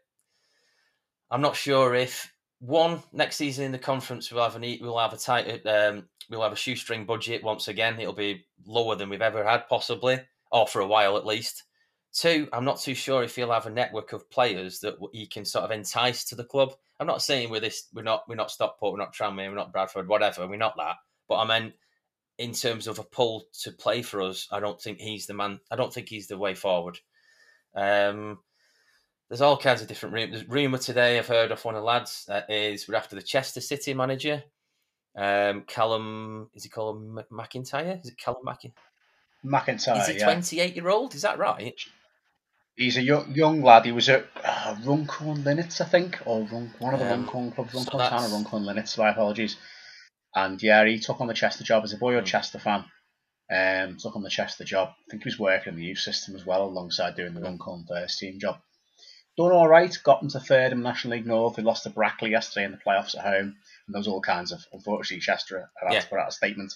I'm 1.32 1.42
not 1.42 1.56
sure 1.56 1.96
if 1.96 2.32
one 2.60 3.02
next 3.14 3.38
season 3.38 3.66
in 3.66 3.72
the 3.72 3.80
conference 3.80 4.32
we'll 4.32 4.44
have 4.44 4.56
an 4.56 4.78
we'll 4.82 4.98
have 4.98 5.14
a 5.14 5.18
tight 5.18 5.66
um, 5.66 6.10
we'll 6.30 6.42
have 6.42 6.52
a 6.52 6.58
shoestring 6.58 7.06
budget 7.06 7.44
once 7.44 7.68
again. 7.68 8.00
It'll 8.00 8.14
be 8.14 8.46
lower 8.66 8.96
than 8.96 9.10
we've 9.10 9.22
ever 9.22 9.44
had 9.44 9.68
possibly, 9.70 10.20
or 10.52 10.68
for 10.68 10.82
a 10.82 10.88
while 10.88 11.18
at 11.18 11.26
least. 11.26 11.64
Two, 12.12 12.50
I'm 12.52 12.66
not 12.66 12.80
too 12.80 12.96
sure 12.96 13.24
if 13.24 13.36
he'll 13.36 13.52
have 13.52 13.68
a 13.68 13.72
network 13.72 14.14
of 14.14 14.30
players 14.30 14.80
that 14.80 14.96
he 15.14 15.28
can 15.28 15.46
sort 15.46 15.66
of 15.66 15.72
entice 15.72 16.24
to 16.26 16.36
the 16.36 16.44
club. 16.44 16.74
I'm 17.00 17.08
not 17.08 17.22
saying 17.22 17.50
we're 17.50 17.60
this, 17.60 17.88
we're 17.94 18.02
not, 18.02 18.24
we're 18.28 18.36
not 18.36 18.52
Stockport, 18.52 18.94
we're 18.94 19.00
not 19.00 19.14
Tranmere, 19.14 19.50
we're 19.50 19.56
not 19.56 19.72
Bradford, 19.72 20.08
whatever. 20.08 20.48
We're 20.48 20.58
not 20.58 20.76
that. 20.78 20.96
But 21.28 21.38
I 21.38 21.46
meant 21.46 21.74
in 22.40 22.54
terms 22.54 22.88
of 22.88 22.98
a 22.98 23.04
pull 23.04 23.46
to 23.62 23.72
play 23.72 24.02
for 24.02 24.22
us, 24.22 24.48
I 24.52 24.60
don't 24.60 24.82
think 24.82 25.00
he's 25.00 25.28
the 25.28 25.34
man. 25.34 25.60
I 25.70 25.76
don't 25.76 25.94
think 25.94 26.10
he's 26.10 26.28
the 26.28 26.38
way 26.38 26.56
forward. 26.56 27.00
Um, 27.76 28.40
there's 29.28 29.42
all 29.42 29.58
kinds 29.58 29.82
of 29.82 29.88
different 29.88 30.16
rumors. 30.16 30.48
Rumor 30.48 30.80
today 30.80 31.20
I've 31.20 31.28
heard 31.28 31.52
of 31.52 31.64
one 31.64 31.76
of 31.76 31.82
the 31.82 31.86
lads 31.86 32.28
uh, 32.30 32.42
is 32.50 32.88
we're 32.88 32.96
after 32.96 33.16
the 33.16 33.22
Chester 33.22 33.62
City 33.62 33.94
manager, 33.94 34.44
um, 35.16 35.62
Callum. 35.68 36.50
Is 36.56 36.64
he 36.64 36.70
called 36.70 37.00
McIntyre? 37.32 38.02
Is 38.02 38.10
it 38.10 38.18
Callum 38.18 38.42
McIntyre? 38.46 38.74
McIntyre. 39.46 40.02
is 40.02 40.08
he 40.08 40.18
yeah. 40.18 40.24
28 40.24 40.76
year 40.76 40.90
old? 40.90 41.14
Is 41.14 41.22
that 41.22 41.38
right? 41.38 41.80
He's 42.80 42.96
a 42.96 43.02
young, 43.02 43.36
young 43.36 43.62
lad. 43.62 43.84
He 43.86 43.92
was 43.92 44.08
at 44.08 44.26
uh, 44.42 44.76
Runcorn 44.86 45.44
Linnets, 45.44 45.82
I 45.82 45.86
think, 45.86 46.18
or 46.26 46.44
Run, 46.46 46.74
one 46.80 46.94
of 46.94 47.02
the 47.02 47.12
Um, 47.14 47.24
Runcorn 47.24 47.52
clubs, 47.52 47.74
so 47.74 47.80
Runcorn 47.80 48.00
Town 48.00 48.12
that's- 48.12 48.32
or 48.32 48.36
Runcorn 48.36 48.64
Linnets. 48.64 48.98
My 48.98 49.10
apologies. 49.10 49.58
And 50.34 50.64
yeah, 50.64 50.86
he 50.86 50.98
took 51.00 51.20
on 51.20 51.28
the 51.28 51.34
Chester 51.34 51.66
job 51.66 51.84
as 51.84 51.92
a 51.92 51.98
boyhood 51.98 52.24
Mm. 52.24 52.28
Chester 52.28 52.58
fan. 52.60 52.86
Um, 53.52 53.98
took 53.98 54.16
on 54.16 54.22
the 54.24 54.30
Chester 54.30 54.64
job. 54.64 54.90
I 54.90 55.12
think 55.12 55.24
he 55.24 55.28
was 55.28 55.38
working 55.40 55.74
in 55.74 55.80
the 55.80 55.86
youth 55.86 55.98
system 56.00 56.36
as 56.36 56.46
well, 56.46 56.64
alongside 56.64 57.16
doing 57.16 57.34
the 57.34 57.42
Runcorn 57.42 57.86
first 57.86 58.18
team 58.20 58.40
job. 58.40 58.62
Done 59.38 59.52
all 59.52 59.68
right. 59.68 59.96
Got 60.04 60.22
them 60.22 60.30
to 60.30 60.40
third 60.40 60.72
in 60.72 60.82
National 60.82 61.18
League 61.18 61.26
North. 61.28 61.56
They 61.58 61.64
lost 61.64 61.84
to 61.84 61.90
Brackley 61.90 62.32
yesterday 62.32 62.66
in 62.66 62.72
the 62.72 62.78
playoffs 62.78 63.18
at 63.18 63.24
home, 63.26 63.56
and 63.88 63.94
there 63.94 64.00
was 64.00 64.08
all 64.08 64.22
kinds 64.22 64.52
of. 64.54 64.66
Unfortunately, 64.72 65.20
Chester 65.22 65.60
have 65.82 65.90
had 65.90 65.94
Yeah. 65.96 66.00
to 66.02 66.08
put 66.08 66.20
out 66.20 66.30
a 66.30 66.32
statement 66.32 66.72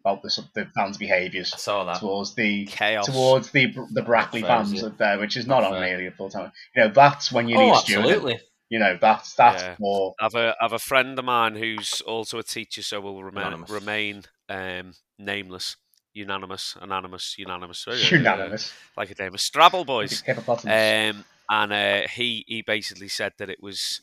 about 0.00 0.22
the, 0.22 0.44
the 0.54 0.66
fans' 0.74 0.96
behaviours 0.96 1.50
saw 1.60 1.84
that. 1.84 2.00
towards 2.00 2.34
the 2.34 2.66
Chaos. 2.66 3.06
towards 3.06 3.50
the 3.50 3.74
the 3.92 4.02
Brackley 4.02 4.42
fans 4.42 4.72
is 4.72 4.82
it? 4.82 4.86
up 4.86 4.98
there, 4.98 5.18
which 5.18 5.36
is 5.36 5.46
not 5.46 5.62
Not 5.62 5.72
on 5.72 5.80
fair. 5.80 5.90
really 5.96 6.06
a 6.06 6.10
full 6.12 6.30
time. 6.30 6.52
You 6.76 6.84
know, 6.84 6.88
that's 6.90 7.30
when 7.32 7.48
you 7.48 7.56
oh, 7.56 7.60
need 7.60 7.74
stewarding. 7.74 7.96
absolutely. 7.98 8.40
You 8.70 8.78
know, 8.78 8.98
that's 9.00 9.34
that's 9.34 9.62
Yeah. 9.62 9.76
more. 9.78 10.14
I've 10.20 10.34
a 10.34 10.54
I've 10.60 10.72
a 10.74 10.78
friend 10.78 11.18
of 11.18 11.24
mine 11.24 11.56
who's 11.56 12.00
also 12.02 12.38
a 12.38 12.42
teacher, 12.42 12.82
so 12.82 13.00
will 13.00 13.22
remain 13.24 13.46
Anonymous. 13.46 13.70
remain 13.70 14.22
um, 14.50 14.92
nameless, 15.18 15.76
unanimous, 16.12 16.76
anonymous, 16.80 17.34
unanimous, 17.38 17.84
uh, 17.88 17.92
Unanimous. 18.10 18.72
like 18.96 19.10
a 19.10 19.22
name 19.22 19.34
of 19.34 19.40
Strabble 19.40 19.86
boys. 19.86 20.22
Um, 20.28 21.24
and 21.50 21.72
uh, 21.72 22.08
he 22.08 22.44
he 22.46 22.60
basically 22.62 23.08
said 23.08 23.32
that 23.38 23.48
it 23.48 23.62
was 23.62 24.02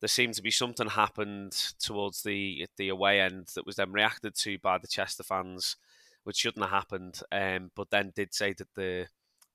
there 0.00 0.08
seemed 0.08 0.34
to 0.34 0.42
be 0.42 0.50
something 0.50 0.88
happened 0.88 1.52
towards 1.78 2.22
the 2.22 2.66
the 2.76 2.88
away 2.88 3.20
end 3.20 3.48
that 3.54 3.66
was 3.66 3.76
then 3.76 3.92
reacted 3.92 4.34
to 4.34 4.58
by 4.58 4.78
the 4.78 4.88
Chester 4.88 5.22
fans, 5.22 5.76
which 6.24 6.38
shouldn't 6.38 6.64
have 6.64 6.72
happened. 6.72 7.20
Um, 7.30 7.70
but 7.76 7.90
then 7.90 8.12
did 8.14 8.34
say 8.34 8.54
that 8.54 8.68
the 8.74 9.06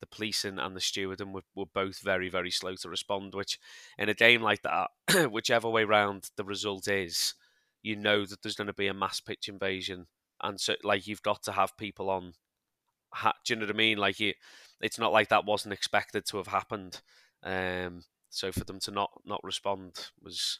the 0.02 0.06
policing 0.08 0.60
and 0.60 0.76
the 0.76 0.82
stewarding 0.82 1.32
were, 1.32 1.44
were 1.56 1.66
both 1.74 2.00
very, 2.00 2.30
very 2.30 2.52
slow 2.52 2.76
to 2.76 2.90
respond. 2.90 3.34
Which, 3.34 3.60
in 3.98 4.10
a 4.10 4.14
game 4.14 4.42
like 4.42 4.62
that, 4.62 4.92
whichever 5.32 5.70
way 5.70 5.84
round 5.84 6.30
the 6.36 6.44
result 6.44 6.88
is, 6.88 7.34
you 7.82 7.96
know 7.96 8.26
that 8.26 8.42
there's 8.42 8.56
going 8.56 8.68
to 8.68 8.74
be 8.74 8.88
a 8.88 8.94
mass 8.94 9.20
pitch 9.20 9.50
invasion, 9.50 10.08
and 10.42 10.60
so 10.60 10.76
like 10.84 11.08
you've 11.08 11.24
got 11.24 11.44
to 11.44 11.54
have 11.54 11.78
people 11.78 12.10
on. 12.10 12.34
Do 13.46 13.54
you 13.54 13.56
know 13.56 13.66
what 13.66 13.76
I 13.76 13.78
mean? 13.78 13.98
Like 13.98 14.20
you, 14.20 14.34
it's 14.82 15.00
not 15.00 15.14
like 15.14 15.30
that 15.30 15.46
wasn't 15.46 15.74
expected 15.74 16.26
to 16.28 16.38
have 16.38 16.48
happened. 16.48 17.02
Um, 17.44 18.02
so 18.36 18.52
for 18.52 18.64
them 18.64 18.80
to 18.82 18.92
not 18.92 19.12
not 19.26 19.44
respond 19.44 20.10
was 20.22 20.60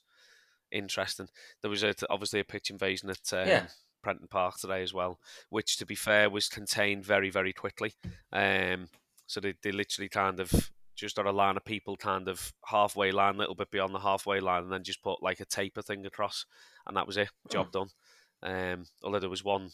interesting. 0.72 1.28
There 1.62 1.70
was 1.72 1.84
a, 1.84 1.94
obviously 2.10 2.40
a 2.40 2.44
pitch 2.46 2.70
invasion 2.70 3.10
at 3.10 3.34
um, 3.34 3.48
Yeah. 3.48 3.68
Prenton 4.02 4.28
Park 4.28 4.58
today 4.60 4.84
as 4.84 4.94
well, 4.94 5.20
which 5.50 5.78
to 5.78 5.86
be 5.86 5.96
fair 5.96 6.30
was 6.30 6.48
contained 6.48 7.06
very 7.06 7.30
very 7.30 7.54
quickly. 7.54 7.94
Um, 8.32 8.88
so 9.28 9.40
they, 9.40 9.54
they 9.64 9.72
literally 9.72 10.10
kind 10.10 10.40
of 10.40 10.72
just 10.96 11.16
got 11.16 11.26
a 11.26 11.32
line 11.32 11.58
of 11.58 11.66
people 11.66 11.96
kind 11.98 12.28
of 12.30 12.54
halfway 12.66 13.12
line, 13.12 13.36
a 13.36 13.40
little 13.40 13.56
bit 13.56 13.72
beyond 13.72 13.94
the 13.94 14.00
halfway 14.00 14.40
line, 14.40 14.64
and 14.64 14.72
then 14.72 14.84
just 14.84 15.02
put 15.04 15.22
like 15.22 15.40
a 15.40 15.46
taper 15.46 15.82
thing 15.82 16.06
across, 16.06 16.46
and 16.88 16.96
that 16.96 17.08
was 17.08 17.18
it. 17.18 17.30
Job 17.52 17.72
done. 17.72 17.90
Um, 18.44 18.86
although 19.04 19.20
there 19.20 19.30
was 19.30 19.44
one 19.44 19.72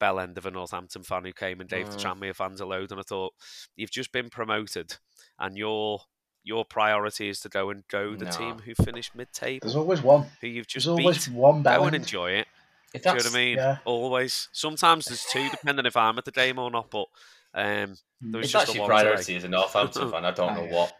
bell 0.00 0.18
end 0.18 0.36
of 0.38 0.46
a 0.46 0.50
Northampton 0.50 1.02
fan 1.04 1.24
who 1.24 1.32
came 1.32 1.60
and 1.60 1.68
gave 1.70 1.88
the 1.90 1.96
Mm. 1.96 2.02
Tranmere 2.18 2.34
fans 2.34 2.60
a 2.60 2.66
load, 2.66 2.90
and 2.90 2.98
I 2.98 3.04
thought 3.04 3.34
you've 3.76 3.90
just 3.92 4.10
been 4.12 4.30
promoted, 4.30 4.96
and 5.38 5.56
your 5.56 6.00
your 6.44 6.64
priority 6.64 7.28
is 7.28 7.40
to 7.40 7.48
go 7.48 7.70
and 7.70 7.86
go 7.88 8.14
the 8.14 8.26
No. 8.26 8.30
team 8.30 8.58
who 8.58 8.74
finished 8.74 9.14
mid-table, 9.14 9.60
There's 9.62 9.76
always 9.76 10.02
one. 10.02 10.26
who 10.40 10.46
you've 10.46 10.66
just 10.66 10.86
There's 10.86 10.98
always 10.98 11.26
beat. 11.26 11.34
one 11.34 11.56
Go 11.58 11.62
bell. 11.62 11.86
and 11.86 11.96
enjoy 11.96 12.30
it. 12.32 12.46
If 12.92 13.02
Do 13.02 13.08
you 13.08 13.14
know 13.14 13.22
what 13.24 13.32
I 13.32 13.34
mean? 13.36 13.56
yeah. 13.56 13.78
Always. 13.84 14.48
Sometimes 14.52 15.06
there's 15.06 15.24
two, 15.24 15.48
depending 15.50 15.84
if 15.86 15.96
I'm 15.96 16.16
at 16.18 16.24
the 16.24 16.30
game 16.30 16.58
or 16.60 16.70
not. 16.70 16.90
But 16.90 17.06
um, 17.54 17.96
there 18.20 18.38
was 18.38 18.46
if 18.46 18.52
just 18.52 18.52
that's 18.52 18.66
the 18.68 18.74
your 18.74 18.82
one 18.88 18.90
today. 18.98 19.02
priority 19.10 19.36
as 19.36 19.44
a 19.44 19.48
Northampton 19.48 20.10
fan, 20.12 20.24
I 20.24 20.30
don't 20.30 20.54
know 20.70 20.76
what 20.76 20.92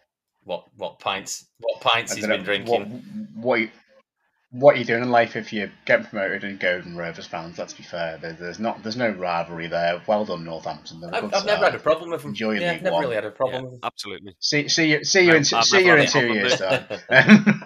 what 0.42 0.64
what 0.76 0.98
pints 0.98 1.46
what 1.60 1.80
pints 1.80 2.12
I 2.12 2.14
he's 2.16 2.24
dunno 2.24 2.36
been 2.36 2.44
drinking. 2.44 3.02
What, 3.36 3.44
what, 3.44 3.60
you- 3.60 3.70
what 4.56 4.76
you're 4.76 4.84
doing 4.84 5.02
in 5.02 5.10
life 5.10 5.34
if 5.34 5.52
you're 5.52 5.70
getting 5.84 6.06
promoted 6.06 6.44
and 6.44 6.60
go 6.60 6.76
Golden 6.76 6.96
Rovers 6.96 7.26
fans, 7.26 7.58
let's 7.58 7.72
be 7.74 7.82
fair. 7.82 8.18
There, 8.18 8.34
there's 8.34 8.60
not 8.60 8.82
there's 8.84 8.96
no 8.96 9.10
rivalry 9.10 9.66
there. 9.66 10.00
Well 10.06 10.24
done, 10.24 10.44
Northampton. 10.44 11.00
They're 11.00 11.10
a 11.10 11.16
I've, 11.16 11.34
I've 11.34 11.44
never 11.44 11.64
had 11.64 11.74
a 11.74 11.80
problem 11.80 12.10
with 12.10 12.22
them. 12.22 12.30
Enjoy 12.30 12.52
yeah, 12.52 12.60
League 12.60 12.76
I've 12.78 12.82
never 12.82 12.94
One. 12.94 13.02
really 13.02 13.14
had 13.16 13.24
a 13.24 13.30
problem 13.32 13.64
with. 13.64 13.80
Absolutely. 13.82 14.36
See, 14.38 14.68
see 14.68 14.92
you, 14.92 15.04
see 15.04 15.22
you 15.24 15.30
in, 15.34 15.38
I've- 15.42 15.56
I've 15.56 15.64
see 15.64 15.84
you 15.84 15.94
in 15.96 16.06
two 16.06 16.32
years 16.32 16.56
time. 16.56 16.84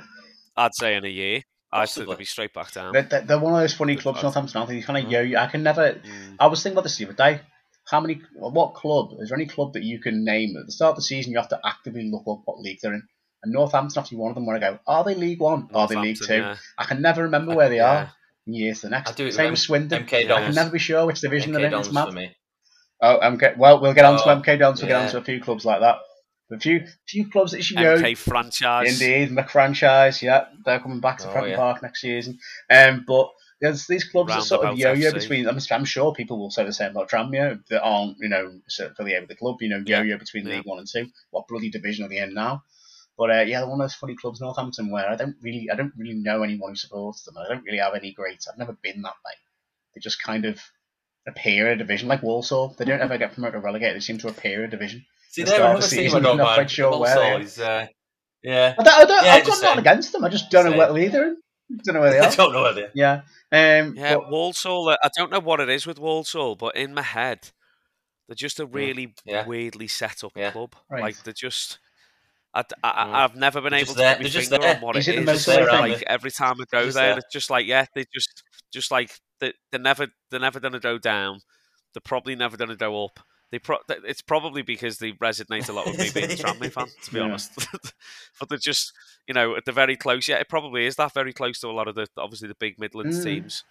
I'd 0.57 0.75
say 0.75 0.97
in 0.97 1.05
a 1.05 1.09
year. 1.09 1.43
I 1.71 1.81
think 1.81 1.89
Possibly. 1.89 2.07
they'll 2.07 2.17
be 2.19 2.25
straight 2.25 2.55
back 2.55 2.73
down. 2.73 2.93
they're, 2.95 3.03
they're- 3.03 3.21
they're 3.23 3.39
one 3.39 3.53
of 3.53 3.61
those 3.61 3.75
funny 3.75 3.95
Good 3.95 4.03
clubs. 4.05 4.23
Northampton. 4.23 4.63
I 4.63 4.67
think 4.67 4.81
you 4.81 4.85
kind 4.87 5.05
of 5.05 5.13
yo-yo. 5.13 5.39
I 5.39 5.47
can 5.49 5.63
never. 5.63 5.93
Mm. 5.93 6.37
I 6.41 6.47
was 6.47 6.63
thinking 6.63 6.75
about 6.75 6.85
this 6.85 6.97
the 6.97 7.05
other 7.05 7.15
day. 7.15 7.43
How 7.91 8.01
many? 8.01 8.21
What 8.35 8.75
club? 8.75 9.11
Is 9.21 9.29
there 9.29 9.37
any 9.39 9.47
club 9.47 9.75
that 9.75 9.83
you 9.83 10.01
can 10.01 10.25
name 10.25 10.57
at 10.59 10.65
the 10.67 10.73
start 10.73 10.91
of 10.91 10.97
the 10.97 11.03
season? 11.03 11.33
You 11.33 11.39
have 11.39 11.51
to 11.51 11.61
actively 11.65 12.11
look 12.11 12.23
up 12.27 12.43
what 12.47 12.59
league 12.61 12.79
they're 12.83 12.95
in. 12.95 13.03
And 13.43 13.53
Northampton 13.53 14.03
to 14.03 14.11
be 14.11 14.17
one 14.17 14.31
of 14.31 14.35
them. 14.35 14.47
Where 14.47 14.57
I 14.57 14.61
go, 14.61 14.79
are 14.87 15.05
they 15.05 15.15
League 15.15 15.41
One? 15.41 15.69
Are 15.73 15.87
they 15.87 15.95
League 15.97 16.19
Two? 16.21 16.35
Yeah. 16.35 16.57
I 16.77 16.85
can 16.85 17.01
never 17.01 17.23
remember 17.23 17.55
where 17.55 17.69
they 17.69 17.77
Yeah. 17.77 17.93
are 18.03 18.13
year 18.47 18.75
the 18.75 18.89
next. 18.89 19.11
I 19.11 19.15
do 19.15 19.31
Same 19.31 19.51
with 19.51 19.61
Swindon. 19.61 20.05
MK 20.05 20.25
I 20.25 20.25
Dons. 20.25 20.47
can 20.47 20.55
never 20.55 20.71
be 20.71 20.79
sure 20.79 21.07
which 21.07 21.21
division 21.21 21.53
they're 21.53 21.63
MK 21.71 21.73
in. 21.75 21.79
It's 21.81 21.93
mad. 21.93 22.07
for 22.07 22.13
me. 22.13 22.35
Oh, 23.01 23.19
MK. 23.23 23.57
Well, 23.59 23.81
we'll 23.81 23.93
get 23.95 24.05
on 24.05 24.19
to 24.19 24.25
Oh, 24.25 24.37
MK 24.41 24.59
Dons. 24.59 24.81
We'll 24.83 24.89
get 24.89 25.01
on 25.01 25.09
to 25.11 25.19
a 25.19 25.23
few 25.25 25.41
clubs 25.41 25.65
like 25.65 25.81
that. 25.81 25.99
A 26.51 26.59
few, 26.59 26.87
few 27.07 27.29
clubs 27.31 27.53
that 27.53 27.69
you 27.71 27.77
know. 27.77 27.97
MK 27.99 28.17
franchise. 28.17 29.01
Indeed, 29.01 29.37
the 29.37 29.43
McFranchise. 29.43 30.23
Yeah, 30.23 30.47
they're 30.65 30.81
coming 30.81 30.99
back 31.01 31.19
to 31.19 31.31
Oh, 31.31 31.45
yeah. 31.45 31.57
Park 31.57 31.83
next 31.83 32.01
season. 32.01 32.39
Um, 32.71 33.05
but 33.07 33.29
there's 33.61 33.87
these 33.87 34.05
clubs 34.05 34.33
are 34.33 34.41
sort 34.41 34.65
of 34.67 34.79
yo-yo 34.79 35.11
FC. 35.11 35.15
between. 35.15 35.47
I'm, 35.49 35.59
I'm 35.71 35.85
sure 35.85 36.15
people 36.15 36.39
will 36.39 36.51
say 36.51 36.65
the 36.65 36.73
same 36.73 36.93
about 36.93 37.11
Tranmere 37.11 37.61
that 37.69 37.83
aren't, 37.83 38.17
you 38.19 38.31
know, 38.31 38.61
affiliated 38.81 39.25
with 39.25 39.29
the 39.29 39.37
club. 39.37 39.57
You 39.61 39.69
know, 39.69 39.83
Yeah. 39.87 39.99
yo-yo 40.01 40.17
between 40.19 40.47
Yeah. 40.47 40.57
League 40.57 40.65
One 40.67 40.79
and 40.79 40.89
Two. 40.89 41.09
What 41.31 41.47
bloody 41.49 41.69
division 41.71 42.07
are 42.07 42.09
they 42.09 42.19
in 42.19 42.33
now? 42.35 42.63
But 43.19 43.31
uh, 43.31 43.41
yeah, 43.41 43.59
they're 43.61 43.69
one 43.69 43.81
of 43.81 43.85
those 43.85 43.95
funny 43.97 44.15
clubs, 44.15 44.41
Northampton, 44.41 44.91
where 44.93 45.09
I 45.11 45.17
don't 45.17 45.35
really, 45.43 45.69
I 45.73 45.75
don't 45.75 45.93
really 45.99 46.15
know 46.15 46.45
anyone 46.45 46.71
who 46.71 46.77
supports 46.77 47.25
them. 47.25 47.35
I 47.37 47.49
don't 47.53 47.65
really 47.65 47.79
have 47.79 47.95
any 47.95 48.13
great. 48.13 48.45
I've 48.51 48.59
never 48.59 48.79
been 48.81 49.03
that 49.03 49.15
way. 49.27 49.33
They 49.95 50.01
just 50.01 50.23
kind 50.23 50.45
of 50.45 50.61
appear 51.27 51.67
in 51.67 51.73
a 51.73 51.77
division 51.77 52.09
like 52.09 52.23
Walsall. 52.23 52.77
They 52.79 52.85
don't 52.85 53.01
ever 53.01 53.19
get 53.19 53.33
promoted 53.35 53.57
or 53.57 53.61
relegated. 53.61 53.97
They 53.97 54.01
seem 54.01 54.19
to 54.19 54.29
appear 54.29 54.61
in 54.61 54.69
a 54.69 54.71
division. 54.71 55.05
See, 55.31 55.43
the 55.43 55.47
they're 55.51 55.57
start 55.57 55.71
of 55.71 55.77
another 55.79 55.87
the 55.89 55.97
team 55.97 56.01
I 56.01 56.07
season, 56.07 56.23
don't 56.23 56.37
not 56.37 56.55
quite 56.55 56.71
sure 56.71 56.99
where 57.01 57.17
they- 57.39 57.45
is 57.45 57.59
uh, 57.59 57.87
yeah. 58.45 58.75
I 58.79 58.83
don't, 58.85 58.95
I 58.95 59.05
don't, 59.05 59.25
Yeah, 59.25 59.33
I've 59.35 59.47
got 59.47 59.63
nothing 59.63 59.79
against 59.81 60.13
them. 60.13 60.25
I 60.25 60.29
just 60.29 60.51
don't 60.51 60.65
know 60.65 60.71
Same. 60.71 60.79
what 60.79 60.93
league 60.93 61.11
they're 61.13 61.27
in. 61.29 61.37
Don't 61.85 61.95
know 61.97 62.01
where 62.01 62.11
they 62.13 62.19
are. 62.21 62.29
I 62.29 62.35
don't 62.35 62.53
know 62.53 62.63
where 62.63 62.73
they. 62.75 62.85
are. 62.85 62.91
Yeah. 62.95 63.15
Um, 63.51 63.95
Yeah, 63.97 64.15
but- 64.15 64.31
Walsall. 64.31 64.89
uh, 64.91 64.97
I 65.03 65.11
don't 65.17 65.33
know 65.33 65.41
what 65.41 65.59
it 65.61 65.69
is 65.69 65.87
with 65.89 65.99
Walsall, 65.99 66.55
but 66.55 66.77
in 66.77 66.95
my 66.95 67.03
head, 67.03 67.51
they're 68.29 68.37
just 68.37 68.61
a 68.61 68.65
really 68.67 69.15
Yeah. 69.27 69.45
weirdly 69.45 69.89
set 69.89 70.23
up 70.23 70.33
Yeah. 70.37 70.53
club. 70.53 70.77
Right. 70.89 71.03
Like 71.03 71.23
they're 71.25 71.33
just. 71.35 71.81
I, 72.59 72.65
I, 72.83 73.05
Mm. 73.07 73.15
I've 73.15 73.37
never 73.37 73.61
been 73.61 73.73
able 73.75 73.93
to 73.93 73.99
there- 73.99 74.17
put 74.17 74.23
my 74.25 74.29
finger 74.31 74.67
on 74.69 74.81
what 74.81 74.97
it 74.97 75.07
is. 75.09 75.47
Like 75.49 76.03
every 76.07 76.31
time 76.31 76.57
I 76.61 76.65
go 76.71 76.83
there, 76.85 76.93
there. 76.93 77.19
it's 77.19 77.33
just 77.33 77.51
like 77.51 77.67
yeah, 77.67 77.87
they 77.95 78.05
just 78.13 78.43
just 78.73 78.91
like 78.91 79.11
they, 79.41 79.53
they're 79.71 79.81
never 79.81 80.09
they're 80.31 80.41
never 80.41 80.61
going 80.61 80.73
to 80.73 80.81
go 80.81 80.99
down. 80.99 81.41
They're 81.95 82.01
probably 82.05 82.35
never 82.37 82.57
going 82.57 82.71
to 82.71 82.77
go 82.77 83.05
up. 83.05 83.21
They 83.51 83.59
pro- 83.59 83.79
it's 83.89 84.21
probably 84.21 84.61
because 84.63 84.99
they 84.99 85.13
resonate 85.13 85.69
a 85.71 85.73
lot 85.73 85.87
with 85.87 85.99
me 85.99 86.11
being 86.13 86.31
a 86.31 86.35
Tranmere 86.35 86.71
fan, 86.77 86.87
to 87.05 87.11
be 87.11 87.19
Yeah. 87.19 87.25
honest. 87.25 87.53
but 88.39 88.49
they're 88.49 88.59
just 88.59 88.93
you 89.27 89.35
know 89.35 89.57
at 89.57 89.65
the 89.65 89.73
very 89.73 89.97
close. 89.97 90.29
Yeah, 90.29 90.37
it 90.37 90.49
probably 90.49 90.85
is 90.87 90.97
that 90.97 91.15
very 91.15 91.33
close 91.33 91.61
to 91.61 91.69
a 91.69 91.73
lot 91.73 91.89
of 91.89 91.95
the 91.95 92.09
obviously 92.19 92.49
the 92.49 92.57
big 92.57 92.79
Midlands 92.79 93.21
Mm. 93.21 93.25
teams, 93.25 93.65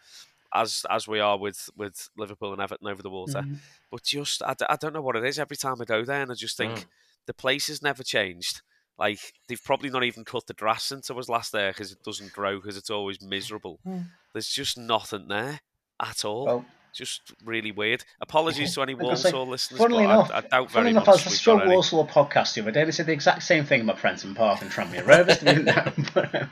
as 0.54 0.86
as 0.89 1.08
we 1.08 1.19
are 1.19 1.38
with 1.38 1.69
with 1.76 2.10
Liverpool 2.17 2.54
and 2.54 2.62
Everton 2.62 2.88
over 2.88 3.04
the 3.04 3.10
water. 3.10 3.41
Mhm. 3.41 3.58
But 3.91 4.04
just 4.04 4.41
I, 4.43 4.54
d- 4.56 4.65
I 4.69 4.78
don't 4.78 4.93
know 4.93 5.02
what 5.02 5.15
it 5.15 5.26
is. 5.26 5.38
Every 5.38 5.58
time 5.58 5.76
I 5.82 5.86
go 5.86 6.04
there, 6.06 6.21
and 6.21 6.32
I 6.32 6.36
just 6.36 6.58
think 6.58 6.73
Mm. 6.73 6.86
the 7.28 7.34
place 7.36 7.67
has 7.67 7.82
never 7.84 8.02
changed. 8.04 8.62
Like 9.00 9.20
they've 9.48 9.64
probably 9.64 9.90
not 9.90 10.04
even 10.04 10.26
cut 10.26 10.48
the 10.48 10.54
grass 10.54 10.84
since 10.84 11.12
I 11.12 11.14
was 11.14 11.30
last 11.30 11.52
there 11.52 11.72
because 11.72 11.92
it 11.92 12.04
doesn't 12.04 12.34
grow 12.34 12.56
because 12.60 12.78
it's 12.78 12.90
always 12.90 13.22
miserable. 13.22 13.80
Mm. 13.88 14.06
There's 14.34 14.50
just 14.50 14.78
nothing 14.78 15.28
there 15.28 15.60
at 16.02 16.26
all. 16.26 16.46
Well, 16.46 16.66
just 16.94 17.34
really 17.46 17.72
weird. 17.72 18.04
Apologies 18.22 18.74
to 18.76 18.82
any 18.82 18.96
Like 18.96 19.12
I 19.12 19.16
say, 19.16 19.32
Walsall 19.32 19.48
listeners, 19.48 19.80
funnily 19.80 20.06
but 20.06 20.14
enough, 20.14 20.32
I, 20.32 20.38
I 20.38 20.42
doubt 20.42 20.72
Funny 20.72 20.84
very 20.84 20.90
enough, 20.92 21.06
much 21.06 21.08
I 21.08 21.12
was 21.12 21.26
we've 21.26 21.32
just 21.32 21.44
saw 21.44 21.56
got 21.58 21.66
any. 21.66 21.74
Walsall 21.76 22.08
podcast 22.08 22.54
the 22.56 22.62
other 22.62 22.72
day. 22.72 22.84
They 22.86 22.92
said 22.92 23.06
the 23.06 23.12
exact 23.14 23.44
same 23.44 23.66
thing 23.66 23.82
about 23.82 23.98
Prenton 23.98 24.34
Park 24.34 24.62
and 24.64 24.72
Tranmere 24.72 25.06
Rovers. 25.06 25.40
They 25.40 25.54
didn't 25.54 25.66
know, 25.66 25.92
but, 26.14 26.34
uh, 26.36 26.46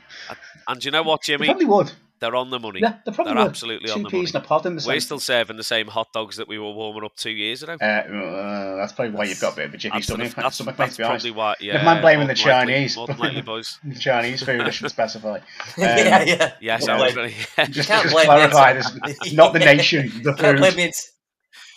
And 0.68 0.80
do 0.80 0.86
you 0.86 0.92
know 0.92 1.02
what, 1.02 1.22
they 1.26 1.32
Jimmy? 1.32 1.46
probably 1.46 1.64
would. 1.66 1.92
They're 2.18 2.34
on 2.34 2.48
the 2.48 2.58
money. 2.58 2.80
Yeah, 2.80 2.94
they're 3.04 3.12
probably 3.12 3.34
They're 3.34 3.42
absolutely 3.42 3.88
Two 3.88 3.94
on 3.94 4.02
the 4.04 4.08
peas 4.08 4.32
money. 4.32 4.42
in 4.42 4.44
a 4.44 4.48
pod 4.48 4.64
in 4.64 4.76
the 4.76 4.84
We're 4.86 4.94
same. 4.94 5.00
still 5.00 5.20
serving 5.20 5.56
the 5.58 5.64
same 5.64 5.86
hot 5.88 6.12
dogs 6.14 6.36
that 6.36 6.48
we 6.48 6.58
were 6.58 6.72
warming 6.72 7.04
up 7.04 7.14
two 7.16 7.30
years 7.30 7.62
ago. 7.62 7.76
Uh, 7.80 7.84
uh, 7.84 8.76
that's 8.76 8.92
probably 8.94 9.14
why 9.14 9.24
you've 9.24 9.38
got 9.40 9.52
a 9.52 9.56
bit 9.56 9.66
of 9.66 9.74
a 9.74 9.76
jiffy 9.76 9.92
That's, 9.96 10.06
stomach, 10.06 10.34
that's, 10.34 10.54
stomach 10.54 10.78
mate, 10.78 10.84
that's 10.84 10.96
to 10.96 11.02
be 11.02 11.04
honest. 11.04 11.24
probably 11.26 11.36
why. 11.36 11.54
Yeah, 11.60 11.72
Never 11.74 11.84
mind 11.84 12.00
blaming 12.00 12.26
more 12.26 12.34
the 12.34 12.42
than 12.42 12.52
likely- 12.52 12.72
Chinese. 12.72 12.96
More 12.96 13.06
likely, 13.06 13.42
boys. 13.52 13.78
The 13.84 13.94
Chinese 13.98 14.42
food, 14.42 14.60
I 14.62 14.70
should 14.70 14.88
specify. 14.90 15.40
yeah, 15.78 16.22
yeah. 16.24 16.52
Yes, 16.60 16.88
I 16.88 16.94
was 16.94 17.14
like- 17.16 17.34
gonna, 17.56 17.68
Just, 17.70 17.88
can't 17.88 18.02
just 18.02 18.14
blame 18.14 18.24
clarify 18.26 18.72
this. 18.72 19.32
Not 19.34 19.52
the 19.52 19.58
nation, 19.58 20.10
the 20.22 20.32
Can't 20.32 20.58
blame 20.58 20.72
food. 20.72 20.92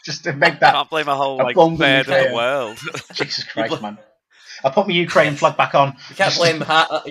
Just 0.06 0.24
to 0.24 0.32
make 0.34 0.60
that. 0.62 0.74
can't 0.74 0.90
blame 0.90 1.10
a 1.10 1.16
whole 1.16 1.38
like 1.38 1.56
Abundantly 1.58 2.04
third 2.14 2.24
of 2.26 2.30
the 2.30 2.36
world. 2.36 2.78
Jesus 3.14 3.44
Christ, 3.44 3.82
man. 3.82 3.98
I 4.64 4.70
put 4.70 4.88
my 4.88 4.94
Ukraine 4.94 5.36
flag 5.36 5.56
back 5.56 5.74
on. 5.74 5.96
You 6.10 6.16
can't 6.16 6.36
blame 6.36 6.56
you 6.56 6.60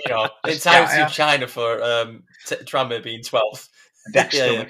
know 0.08 0.28
the 0.44 0.50
Just- 0.52 0.66
entirety 0.66 0.92
yeah, 0.92 0.98
yeah. 0.98 1.06
of 1.06 1.12
China 1.12 1.46
for 1.46 1.82
um, 1.82 2.16
t- 2.18 2.22
Tranmere 2.56 3.02
being 3.02 3.22
twelfth. 3.22 3.68
Dec 4.14 4.32
Yeah, 4.32 4.46
yeah. 4.50 4.64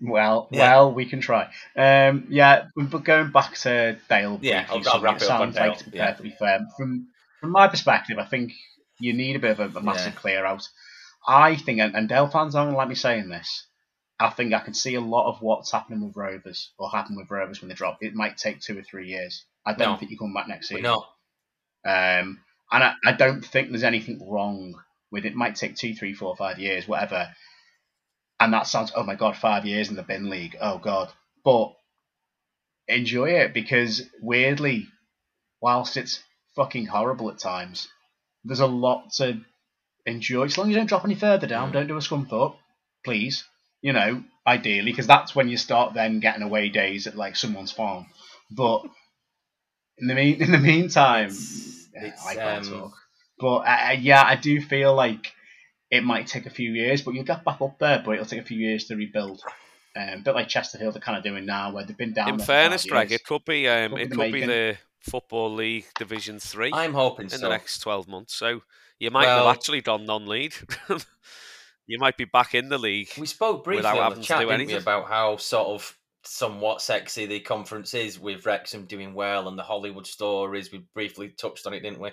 Well, 0.00 0.48
Yeah. 0.52 0.60
well, 0.76 0.92
we 0.94 1.06
can 1.06 1.20
try. 1.20 1.50
Um, 1.76 2.26
yeah, 2.28 2.66
but 2.76 3.04
going 3.04 3.30
back 3.32 3.54
to 3.58 3.98
Dale. 4.08 4.38
Yeah, 4.40 4.66
I'll- 4.70 4.82
I'll 4.88 5.00
wrap 5.02 5.16
it 5.16 5.24
up 5.24 5.40
on 5.40 5.52
sounds 5.52 5.56
like, 5.56 5.64
Dale, 5.64 5.74
to 5.76 5.90
be 5.90 5.98
perfectly 5.98 6.30
fair, 6.38 6.60
from 6.76 7.08
from 7.40 7.50
my 7.50 7.66
perspective, 7.66 8.18
I 8.18 8.24
think 8.24 8.52
you 9.00 9.12
need 9.12 9.34
a 9.34 9.40
bit 9.40 9.58
of 9.58 9.74
a, 9.74 9.78
a 9.78 9.82
massive 9.82 10.14
clear 10.14 10.44
out. 10.46 10.68
I 11.26 11.56
think, 11.56 11.80
and, 11.80 11.96
and 11.96 12.08
Dale 12.08 12.28
fans 12.28 12.54
aren't 12.54 12.66
going 12.68 12.74
to 12.74 12.78
like 12.78 12.88
me 12.88 12.94
saying 12.94 13.28
this. 13.28 13.66
I 14.20 14.30
think 14.30 14.52
I 14.54 14.60
can 14.60 14.74
see 14.74 14.94
a 14.94 15.00
lot 15.00 15.28
of 15.28 15.42
what's 15.42 15.72
happening 15.72 16.04
with 16.06 16.16
Rovers 16.16 16.70
or 16.78 16.88
happen 16.90 17.16
with 17.16 17.28
Rovers 17.30 17.60
when 17.60 17.68
they 17.68 17.74
drop. 17.74 17.98
It 18.00 18.14
might 18.14 18.36
take 18.36 18.60
two 18.60 18.78
or 18.78 18.82
three 18.82 19.08
years. 19.08 19.44
I 19.66 19.72
don't 19.74 19.92
No. 19.92 19.96
think 19.96 20.12
you 20.12 20.18
come 20.18 20.32
back 20.34 20.46
next 20.46 20.68
season. 20.68 20.84
No, 20.84 20.98
Um, 21.84 22.38
and 22.70 22.84
I, 22.84 22.94
I 23.04 23.12
don't 23.12 23.44
think 23.44 23.70
there's 23.70 23.82
anything 23.82 24.20
wrong 24.30 24.74
with 25.12 25.24
it. 25.26 25.34
Might 25.36 25.54
take 25.54 25.76
two, 25.76 25.94
three, 25.94 26.14
four, 26.14 26.34
five 26.34 26.58
years, 26.58 26.88
whatever. 26.88 27.28
And 28.40 28.52
that 28.54 28.66
sounds, 28.66 28.90
oh 28.96 29.04
my 29.04 29.14
god, 29.14 29.36
five 29.36 29.66
years 29.66 29.88
in 29.90 29.94
the 29.94 30.02
bin 30.02 30.28
league. 30.30 30.56
Oh 30.60 30.78
god. 30.78 31.12
But 31.44 31.72
enjoy 32.88 33.30
it 33.30 33.54
because 33.54 34.02
weirdly, 34.20 34.88
whilst 35.60 35.96
it's 35.96 36.22
fucking 36.56 36.86
horrible 36.86 37.30
at 37.30 37.38
times, 37.38 37.86
there's 38.44 38.60
a 38.60 38.66
lot 38.66 39.12
to 39.18 39.40
enjoy. 40.06 40.44
As 40.44 40.58
long 40.58 40.66
as 40.66 40.70
you 40.70 40.76
don't 40.76 40.86
drop 40.88 41.04
any 41.04 41.14
further 41.14 41.46
down, 41.46 41.70
Mm. 41.70 41.72
don't 41.74 41.86
do 41.86 41.96
a 41.96 42.00
scump 42.00 42.32
up, 42.32 42.58
please. 43.04 43.44
You 43.80 43.92
know, 43.92 44.24
ideally, 44.46 44.90
because 44.92 45.06
that's 45.08 45.34
when 45.34 45.48
you 45.48 45.56
start 45.56 45.94
then 45.94 46.20
getting 46.20 46.42
away 46.42 46.68
days 46.68 47.06
at 47.06 47.16
like 47.16 47.36
someone's 47.36 47.72
farm. 47.72 48.06
But 48.50 48.82
in 49.98 50.06
the 50.08 50.14
mean, 50.14 50.40
in 50.42 50.50
the 50.52 50.58
meantime, 50.58 51.26
It's- 51.26 51.88
yeah, 51.94 52.06
it's, 52.06 52.26
I 52.26 52.34
can't 52.34 52.66
um, 52.66 52.72
talk. 52.72 52.92
But 53.42 53.66
uh, 53.66 53.88
uh, 53.88 53.96
yeah, 53.98 54.22
I 54.22 54.36
do 54.36 54.60
feel 54.60 54.94
like 54.94 55.32
it 55.90 56.04
might 56.04 56.28
take 56.28 56.46
a 56.46 56.50
few 56.50 56.70
years, 56.70 57.02
but 57.02 57.12
you'll 57.12 57.24
get 57.24 57.44
back 57.44 57.60
up 57.60 57.76
there. 57.80 58.00
But 58.02 58.12
it'll 58.12 58.24
take 58.24 58.40
a 58.40 58.44
few 58.44 58.56
years 58.56 58.84
to 58.84 58.94
rebuild. 58.94 59.42
Um, 59.96 60.20
a 60.20 60.22
bit 60.22 60.34
like 60.36 60.48
Chesterfield 60.48 60.96
are 60.96 61.00
kind 61.00 61.18
of 61.18 61.24
doing 61.24 61.44
now, 61.44 61.72
where 61.72 61.84
they've 61.84 61.96
been 61.96 62.12
down. 62.12 62.28
In 62.28 62.38
fairness, 62.38 62.86
Greg, 62.86 63.10
it 63.10 63.24
could 63.24 63.44
be 63.44 63.68
um, 63.68 63.90
Could 63.90 63.96
be 63.96 64.02
it 64.04 64.10
the 64.10 64.16
could 64.16 64.32
be 64.32 64.46
the 64.46 64.76
Football 65.00 65.54
League 65.54 65.86
Division 65.98 66.38
Three 66.38 66.70
I'm 66.72 66.94
hoping 66.94 67.24
in 67.24 67.30
so. 67.30 67.38
the 67.38 67.48
next 67.48 67.80
twelve 67.80 68.06
months. 68.06 68.32
So 68.32 68.62
you 69.00 69.10
might 69.10 69.26
Well- 69.26 69.46
have 69.48 69.56
actually 69.56 69.80
gone 69.80 70.06
non-league. 70.06 70.54
you 71.88 71.98
might 71.98 72.16
be 72.16 72.24
back 72.24 72.54
in 72.54 72.68
the 72.68 72.78
league. 72.78 73.10
We 73.18 73.26
spoke 73.26 73.64
briefly 73.64 73.78
without 73.78 73.96
on 73.98 74.02
having 74.04 74.18
the 74.18 74.22
to 74.22 74.28
chat, 74.28 74.40
do 74.40 74.46
didn't 74.46 74.68
we, 74.68 74.74
about 74.74 75.08
how 75.08 75.36
sort 75.36 75.66
of 75.66 75.98
somewhat 76.24 76.80
sexy 76.80 77.26
the 77.26 77.40
conference 77.40 77.92
is 77.94 78.20
with 78.20 78.46
Wrexham 78.46 78.86
doing 78.86 79.12
well 79.12 79.48
and 79.48 79.58
the 79.58 79.64
Hollywood 79.64 80.06
stories. 80.06 80.70
We 80.70 80.84
briefly 80.94 81.30
touched 81.30 81.66
on 81.66 81.74
it, 81.74 81.80
didn't 81.80 81.98
we? 81.98 82.12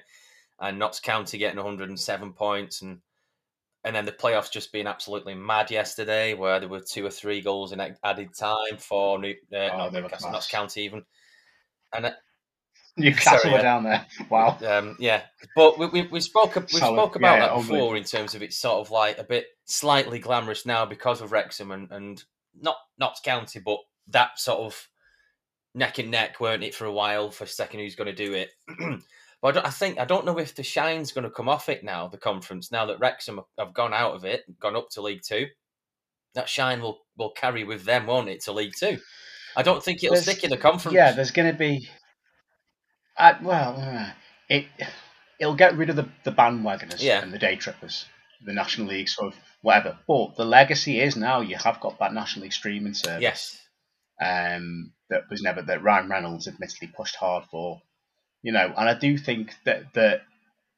And 0.61 0.77
Notts 0.77 0.99
County 0.99 1.37
getting 1.37 1.57
107 1.57 2.33
points 2.33 2.81
and 2.81 2.99
and 3.85 3.95
then 3.95 4.05
the 4.05 4.11
playoffs 4.11 4.51
just 4.51 4.73
being 4.73 4.87
absolutely 4.87 5.33
mad 5.33 5.71
yesterday, 5.71 6.33
where 6.33 6.59
there 6.59 6.67
were 6.67 6.81
two 6.81 7.05
or 7.05 7.09
three 7.09 7.41
goals 7.41 7.71
in 7.71 7.79
added 8.03 8.35
time 8.37 8.77
for 8.77 9.17
New, 9.19 9.33
uh, 9.55 9.89
they 9.89 10.01
Newcastle. 10.01 10.31
Notts 10.31 10.49
County 10.49 10.81
even. 10.81 11.03
And 11.93 12.07
uh, 12.07 12.11
Newcastle 12.97 13.39
Sorry, 13.39 13.53
were 13.53 13.57
yeah. 13.59 13.63
down 13.63 13.83
there. 13.83 14.05
Wow. 14.29 14.57
um, 14.67 14.97
yeah, 14.99 15.21
but 15.55 15.79
we, 15.79 15.87
we, 15.87 16.01
we 16.07 16.19
spoke 16.19 16.55
we 16.55 16.67
Solid. 16.67 16.97
spoke 16.97 17.15
about 17.15 17.35
Yeah, 17.35 17.47
that 17.47 17.55
yeah, 17.55 17.61
before 17.61 17.95
in 17.95 18.03
terms 18.03 18.35
of 18.35 18.43
it's 18.43 18.57
sort 18.57 18.85
of 18.85 18.91
like 18.91 19.17
a 19.17 19.23
bit 19.23 19.47
slightly 19.65 20.19
glamorous 20.19 20.65
now 20.65 20.85
because 20.85 21.21
of 21.21 21.31
Wrexham 21.31 21.71
and, 21.71 21.89
and 21.91 22.23
not 22.59 22.75
Notts 22.97 23.21
County, 23.23 23.61
but 23.63 23.79
that 24.09 24.37
sort 24.39 24.59
of 24.59 24.89
neck 25.73 25.99
and 25.99 26.11
neck, 26.11 26.41
weren't 26.41 26.63
it, 26.63 26.75
for 26.75 26.85
a 26.85 26.91
while 26.91 27.31
for 27.31 27.45
second 27.45 27.79
who's 27.79 27.95
going 27.95 28.13
to 28.13 28.25
do 28.25 28.33
it. 28.33 28.51
but 29.41 29.49
I, 29.49 29.51
don't, 29.51 29.65
I 29.67 29.69
think 29.69 29.99
I 29.99 30.05
don't 30.05 30.25
know 30.25 30.37
if 30.39 30.55
the 30.55 30.63
shine's 30.63 31.11
going 31.11 31.23
to 31.23 31.29
come 31.29 31.49
off 31.49 31.69
it 31.69 31.83
now, 31.83 32.07
the 32.07 32.17
conference 32.17 32.71
now 32.71 32.85
that 32.87 32.99
Wrexham 32.99 33.39
have 33.57 33.73
gone 33.73 33.93
out 33.93 34.13
of 34.15 34.25
it, 34.25 34.43
gone 34.59 34.75
up 34.75 34.89
to 34.91 35.01
League 35.01 35.21
Two. 35.25 35.47
That 36.35 36.47
shine 36.49 36.81
will 36.81 36.99
will 37.17 37.31
carry 37.31 37.63
with 37.63 37.83
them, 37.85 38.05
won't 38.05 38.29
it, 38.29 38.41
to 38.43 38.51
League 38.51 38.73
Two? 38.79 38.99
I 39.57 39.63
don't 39.63 39.83
think 39.83 40.03
it'll 40.03 40.13
There's- 40.13 40.25
stick 40.29 40.43
in 40.43 40.49
the 40.51 40.57
conference. 40.57 40.95
Yeah, 40.95 41.11
there's 41.13 41.31
going 41.31 41.51
to 41.51 41.57
be. 41.57 41.89
Uh, 43.17 43.33
well, 43.41 44.13
it 44.49 44.65
it'll 45.39 45.55
get 45.55 45.75
rid 45.75 45.89
of 45.89 45.95
the, 45.95 46.07
the 46.23 46.31
bandwagoners 46.31 47.01
Yeah. 47.01 47.21
and 47.21 47.33
the 47.33 47.39
day 47.39 47.55
trippers, 47.55 48.05
the 48.45 48.53
National 48.53 48.87
League 48.87 49.09
sort 49.09 49.33
of 49.33 49.39
whatever. 49.61 49.97
But 50.07 50.35
the 50.35 50.45
legacy 50.45 50.99
is 50.99 51.15
now 51.15 51.41
you 51.41 51.55
have 51.57 51.79
got 51.81 51.97
that 51.99 52.13
National 52.13 52.43
League 52.43 52.53
streaming 52.53 52.93
service. 52.93 53.21
yes, 53.21 53.57
um, 54.21 54.93
that 55.09 55.23
was 55.29 55.41
never 55.41 55.61
that 55.63 55.81
Ryan 55.83 56.09
Reynolds 56.09 56.47
admittedly 56.47 56.87
pushed 56.95 57.15
hard 57.15 57.45
for, 57.49 57.81
you 58.41 58.51
know, 58.51 58.73
and 58.77 58.89
I 58.89 58.93
do 58.93 59.17
think 59.17 59.53
that 59.65 59.93
the 59.93 60.21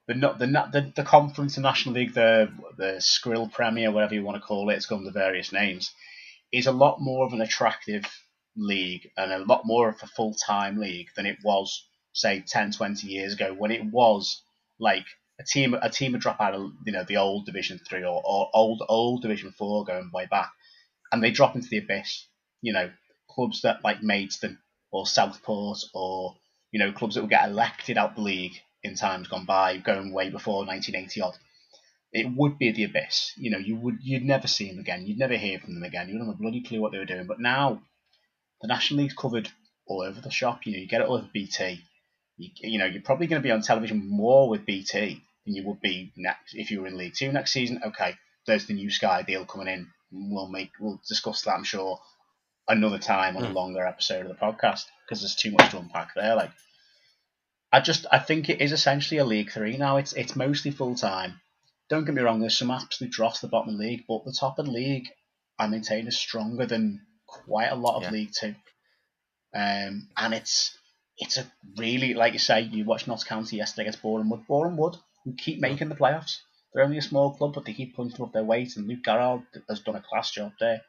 the 0.08 0.16
not 0.16 0.40
the 0.40 0.48
the, 0.48 0.92
the 0.96 1.04
conference, 1.04 1.56
the 1.56 1.62
National 1.62 1.96
League, 1.96 2.14
the 2.14 2.52
the 2.78 3.00
Skrill 3.00 3.52
Premier, 3.52 3.92
whatever 3.92 4.16
you 4.16 4.24
want 4.24 4.42
to 4.42 4.46
call 4.46 4.70
it, 4.70 4.76
it's 4.76 4.86
gone 4.86 5.00
under 5.00 5.12
various 5.12 5.52
names, 5.52 5.92
is 6.52 6.68
a 6.68 6.72
lot 6.72 7.00
more 7.00 7.26
of 7.26 7.34
an 7.34 7.42
attractive 7.42 8.06
league 8.58 9.10
and 9.18 9.32
a 9.32 9.46
lot 9.46 9.62
more 9.66 9.90
of 9.90 9.96
a 10.02 10.08
full 10.08 10.34
time 10.34 10.78
league 10.78 11.08
than 11.16 11.26
it 11.26 11.38
was, 11.44 11.88
say, 12.14 12.44
10, 12.46 12.74
20 12.74 13.08
years 13.08 13.34
ago 13.34 13.54
when 13.54 13.72
it 13.72 13.86
was 13.86 14.42
like 14.80 15.06
a 15.40 15.44
team 15.44 15.74
a 15.74 15.90
team 15.90 16.12
would 16.12 16.22
drop 16.22 16.42
out 16.42 16.54
of 16.54 16.72
you 16.86 16.92
know 16.92 17.04
the 17.04 17.18
old 17.18 17.46
Division 17.46 17.80
Three 17.88 18.04
or, 18.04 18.22
or 18.26 18.50
old 18.54 18.84
old 18.88 19.22
Division 19.22 19.52
Four 19.52 19.86
going 19.86 20.12
way 20.14 20.26
back, 20.26 20.52
and 21.12 21.24
they 21.24 21.32
drop 21.32 21.56
into 21.56 21.70
the 21.70 21.78
abyss. 21.78 22.28
You 22.62 22.74
know, 22.74 22.92
clubs 23.30 23.62
that 23.62 23.84
like 23.84 24.04
Maidstone 24.04 24.60
or 24.92 25.08
Southport 25.08 25.80
or 25.94 26.36
you 26.72 26.80
know 26.80 26.92
clubs 26.92 27.16
that 27.16 27.22
would 27.22 27.30
get 27.30 27.48
elected 27.48 27.98
out 27.98 28.16
the 28.16 28.22
league 28.22 28.54
in 28.84 28.96
times 28.96 29.28
gone 29.28 29.46
by, 29.46 29.78
going 29.78 30.12
way 30.12 30.30
before 30.30 30.66
1980 30.66 31.22
odd. 31.22 31.38
It 32.14 32.28
would 32.36 32.58
be 32.58 32.72
the 32.72 32.84
abyss. 32.84 33.32
You 33.38 33.52
know, 33.52 33.58
you 33.58 33.76
would 33.76 34.00
you'd 34.02 34.24
never 34.24 34.48
see 34.48 34.70
them 34.70 34.80
again. 34.80 35.06
You'd 35.06 35.20
never 35.20 35.38
hear 35.38 35.60
from 35.60 35.76
them 35.76 35.84
again. 35.84 36.08
You 36.08 36.16
wouldn't 36.16 36.30
have 36.32 36.40
a 36.40 36.42
bloody 36.42 36.62
clue 36.62 36.82
what 36.82 36.92
they 36.92 36.98
were 36.98 37.06
doing. 37.06 37.28
But 37.28 37.40
now, 37.40 37.82
the 38.62 38.68
National 38.68 39.02
League's 39.02 39.14
covered 39.14 39.50
all 39.88 40.02
over 40.02 40.20
the 40.20 40.32
shop. 40.32 40.66
You 40.66 40.74
know, 40.74 40.80
you 40.80 40.88
get 40.88 41.02
it 41.02 41.08
all 41.08 41.18
over 41.18 41.30
BT. 41.32 41.82
You, 42.38 42.50
you 42.56 42.80
know, 42.80 42.86
you're 42.86 43.02
probably 43.02 43.28
going 43.28 43.42
to 43.42 43.48
be 43.48 43.52
on 43.52 43.62
television 43.62 44.10
more 44.10 44.50
with 44.50 44.66
BT 44.66 45.22
than 45.46 45.56
you 45.56 45.66
would 45.68 45.80
be 45.80 46.12
next 46.18 46.54
if 46.56 46.72
you 46.72 46.82
were 46.82 46.88
in 46.88 46.98
League 46.98 47.14
Two 47.16 47.32
next 47.32 47.54
season. 47.54 47.82
Okay, 47.86 48.16
there's 48.46 48.66
the 48.66 48.74
new 48.74 48.90
Sky 48.90 49.22
deal 49.22 49.46
coming 49.46 49.68
in. 49.68 49.88
We'll 50.12 50.50
make 50.50 50.72
we'll 50.80 51.02
discuss 51.08 51.44
that. 51.44 51.54
I'm 51.54 51.64
sure 51.64 52.00
another 52.68 53.00
time 53.00 53.36
on 53.38 53.44
a 53.44 53.48
Hmm. 53.48 53.54
longer 53.54 53.86
episode 53.86 54.26
of 54.26 54.28
the 54.30 54.36
podcast 54.36 54.86
because 55.06 55.22
there's 55.22 55.36
too 55.36 55.52
much 55.52 55.72
to 55.72 55.78
unpack 55.80 56.14
there. 56.16 56.36
Like, 56.36 56.52
I 57.72 57.80
just 57.80 58.06
I 58.12 58.20
think 58.20 58.50
it 58.50 58.62
is 58.62 58.72
essentially 58.72 59.18
a 59.20 59.26
League 59.26 59.52
Three 59.52 59.78
now. 59.78 59.98
It's 59.98 60.14
it's 60.14 60.36
mostly 60.36 60.72
full 60.72 60.96
time. 60.96 61.42
Don't 61.90 62.06
get 62.06 62.16
me 62.16 62.22
wrong. 62.22 62.40
There's 62.40 62.58
some 62.58 62.72
absolute 62.72 63.12
dross 63.12 63.38
at 63.38 63.42
the 63.42 63.48
bottom 63.52 63.74
of 63.74 63.78
the 63.80 63.84
league, 63.86 64.04
but 64.08 64.24
the 64.26 64.32
top 64.38 64.60
of 64.60 64.66
the 64.66 64.72
league, 64.72 65.10
I 65.60 65.68
maintain, 65.68 66.08
is 66.08 66.18
stronger 66.18 66.66
than 66.66 67.06
quite 67.28 67.72
a 67.72 67.76
lot 67.76 67.98
of 67.98 68.04
Yeah. 68.04 68.12
League 68.12 68.32
Two. 68.34 68.56
Um, 69.54 70.10
and 70.16 70.34
it's 70.34 70.78
it's 71.18 71.38
a 71.38 71.46
really 71.78 72.14
like 72.14 72.34
you 72.34 72.40
say. 72.40 72.62
You 72.62 72.86
watched 72.86 73.08
Notts 73.08 73.24
County 73.26 73.58
yesterday 73.58 73.84
against 73.84 74.02
Boreham 74.02 74.30
Wood. 74.30 74.48
Bournemouth 74.48 74.98
who 75.24 75.34
keep 75.36 75.60
making 75.60 75.90
the 75.90 75.96
playoffs. 75.96 76.38
They're 76.74 76.84
only 76.84 76.98
a 76.98 77.02
small 77.02 77.34
club, 77.34 77.54
but 77.54 77.66
they 77.66 77.74
keep 77.74 77.96
punching 77.96 78.22
up 78.22 78.32
their 78.32 78.44
weight. 78.44 78.78
And 78.78 78.88
Luke 78.88 79.04
Garrard 79.04 79.42
has 79.68 79.82
done 79.82 79.96
a 79.96 80.02
class 80.02 80.32
job 80.32 80.54
there. 80.60 80.82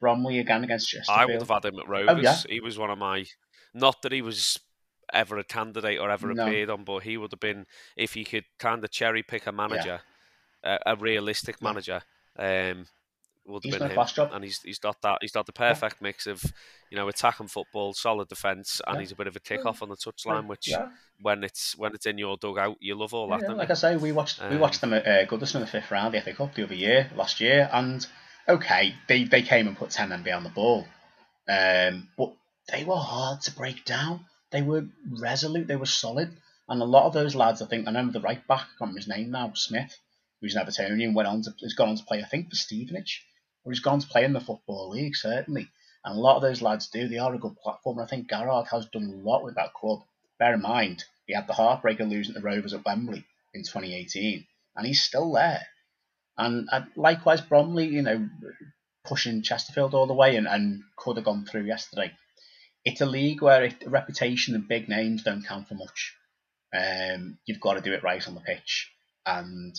Bromley 0.00 0.38
again 0.38 0.64
against 0.64 0.88
Chesterfield. 0.88 1.18
I 1.20 1.26
would 1.26 1.40
have 1.40 1.48
had 1.50 1.64
him 1.64 1.78
at 1.78 1.88
Rovers. 1.88 2.16
Oh, 2.16 2.20
yeah. 2.20 2.36
He 2.48 2.60
was 2.60 2.78
one 2.78 2.90
of 2.90 2.98
my. 2.98 3.24
Not 3.74 4.02
that 4.02 4.12
he 4.12 4.22
was 4.22 4.58
ever 5.12 5.38
a 5.38 5.44
candidate 5.44 5.98
or 5.98 6.10
ever 6.10 6.32
No. 6.32 6.46
appeared 6.46 6.70
on, 6.70 6.84
but 6.84 7.02
he 7.02 7.16
would 7.16 7.32
have 7.32 7.40
been 7.40 7.66
if 7.96 8.14
he 8.14 8.24
could 8.24 8.44
kind 8.58 8.82
of 8.84 8.90
cherry 8.90 9.22
pick 9.22 9.46
a 9.46 9.52
manager, 9.52 10.00
a, 10.62 10.78
a 10.86 10.96
realistic 10.96 11.56
Yeah. 11.60 11.68
manager. 11.68 12.02
Um, 12.38 12.86
would 13.48 13.64
He's 13.64 13.72
have 13.74 13.80
done 13.80 13.88
been 13.88 13.98
a 13.98 14.00
him, 14.02 14.06
job. 14.14 14.30
and 14.32 14.44
he's 14.44 14.60
he's 14.62 14.78
got 14.78 15.00
that 15.02 15.18
he's 15.20 15.32
got 15.32 15.46
the 15.46 15.52
perfect 15.52 16.00
mix 16.02 16.26
of 16.26 16.42
you 16.90 16.96
know 16.96 17.08
attacking 17.08 17.48
football, 17.48 17.92
solid 17.94 18.28
defence, 18.28 18.80
and 18.86 18.96
Yeah. 18.96 19.00
he's 19.00 19.12
a 19.12 19.16
bit 19.16 19.26
of 19.26 19.36
a 19.36 19.40
kick 19.40 19.64
off 19.66 19.82
on 19.82 19.88
the 19.88 19.96
touchline, 19.96 20.46
which 20.46 20.68
yeah. 20.68 20.88
when 21.20 21.42
it's 21.44 21.76
when 21.76 21.94
it's 21.94 22.06
in 22.06 22.18
your 22.18 22.36
dugout, 22.36 22.76
you 22.80 22.94
love 22.94 23.14
all 23.14 23.28
that. 23.30 23.56
like? 23.56 23.70
I 23.70 23.74
say, 23.74 23.96
we 23.96 24.12
watched 24.12 24.40
we 24.40 24.46
Um, 24.56 24.60
watched 24.60 24.80
them 24.80 24.92
at 24.92 25.06
uh, 25.06 25.26
Goodison 25.26 25.56
in 25.56 25.60
the 25.62 25.66
fifth 25.66 25.90
round, 25.90 26.14
the 26.14 26.20
FA 26.20 26.34
Cup 26.34 26.54
the 26.54 26.64
other 26.64 26.74
year, 26.74 27.10
last 27.16 27.40
year, 27.40 27.68
and 27.72 28.06
okay, 28.48 28.94
they, 29.08 29.24
they 29.24 29.42
came 29.42 29.66
and 29.66 29.76
put 29.76 29.90
ten 29.90 30.08
men 30.10 30.22
behind 30.22 30.44
the 30.46 30.50
ball, 30.50 30.86
um, 31.48 32.08
but 32.16 32.32
they 32.72 32.84
were 32.84 32.96
hard 32.96 33.40
to 33.42 33.52
break 33.54 33.84
down. 33.84 34.26
They 34.50 34.62
were 34.62 34.86
resolute, 35.20 35.66
they 35.66 35.76
were 35.76 35.86
solid, 35.86 36.30
and 36.68 36.80
a 36.80 36.86
lot 36.86 37.04
of 37.06 37.12
those 37.12 37.34
lads, 37.34 37.60
I 37.60 37.66
think, 37.66 37.86
I 37.86 37.90
remember 37.90 38.12
the 38.14 38.20
right 38.24 38.46
back, 38.46 38.60
I 38.60 38.64
can't 38.64 38.80
remember 38.80 38.98
his 39.00 39.08
name 39.08 39.30
now, 39.30 39.52
Smith, 39.54 39.94
who's 40.40 40.54
an 40.56 40.64
Evertonian, 40.64 41.12
went 41.14 41.28
on 41.28 41.42
to 41.42 41.50
has 41.62 41.74
gone 41.74 41.90
on 41.90 41.96
to 41.96 42.04
play, 42.04 42.22
I 42.22 42.26
think, 42.26 42.48
for 42.48 42.56
Stevenage, 42.56 43.26
or 43.68 43.72
he's 43.72 43.80
gone 43.80 44.00
to 44.00 44.06
play 44.06 44.24
in 44.24 44.32
the 44.32 44.40
football 44.40 44.88
league 44.88 45.14
certainly. 45.14 45.68
And 46.02 46.16
a 46.16 46.20
lot 46.20 46.36
of 46.36 46.42
those 46.42 46.62
lads 46.62 46.88
do. 46.88 47.06
They 47.06 47.18
are 47.18 47.34
a 47.34 47.38
good 47.38 47.56
platform. 47.58 47.98
I 47.98 48.06
think 48.06 48.28
Garrard 48.28 48.66
has 48.70 48.86
done 48.86 49.04
a 49.04 49.28
lot 49.28 49.44
with 49.44 49.56
that 49.56 49.74
club. 49.74 50.00
Bear 50.38 50.54
in 50.54 50.62
mind, 50.62 51.04
he 51.26 51.34
had 51.34 51.46
the 51.46 51.52
heartbreaker 51.52 52.08
losing 52.08 52.32
the 52.32 52.40
Rovers 52.40 52.72
at 52.72 52.84
Wembley 52.86 53.26
in 53.52 53.62
2018, 53.64 54.46
and 54.74 54.86
he's 54.86 55.02
still 55.02 55.32
there. 55.32 55.66
And 56.38 56.66
likewise, 56.96 57.42
Bromley, 57.42 57.88
you 57.88 58.00
know, 58.00 58.26
pushing 59.04 59.42
Chesterfield 59.42 59.92
all 59.92 60.06
the 60.06 60.14
way 60.14 60.36
and, 60.36 60.46
and 60.46 60.82
could 60.96 61.16
have 61.16 61.26
gone 61.26 61.44
through 61.44 61.64
yesterday. 61.64 62.12
It's 62.84 63.02
a 63.02 63.06
league 63.06 63.42
where 63.42 63.64
it, 63.64 63.82
reputation 63.86 64.54
and 64.54 64.66
big 64.66 64.88
names 64.88 65.24
don't 65.24 65.44
count 65.44 65.68
for 65.68 65.74
much. 65.74 66.14
Um, 66.72 67.38
you've 67.44 67.60
got 67.60 67.74
to 67.74 67.80
do 67.82 67.92
it 67.92 68.04
right 68.04 68.26
on 68.26 68.34
the 68.34 68.40
pitch, 68.40 68.90
and 69.26 69.78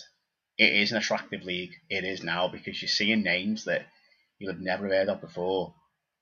it 0.60 0.74
is 0.74 0.92
an 0.92 0.98
attractive 0.98 1.42
league. 1.42 1.72
It 1.88 2.04
is 2.04 2.22
now 2.22 2.46
because 2.48 2.82
you're 2.82 2.88
seeing 2.90 3.22
names 3.22 3.64
that 3.64 3.86
you'll 4.38 4.52
have 4.52 4.60
never 4.60 4.88
heard 4.88 5.08
of 5.08 5.22
before. 5.22 5.72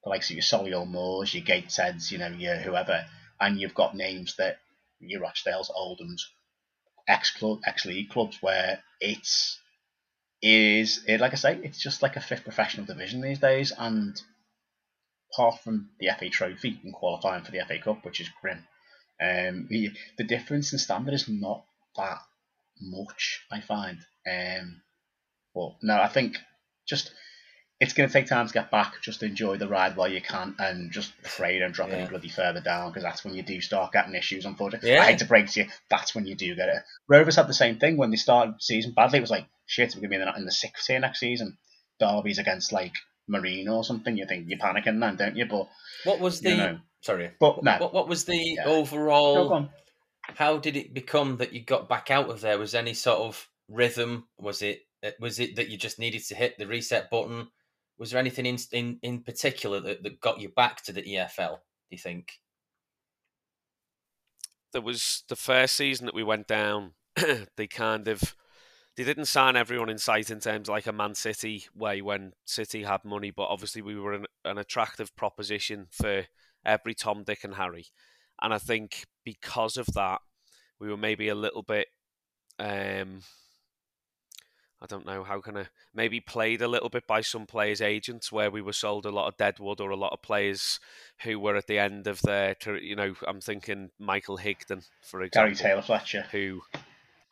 The 0.05 0.11
likes 0.11 0.30
of 0.30 0.36
your 0.36 0.45
Solihull 0.45 0.89
Moors, 0.89 1.34
your 1.34 1.45
Gatesheads, 1.45 2.12
you 2.12 2.18
know, 2.18 2.28
your 2.28 2.55
whoever, 2.57 3.05
and 3.41 3.59
you've 3.59 3.74
got 3.74 3.97
names 3.97 4.36
that 4.36 4.59
your 5.01 5.22
Rochdales, 5.22 5.70
Oldhams, 5.76 6.20
ex 7.09 7.32
club, 7.32 7.59
ex 7.66 7.84
league 7.84 8.11
clubs 8.11 8.39
where 8.41 8.80
it's 9.01 9.59
is 10.41 11.03
it 11.09 11.20
like 11.20 11.32
I 11.32 11.36
say, 11.36 11.59
it's 11.64 11.82
just 11.82 12.01
like 12.01 12.14
a 12.14 12.20
fifth 12.20 12.45
professional 12.45 12.86
division 12.86 13.20
these 13.20 13.41
days, 13.41 13.72
and 13.76 14.22
apart 15.34 15.61
from 15.64 15.91
the 15.99 16.11
FA 16.16 16.28
Trophy 16.28 16.80
and 16.84 16.95
qualifying 16.95 17.43
for 17.43 17.51
the 17.51 17.64
FA 17.66 17.80
Cup, 17.80 18.05
which 18.05 18.20
is 18.20 18.30
grim, 18.41 18.64
um, 19.20 19.66
the 19.68 19.91
the 20.16 20.22
difference 20.22 20.72
in 20.72 20.78
standard 20.78 21.14
is 21.14 21.28
not 21.28 21.64
that 21.97 22.20
much. 22.80 23.45
I 23.51 23.61
find, 23.61 23.99
um, 24.29 24.81
but 25.55 25.76
no, 25.83 25.95
I 26.01 26.09
think 26.09 26.37
just 26.87 27.12
it's 27.81 27.93
going 27.93 28.09
to 28.09 28.12
take 28.12 28.26
time 28.26 28.47
to 28.47 28.53
get 28.53 28.70
back. 28.72 28.95
Just 29.03 29.22
enjoy 29.22 29.57
the 29.57 29.68
ride 29.68 29.97
while 29.97 30.09
you 30.11 30.20
can, 30.20 30.55
and 30.59 30.91
just 30.91 31.12
pray 31.22 31.59
don't 31.61 31.72
drop 31.72 31.91
any 31.91 32.09
bloody 32.09 32.29
further 32.29 32.61
down 32.61 32.91
because 32.91 33.05
that's 33.05 33.24
when 33.24 33.35
you 33.35 33.43
do 33.43 33.61
start 33.61 33.93
getting 33.93 34.14
issues. 34.14 34.45
Unfortunately, 34.45 34.91
Yeah. 34.91 35.03
I 35.03 35.07
hate 35.07 35.18
to 35.20 35.24
break 35.26 35.47
to 35.49 35.61
you, 35.61 35.66
that's 35.89 36.14
when 36.14 36.26
you 36.26 36.35
do 36.35 36.55
get 36.57 36.68
it. 36.68 36.83
Rovers 37.09 37.37
had 37.37 37.47
the 37.47 37.55
same 37.55 37.79
thing 37.79 37.97
when 37.97 38.11
they 38.11 38.16
started 38.16 38.57
season 38.61 38.93
badly. 38.93 39.18
It 39.18 39.22
was 39.22 39.31
like 39.31 39.47
shit, 39.66 39.95
we're 39.95 40.01
going 40.09 40.11
to 40.11 40.16
be 40.18 40.22
in 40.22 40.29
the, 40.29 40.39
in 40.39 40.45
the 40.45 40.51
sixth 40.53 40.87
tier 40.87 40.99
next 40.99 41.20
season. 41.20 41.57
Derby's 42.01 42.39
against 42.39 42.72
like 42.72 42.95
Marine 43.29 43.68
or 43.68 43.85
something. 43.85 44.16
You 44.16 44.26
think 44.26 44.47
you're 44.49 44.59
panicking 44.59 44.99
then, 45.01 45.16
don't 45.16 45.37
you? 45.37 45.47
But 45.47 45.68
What 46.05 46.18
was 46.20 46.41
the 46.41 46.51
you 46.51 46.57
know, 46.57 46.79
sorry? 47.03 47.31
but 47.39 47.62
no, 47.62 47.76
What 47.79 47.93
what 47.95 48.09
was 48.09 48.24
the 48.24 48.37
Yeah. 48.57 48.64
overall? 48.66 49.35
no, 49.35 49.49
go 49.49 49.55
on. 49.55 49.70
how 50.37 50.59
did 50.59 50.76
it 50.76 50.95
become 50.95 51.37
that 51.37 51.53
you 51.53 51.61
got 51.62 51.89
back 51.89 52.11
out 52.11 52.29
of 52.29 52.41
there? 52.41 52.59
Was 52.59 52.74
any 52.74 52.95
sort 52.95 53.18
of 53.20 53.47
rhythm? 53.69 54.29
Was 54.39 54.62
it 54.62 54.81
uh, 55.05 55.11
was 55.21 55.39
it 55.39 55.57
that 55.57 55.69
you 55.69 55.77
just 55.77 55.99
needed 55.99 56.25
to 56.27 56.35
hit 56.35 56.59
the 56.59 56.66
reset 56.66 57.11
button? 57.11 57.49
Was 57.99 58.11
there 58.11 58.21
anything 58.21 58.47
in 58.47 58.59
in, 58.73 58.99
in 59.03 59.23
particular 59.23 59.81
that, 59.81 60.03
that 60.03 60.21
got 60.21 60.41
you 60.41 60.49
back 60.49 60.83
to 60.85 60.93
the 60.93 61.03
EFL? 61.03 61.57
Do 61.57 61.91
you 61.91 61.99
think? 61.99 62.33
there 64.73 64.83
was 64.83 65.25
the 65.29 65.37
first 65.37 65.77
season 65.77 66.07
that 66.07 66.14
we 66.14 66.23
went 66.23 66.47
down. 66.47 66.93
they 67.57 67.66
kind 67.66 68.09
of 68.09 68.35
they 68.97 69.05
didn't 69.05 69.27
sign 69.27 69.57
everyone 69.57 69.89
in 69.89 69.99
sight 69.99 70.31
in 70.31 70.41
terms 70.41 70.69
like 70.69 70.87
a 70.87 70.93
Man 70.93 71.14
City 71.14 71.64
way 71.75 72.03
when 72.03 72.33
City 72.45 72.83
had 72.83 73.05
money, 73.05 73.31
but 73.31 73.47
obviously 73.47 73.81
we 73.81 73.99
were 73.99 74.12
an, 74.12 74.27
an 74.45 74.59
attractive 74.59 75.14
proposition 75.14 75.87
for 75.91 76.25
every 76.64 76.95
Tom, 76.95 77.23
Dick, 77.23 77.45
and 77.45 77.55
Harry. 77.55 77.87
And 78.43 78.53
I 78.53 78.59
think 78.59 79.05
because 79.25 79.77
of 79.77 79.87
that, 79.95 80.21
we 80.81 80.89
were 80.89 80.97
maybe 80.97 81.29
a 81.29 81.35
little 81.37 81.62
bit 81.62 81.87
um, 82.59 83.21
I 84.81 84.87
don't 84.87 85.07
know 85.07 85.24
how 85.24 85.41
can 85.41 85.57
I 85.57 85.66
maybe 85.93 86.20
played 86.20 86.62
a 86.62 86.68
little 86.68 86.89
bit 86.89 87.07
by 87.07 87.20
some 87.20 87.47
players' 87.47 87.81
agents 87.81 88.31
where 88.31 88.51
we 88.51 88.62
were 88.62 88.72
sold 88.72 89.07
a 89.07 89.11
lot 89.11 89.26
of 89.26 89.37
deadwood 89.37 89.81
or 89.81 89.91
a 89.91 89.97
lot 89.97 90.12
of 90.12 90.22
players 90.22 90.79
who 91.24 91.41
were 91.41 91.57
at 91.57 91.66
the 91.66 91.79
end 91.81 92.07
of 92.07 92.20
their 92.22 92.55
you 92.81 92.95
know 92.95 93.14
I'm 93.26 93.41
thinking 93.41 93.91
Michael 93.99 94.39
Higdon 94.39 94.87
for 95.03 95.22
example 95.22 95.49
Gary 95.49 95.57
Taylor 95.57 95.83
Fletcher 95.83 96.26
who 96.31 96.62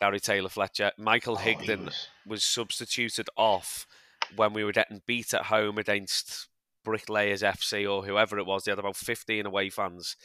Gary 0.01 0.19
Taylor 0.21 0.49
Fletcher 0.49 0.91
Michael 0.99 1.35
Oh, 1.35 1.45
Higdon 1.45 1.85
was- 1.87 2.09
was 2.27 2.45
substituted 2.45 3.29
off 3.37 3.87
when 4.35 4.53
we 4.53 4.65
were 4.65 4.73
getting 4.73 5.03
beat 5.07 5.33
at 5.33 5.47
home 5.47 5.79
against 5.79 6.49
Bricklayers 6.85 7.43
FC 7.43 7.87
or 7.89 8.05
whoever 8.05 8.39
it 8.39 8.47
was. 8.47 8.65
They 8.65 8.73
had 8.73 8.79
about 8.81 8.97
15 8.97 9.47
away 9.47 9.71
fans. 9.71 10.17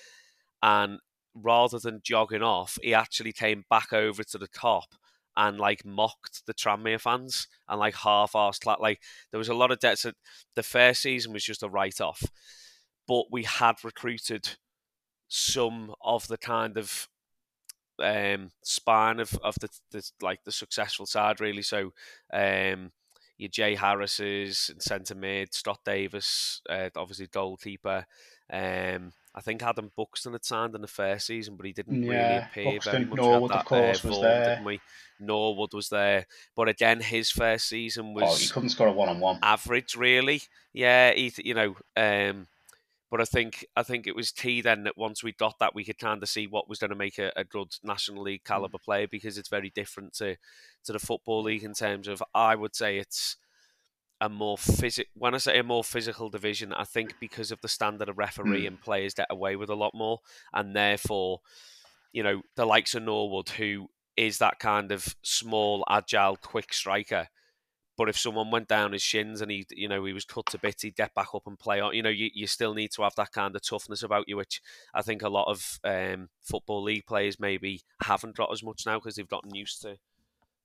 And 0.64 1.00
rather 1.36 1.78
than 1.80 2.02
jogging 2.04 2.42
off, 2.42 2.78
he 2.82 2.94
actually 2.96 3.32
came 3.34 3.64
back 3.70 3.94
over 3.94 4.24
to 4.24 4.38
the 4.40 4.48
top 4.48 4.96
and 5.36 5.60
like 5.60 5.86
mocked 5.86 6.46
the 6.46 6.54
Tranmere 6.54 7.00
fans 7.00 7.48
and 7.68 7.80
like 7.80 7.96
half-arsed 7.96 8.62
cla- 8.62 8.78
like 8.80 9.00
there 9.32 9.38
was 9.38 9.50
a 9.50 9.54
lot 9.54 9.72
of 9.72 9.80
debts. 9.80 10.04
That 10.04 10.16
the 10.56 10.64
first 10.64 11.02
season 11.02 11.34
was 11.34 11.44
just 11.44 11.64
a 11.64 11.70
write-off, 11.70 12.24
but 13.08 13.26
we 13.32 13.44
had 13.44 13.84
recruited 13.84 14.58
some 15.28 15.94
of 16.02 16.28
the 16.28 16.38
kind 16.38 16.78
of 16.78 17.08
um, 18.02 18.52
spine 18.64 19.20
of, 19.20 19.38
of 19.44 19.56
the, 19.62 19.70
the 19.92 20.10
like 20.22 20.44
the 20.44 20.52
successful 20.52 21.06
side 21.06 21.40
really. 21.40 21.62
So 21.62 21.94
um, 22.34 22.92
your 23.38 23.50
Jay 23.50 23.76
Harris's 23.76 24.70
in 24.74 24.80
centre 24.80 25.16
mid, 25.16 25.54
Scott 25.54 25.80
Davies, 25.86 26.62
uh, 26.70 26.90
obviously 26.96 27.28
goalkeeper. 27.28 28.06
Um, 28.52 29.14
I 29.34 29.40
think 29.42 29.64
Adam 29.64 29.92
Buxton 29.96 30.34
had 30.34 30.44
signed 30.44 30.76
in 30.76 30.82
the 30.82 30.88
first 30.88 31.28
season, 31.28 31.56
but 31.56 31.66
he 31.66 31.72
didn't 31.72 32.02
really 32.02 32.36
Yeah, 32.36 32.50
appear 32.50 32.80
very 32.82 33.06
much. 33.06 33.18
Norwood, 33.18 33.52
of 33.52 33.66
course, 33.66 34.04
was 34.04 34.20
there. 34.20 34.62
Norwood 35.20 35.74
was 35.74 35.90
there, 35.90 36.26
but 36.56 36.68
again, 36.68 37.00
his 37.00 37.32
first 37.32 37.70
season 37.70 38.14
was 38.14 38.24
oh, 38.28 38.38
you 38.38 38.50
couldn't 38.50 38.70
score 38.70 38.88
a 38.88 38.92
one 38.92 39.08
on 39.08 39.20
one. 39.20 39.40
average, 39.42 39.96
really. 39.96 40.42
Yeah, 40.74 41.14
he, 41.14 41.32
you 41.38 41.54
know, 41.54 41.76
um, 41.96 42.48
but 43.10 43.22
I 43.22 43.26
think 43.26 43.66
I 43.76 43.84
think 43.84 44.08
it 44.08 44.16
was 44.16 44.32
key 44.32 44.62
then 44.62 44.84
that 44.84 44.98
once 44.98 45.24
we 45.24 45.32
got 45.34 45.60
that, 45.60 45.76
we 45.76 45.84
could 45.84 46.00
kind 46.00 46.24
of 46.24 46.30
see 46.30 46.48
what 46.48 46.68
was 46.68 46.80
going 46.80 46.90
to 46.90 46.96
make 46.96 47.18
a, 47.20 47.32
a 47.36 47.44
good 47.44 47.76
National 47.84 48.24
League 48.24 48.44
caliber 48.44 48.80
player 48.80 49.08
because 49.08 49.38
it's 49.38 49.50
very 49.50 49.70
different 49.70 50.14
to 50.16 50.38
to 50.86 50.94
the 50.94 51.00
football 51.00 51.44
league 51.44 51.64
in 51.64 51.74
terms 51.74 52.08
of 52.08 52.24
I 52.34 52.56
would 52.56 52.76
say 52.76 52.98
it's 52.98 53.38
a 54.22 54.30
more 54.30 54.58
physic. 54.58 55.10
When 55.16 55.34
I 55.34 55.40
say 55.40 55.58
a 55.60 55.64
more 55.64 55.84
physical 55.84 56.30
division, 56.30 56.72
I 56.72 56.86
think 56.86 57.16
because 57.20 57.52
of 57.52 57.60
the 57.62 57.68
standard 57.68 58.08
of 58.08 58.18
referee 58.18 58.64
Mm. 58.64 58.68
and 58.68 58.82
players 58.82 59.16
get 59.16 59.28
away 59.30 59.56
with 59.58 59.70
a 59.70 59.76
lot 59.76 59.94
more, 59.94 60.22
and 60.54 60.76
therefore, 60.76 61.42
you 62.14 62.24
know, 62.24 62.44
the 62.56 62.66
likes 62.66 62.94
of 62.96 63.04
Norwood, 63.04 63.50
who 63.50 63.90
is 64.16 64.38
that 64.38 64.60
kind 64.60 64.92
of 64.92 65.16
small, 65.24 65.84
agile, 65.90 66.38
quick 66.38 66.74
striker. 66.74 67.30
But 67.98 68.10
if 68.10 68.18
someone 68.18 68.52
went 68.52 68.68
down 68.68 68.94
his 68.94 69.02
shins 69.02 69.42
and 69.42 69.52
he, 69.52 69.66
you 69.72 69.88
know, 69.88 70.06
he 70.06 70.14
was 70.14 70.26
cut 70.26 70.46
to 70.48 70.58
bits, 70.58 70.84
he'd 70.84 70.96
get 70.96 71.14
back 71.14 71.36
up 71.36 71.46
and 71.48 71.60
play 71.60 71.80
on. 71.80 71.94
You 71.94 72.04
know, 72.04 72.10
you, 72.10 72.30
you 72.34 72.48
still 72.48 72.74
need 72.74 72.92
to 72.92 73.04
have 73.04 73.16
that 73.16 73.32
kind 73.32 73.56
of 73.56 73.62
toughness 73.62 74.04
about 74.04 74.28
you, 74.28 74.38
which 74.38 74.62
I 74.94 75.02
think 75.02 75.22
a 75.22 75.30
lot 75.30 75.48
of 75.48 75.80
um, 75.84 76.30
football 76.42 76.84
league 76.84 77.06
players 77.06 77.40
maybe 77.40 77.82
haven't 78.04 78.36
got 78.36 78.52
as 78.52 78.64
much 78.64 78.86
now 78.86 78.98
because 79.00 79.16
they've 79.16 79.28
gotten 79.28 79.54
used 79.54 79.82
to, 79.82 79.98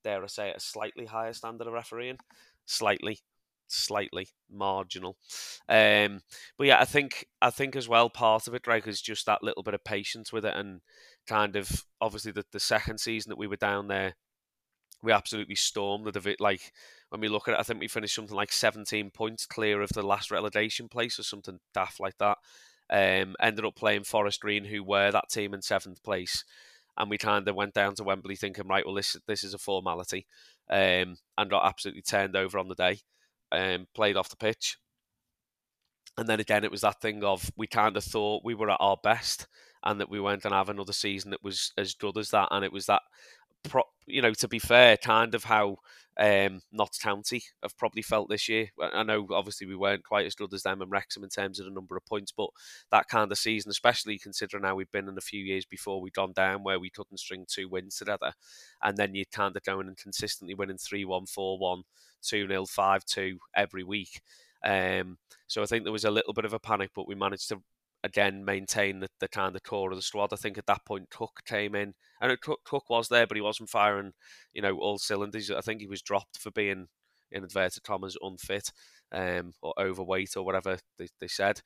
dare 0.04 0.22
I 0.22 0.26
say, 0.28 0.50
it, 0.50 0.56
a 0.56 0.60
slightly 0.60 1.06
higher 1.06 1.32
standard 1.32 1.66
of 1.66 1.72
refereeing. 1.72 2.18
Slightly, 2.64 3.20
slightly 3.68 4.28
marginal. 4.50 5.16
Um, 5.68 6.20
but 6.58 6.66
yeah, 6.66 6.80
I 6.80 6.84
think 6.84 7.26
I 7.42 7.50
think 7.50 7.76
as 7.76 7.88
well 7.88 8.10
part 8.10 8.46
of 8.46 8.54
it, 8.54 8.62
Drake, 8.62 8.86
is 8.86 9.00
just 9.00 9.26
that 9.26 9.42
little 9.42 9.62
bit 9.62 9.74
of 9.74 9.84
patience 9.84 10.32
with 10.32 10.44
it, 10.44 10.54
and 10.56 10.80
kind 11.26 11.56
of 11.56 11.84
obviously 12.00 12.32
the, 12.32 12.44
the 12.52 12.60
second 12.60 12.98
season 12.98 13.30
that 13.30 13.38
we 13.38 13.46
were 13.46 13.56
down 13.56 13.88
there, 13.88 14.14
we 15.02 15.12
absolutely 15.12 15.54
stormed 15.54 16.06
the 16.06 16.12
divi- 16.12 16.36
like 16.40 16.72
when 17.10 17.20
we 17.20 17.28
look 17.28 17.48
at 17.48 17.54
it, 17.54 17.60
I 17.60 17.62
think 17.62 17.80
we 17.80 17.88
finished 17.88 18.14
something 18.14 18.36
like 18.36 18.52
17 18.52 19.10
points 19.10 19.46
clear 19.46 19.80
of 19.80 19.90
the 19.90 20.02
last 20.02 20.30
relegation 20.30 20.88
place 20.88 21.18
or 21.18 21.22
something 21.22 21.60
daft 21.72 22.00
like 22.00 22.18
that. 22.18 22.38
Um, 22.88 23.34
ended 23.40 23.64
up 23.64 23.74
playing 23.74 24.04
Forest 24.04 24.40
Green, 24.40 24.64
who 24.64 24.82
were 24.84 25.10
that 25.10 25.28
team 25.28 25.54
in 25.54 25.62
seventh 25.62 26.02
place, 26.02 26.44
and 26.96 27.10
we 27.10 27.18
kind 27.18 27.46
of 27.48 27.54
went 27.54 27.74
down 27.74 27.94
to 27.96 28.04
Wembley 28.04 28.36
thinking, 28.36 28.68
right, 28.68 28.86
well, 28.86 28.94
this 28.94 29.16
this 29.26 29.44
is 29.44 29.54
a 29.54 29.58
formality, 29.58 30.26
um, 30.70 31.16
and 31.36 31.50
got 31.50 31.66
absolutely 31.66 32.02
turned 32.02 32.36
over 32.36 32.58
on 32.58 32.68
the 32.68 32.74
day, 32.74 33.00
um, 33.52 33.86
played 33.94 34.16
off 34.16 34.28
the 34.28 34.36
pitch, 34.36 34.78
and 36.18 36.28
then 36.28 36.40
again, 36.40 36.64
it 36.64 36.70
was 36.70 36.80
that 36.80 37.00
thing 37.00 37.22
of 37.24 37.50
we 37.56 37.66
kind 37.66 37.96
of 37.96 38.04
thought 38.04 38.44
we 38.44 38.54
were 38.54 38.70
at 38.70 38.78
our 38.80 38.96
best, 39.02 39.46
and 39.84 40.00
that 40.00 40.08
we 40.08 40.18
going 40.18 40.40
to 40.40 40.50
have 40.50 40.68
another 40.68 40.92
season 40.92 41.30
that 41.30 41.42
was 41.42 41.72
as 41.76 41.94
good 41.94 42.16
as 42.16 42.30
that, 42.30 42.48
and 42.50 42.64
it 42.64 42.72
was 42.72 42.86
that. 42.86 43.02
Pro, 43.64 43.82
you 44.06 44.22
know, 44.22 44.32
to 44.32 44.46
be 44.46 44.60
fair, 44.60 44.96
kind 44.96 45.34
of 45.34 45.44
how 45.44 45.78
um, 46.18 46.60
Notts 46.72 46.98
County 46.98 47.42
have 47.62 47.76
probably 47.76 48.02
felt 48.02 48.28
this 48.28 48.48
year. 48.48 48.68
I 48.80 49.02
know, 49.02 49.26
obviously, 49.30 49.66
we 49.66 49.76
weren't 49.76 50.04
quite 50.04 50.26
as 50.26 50.34
good 50.34 50.52
as 50.54 50.62
them 50.62 50.80
and 50.80 50.90
Wrexham 50.90 51.24
in 51.24 51.28
terms 51.28 51.60
of 51.60 51.66
the 51.66 51.72
number 51.72 51.96
of 51.96 52.06
points, 52.06 52.32
but 52.34 52.48
that 52.90 53.08
kind 53.08 53.30
of 53.30 53.38
season, 53.38 53.70
especially 53.70 54.18
considering 54.18 54.64
how 54.64 54.74
we've 54.74 54.90
been 54.90 55.08
in 55.08 55.18
a 55.18 55.22
few 55.22 55.42
years 55.42 55.66
before 55.66 56.00
we'd 56.00 56.14
gone 56.14 56.32
down 56.32 56.62
where 56.62 56.80
we 56.80 56.90
couldn't 56.90 57.18
string 57.18 57.44
two 57.48 57.68
wins 57.68 57.96
together, 57.96 58.32
and 58.82 58.96
then 58.96 59.14
you're 59.14 59.26
kind 59.32 59.56
of 59.56 59.62
going 59.62 59.88
and 59.88 59.96
consistently 59.96 60.54
winning 60.54 60.78
3 60.78 61.04
1, 61.04 61.26
4 61.26 61.58
1, 61.58 61.82
2 62.22 62.48
0, 62.48 62.66
5 62.66 63.04
2 63.04 63.38
every 63.54 63.84
week. 63.84 64.20
Um, 64.64 65.18
so 65.46 65.62
I 65.62 65.66
think 65.66 65.84
there 65.84 65.92
was 65.92 66.04
a 66.04 66.10
little 66.10 66.32
bit 66.32 66.44
of 66.44 66.54
a 66.54 66.58
panic, 66.58 66.90
but 66.94 67.06
we 67.06 67.14
managed 67.14 67.48
to 67.50 67.62
again 68.06 68.44
maintain 68.44 69.00
the, 69.00 69.08
the 69.20 69.28
kind 69.28 69.54
of 69.54 69.62
core 69.62 69.90
of 69.90 69.96
the 69.98 70.02
squad. 70.02 70.32
I 70.32 70.36
think 70.36 70.56
at 70.56 70.66
that 70.66 70.84
point 70.86 71.10
Cook 71.10 71.40
came 71.44 71.74
in, 71.74 71.94
and 72.20 72.32
it, 72.32 72.40
Cook, 72.40 72.60
Cook 72.64 72.88
was 72.88 73.08
there, 73.08 73.26
but 73.26 73.36
he 73.36 73.42
wasn't 73.42 73.68
firing, 73.68 74.12
you 74.54 74.62
know, 74.62 74.78
all 74.78 74.98
cylinders. 74.98 75.50
I 75.50 75.60
think 75.60 75.80
he 75.80 75.86
was 75.86 76.02
dropped 76.02 76.38
for 76.38 76.50
being 76.50 76.86
in 77.30 77.42
inverted 77.42 77.82
commas 77.82 78.16
unfit 78.22 78.70
um, 79.12 79.52
or 79.60 79.74
overweight 79.78 80.36
or 80.36 80.44
whatever 80.44 80.78
they, 80.98 81.08
they 81.20 81.28
said. 81.28 81.60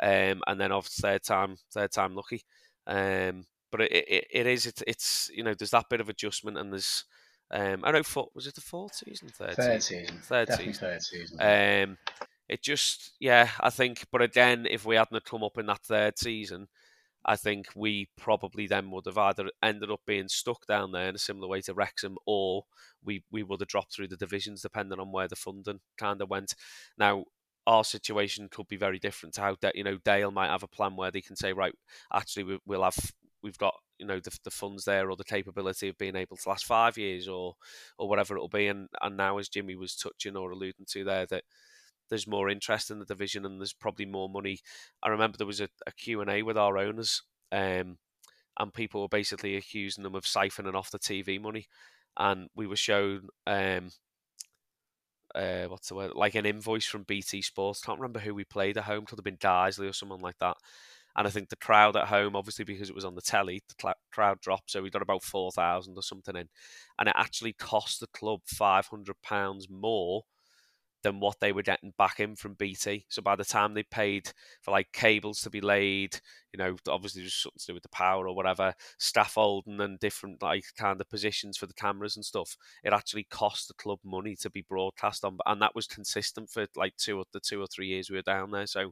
Um, 0.00 0.42
and 0.46 0.60
then 0.60 0.72
off 0.72 0.86
third 0.86 1.22
time, 1.24 1.56
third 1.72 1.90
time 1.90 2.14
lucky. 2.14 2.42
Um, 2.86 3.46
but 3.72 3.80
it, 3.80 3.92
it, 3.92 4.26
it 4.30 4.46
is 4.46 4.66
it's, 4.66 4.82
it's 4.86 5.30
you 5.34 5.42
know 5.42 5.54
there's 5.54 5.70
that 5.72 5.88
bit 5.90 6.00
of 6.00 6.08
adjustment 6.08 6.56
and 6.56 6.72
there's 6.72 7.04
um, 7.50 7.80
I 7.84 7.92
don't 7.92 8.00
know 8.00 8.02
four, 8.02 8.28
was 8.34 8.46
it 8.46 8.54
the 8.54 8.60
fourth 8.60 8.94
season 8.94 9.28
third, 9.28 9.56
Third 9.56 9.82
season 9.82 10.06
season. 10.06 10.20
third 10.22 10.48
Definitely 10.48 10.72
season 10.72 10.88
third 10.88 11.02
season. 11.02 11.38
um, 11.90 11.98
it 12.48 12.62
just, 12.62 13.12
yeah, 13.20 13.50
I 13.60 13.70
think. 13.70 14.06
But 14.12 14.22
again, 14.22 14.66
if 14.68 14.84
we 14.84 14.96
hadn't 14.96 15.24
come 15.24 15.42
up 15.42 15.58
in 15.58 15.66
that 15.66 15.84
third 15.84 16.18
season, 16.18 16.68
I 17.24 17.36
think 17.36 17.68
we 17.74 18.08
probably 18.16 18.66
then 18.66 18.90
would 18.92 19.06
have 19.06 19.18
either 19.18 19.50
ended 19.62 19.90
up 19.90 20.00
being 20.06 20.28
stuck 20.28 20.66
down 20.66 20.92
there 20.92 21.08
in 21.08 21.16
a 21.16 21.18
similar 21.18 21.48
way 21.48 21.60
to 21.62 21.74
Wrexham, 21.74 22.16
or 22.26 22.64
we 23.04 23.24
we 23.32 23.42
would 23.42 23.60
have 23.60 23.68
dropped 23.68 23.94
through 23.94 24.08
the 24.08 24.16
divisions 24.16 24.62
depending 24.62 25.00
on 25.00 25.12
where 25.12 25.28
the 25.28 25.36
funding 25.36 25.80
kind 25.98 26.20
of 26.22 26.30
went. 26.30 26.54
Now. 26.98 27.24
Our 27.68 27.82
situation 27.82 28.48
could 28.48 28.68
be 28.68 28.76
very 28.76 29.00
different 29.00 29.34
to 29.34 29.40
how 29.40 29.56
you 29.74 29.82
know 29.82 29.98
Dale 30.04 30.30
might 30.30 30.50
have 30.50 30.62
a 30.62 30.68
plan 30.68 30.94
where 30.94 31.10
they 31.10 31.20
can 31.20 31.34
say, 31.34 31.52
right, 31.52 31.74
actually 32.14 32.44
we, 32.44 32.58
we'll 32.64 32.84
have 32.84 32.96
we've 33.42 33.58
got 33.58 33.74
you 33.98 34.06
know 34.06 34.20
the, 34.20 34.36
the 34.44 34.50
funds 34.50 34.84
there 34.84 35.10
or 35.10 35.16
the 35.16 35.24
capability 35.24 35.88
of 35.88 35.98
being 35.98 36.16
able 36.16 36.36
to 36.36 36.48
last 36.48 36.66
five 36.66 36.98
years 36.98 37.26
or 37.28 37.54
or 37.98 38.08
whatever 38.08 38.36
it'll 38.36 38.48
be. 38.48 38.66
And 38.68 38.88
and 39.00 39.16
now 39.16 39.38
as 39.38 39.48
Jimmy 39.48 39.74
was 39.74 39.96
touching 39.96 40.36
or 40.36 40.50
alluding 40.50 40.86
to 40.90 41.04
there 41.04 41.26
that 41.26 41.44
there's 42.08 42.26
more 42.26 42.48
interest 42.48 42.90
in 42.90 42.98
the 42.98 43.04
division 43.04 43.44
and 43.44 43.60
there's 43.60 43.72
probably 43.72 44.06
more 44.06 44.28
money. 44.28 44.58
I 45.02 45.08
remember 45.08 45.36
there 45.36 45.46
was 45.46 45.60
a, 45.60 45.68
a 45.86 45.92
Q&A 45.92 46.42
with 46.42 46.56
our 46.56 46.78
owners 46.78 47.22
um, 47.52 47.98
and 48.58 48.72
people 48.74 49.02
were 49.02 49.08
basically 49.08 49.56
accusing 49.56 50.04
them 50.04 50.14
of 50.14 50.24
siphoning 50.24 50.74
off 50.74 50.90
the 50.90 50.98
TV 50.98 51.40
money. 51.40 51.66
And 52.16 52.48
we 52.54 52.66
were 52.66 52.76
shown, 52.76 53.28
um, 53.46 53.90
uh, 55.34 55.64
what's 55.64 55.88
the 55.88 55.94
word, 55.94 56.12
like 56.14 56.34
an 56.34 56.46
invoice 56.46 56.86
from 56.86 57.02
BT 57.02 57.42
Sports. 57.42 57.82
Can't 57.82 57.98
remember 57.98 58.20
who 58.20 58.34
we 58.34 58.44
played 58.44 58.78
at 58.78 58.84
home. 58.84 59.04
Could 59.04 59.18
have 59.18 59.24
been 59.24 59.36
Dysley 59.36 59.88
or 59.88 59.92
someone 59.92 60.20
like 60.20 60.38
that. 60.38 60.56
And 61.14 61.26
I 61.26 61.30
think 61.30 61.48
the 61.48 61.56
crowd 61.56 61.96
at 61.96 62.08
home, 62.08 62.36
obviously 62.36 62.64
because 62.64 62.90
it 62.90 62.94
was 62.94 63.04
on 63.04 63.14
the 63.14 63.22
telly, 63.22 63.62
the 63.68 63.74
cl- 63.80 63.94
crowd 64.12 64.40
dropped. 64.40 64.70
So 64.70 64.82
we 64.82 64.90
got 64.90 65.02
about 65.02 65.22
4,000 65.22 65.94
or 65.96 66.02
something 66.02 66.36
in. 66.36 66.48
And 66.98 67.08
it 67.08 67.14
actually 67.16 67.54
cost 67.54 68.00
the 68.00 68.06
club 68.06 68.40
£500 68.54 69.70
more 69.70 70.22
than 71.06 71.20
what 71.20 71.38
they 71.38 71.52
were 71.52 71.62
getting 71.62 71.92
back 71.96 72.18
in 72.18 72.34
from 72.34 72.54
BT. 72.54 73.06
So 73.08 73.22
by 73.22 73.36
the 73.36 73.44
time 73.44 73.74
they 73.74 73.84
paid 73.84 74.32
for 74.60 74.72
like 74.72 74.90
cables 74.92 75.40
to 75.42 75.50
be 75.50 75.60
laid, 75.60 76.18
you 76.52 76.58
know, 76.58 76.74
obviously 76.88 77.22
there's 77.22 77.34
something 77.34 77.58
to 77.60 77.66
do 77.68 77.74
with 77.74 77.84
the 77.84 77.88
power 77.90 78.26
or 78.26 78.34
whatever, 78.34 78.74
scaffolding 78.98 79.80
and 79.80 80.00
different 80.00 80.42
like 80.42 80.64
kind 80.76 81.00
of 81.00 81.08
positions 81.08 81.56
for 81.56 81.66
the 81.66 81.74
cameras 81.74 82.16
and 82.16 82.24
stuff, 82.24 82.56
it 82.82 82.92
actually 82.92 83.24
cost 83.30 83.68
the 83.68 83.74
club 83.74 84.00
money 84.04 84.34
to 84.40 84.50
be 84.50 84.62
broadcast 84.68 85.24
on, 85.24 85.38
and 85.46 85.62
that 85.62 85.76
was 85.76 85.86
consistent 85.86 86.50
for 86.50 86.66
like 86.74 86.96
two 86.96 87.18
or 87.18 87.24
the 87.32 87.38
two 87.38 87.60
or 87.60 87.66
three 87.68 87.86
years 87.86 88.10
we 88.10 88.16
were 88.16 88.22
down 88.22 88.50
there. 88.50 88.66
So, 88.66 88.90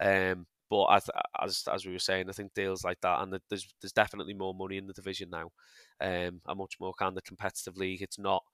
um, 0.00 0.46
but 0.70 0.86
th- 1.00 1.10
as 1.42 1.64
as 1.72 1.86
we 1.86 1.92
were 1.92 1.98
saying, 1.98 2.28
I 2.28 2.32
think 2.32 2.54
deals 2.54 2.84
like 2.84 3.00
that, 3.00 3.20
and 3.20 3.32
there's 3.48 3.74
there's 3.80 3.92
definitely 3.92 4.34
more 4.34 4.54
money 4.54 4.76
in 4.76 4.86
the 4.86 4.92
division 4.92 5.30
now, 5.30 5.50
um, 6.00 6.40
a 6.46 6.54
much 6.54 6.74
more 6.80 6.92
kind 6.98 7.16
of 7.16 7.24
competitive 7.24 7.76
league. 7.76 8.02
It's 8.02 8.18
not, 8.18 8.44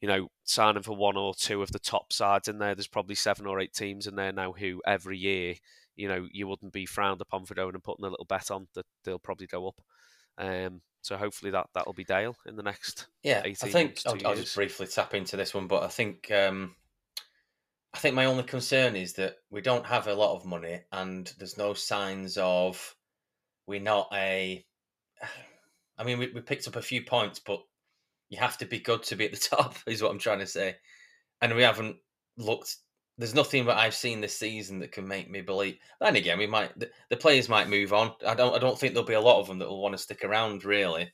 you 0.00 0.08
know, 0.08 0.28
signing 0.44 0.82
for 0.82 0.96
one 0.96 1.16
or 1.16 1.34
two 1.34 1.62
of 1.62 1.72
the 1.72 1.78
top 1.78 2.12
sides 2.12 2.48
in 2.48 2.58
there. 2.58 2.74
There's 2.74 2.86
probably 2.86 3.14
seven 3.14 3.46
or 3.46 3.60
eight 3.60 3.74
teams 3.74 4.06
in 4.06 4.16
there 4.16 4.32
now 4.32 4.52
who 4.52 4.82
every 4.86 5.18
year, 5.18 5.54
you 5.96 6.08
know, 6.08 6.26
you 6.32 6.48
wouldn't 6.48 6.72
be 6.72 6.86
frowned 6.86 7.20
upon 7.20 7.44
for 7.44 7.54
going 7.54 7.74
and 7.74 7.84
putting 7.84 8.04
a 8.04 8.08
little 8.08 8.24
bet 8.24 8.50
on 8.50 8.68
that 8.74 8.86
they'll 9.04 9.18
probably 9.18 9.46
go 9.46 9.68
up. 9.68 9.80
Um, 10.38 10.80
so 11.02 11.16
hopefully 11.16 11.50
that 11.52 11.68
that'll 11.74 11.92
be 11.92 12.04
Dale 12.04 12.36
in 12.46 12.56
the 12.56 12.62
next. 12.62 13.06
Yeah, 13.22 13.42
I 13.44 13.52
think 13.54 14.00
I'll, 14.06 14.16
I'll, 14.26 14.34
just 14.34 14.54
briefly 14.54 14.86
tap 14.86 15.14
into 15.14 15.36
this 15.36 15.54
one, 15.54 15.66
but 15.66 15.82
I 15.82 15.88
think 15.88 16.30
um, 16.30 16.74
I 17.92 17.98
think 17.98 18.14
my 18.14 18.26
only 18.26 18.44
concern 18.44 18.96
is 18.96 19.14
that 19.14 19.36
we 19.50 19.60
don't 19.60 19.86
have 19.86 20.06
a 20.06 20.14
lot 20.14 20.36
of 20.36 20.44
money, 20.44 20.80
and 20.92 21.32
there's 21.38 21.58
no 21.58 21.74
signs 21.74 22.36
of 22.38 22.96
we're 23.66 23.80
not 23.80 24.08
a. 24.12 24.64
I 25.98 26.04
mean, 26.04 26.18
we, 26.18 26.30
we 26.32 26.40
picked 26.40 26.66
up 26.66 26.76
a 26.76 26.82
few 26.82 27.02
points, 27.02 27.40
but 27.40 27.62
you 28.30 28.38
have 28.38 28.56
to 28.58 28.64
be 28.64 28.78
good 28.78 29.02
to 29.04 29.16
be 29.16 29.26
at 29.26 29.32
the 29.32 29.38
top, 29.56 29.76
is 29.86 30.02
what 30.02 30.10
I'm 30.10 30.18
trying 30.18 30.38
to 30.38 30.46
say. 30.46 30.76
And 31.42 31.54
we 31.54 31.62
haven't 31.62 31.96
looked. 32.38 32.76
There's 33.18 33.34
nothing 33.34 33.66
that 33.66 33.76
I've 33.76 33.94
seen 33.94 34.22
this 34.22 34.38
season 34.38 34.78
that 34.78 34.92
can 34.92 35.06
make 35.06 35.30
me 35.30 35.42
believe. 35.42 35.76
And 36.00 36.16
again, 36.16 36.38
we 36.38 36.46
might 36.46 36.78
the, 36.78 36.90
the 37.10 37.16
players 37.16 37.48
might 37.48 37.68
move 37.68 37.92
on. 37.92 38.12
I 38.26 38.34
don't. 38.34 38.54
I 38.54 38.58
don't 38.58 38.78
think 38.78 38.94
there'll 38.94 39.06
be 39.06 39.14
a 39.14 39.20
lot 39.20 39.40
of 39.40 39.46
them 39.46 39.58
that 39.58 39.68
will 39.68 39.82
want 39.82 39.92
to 39.92 39.98
stick 39.98 40.24
around. 40.24 40.64
Really, 40.64 41.12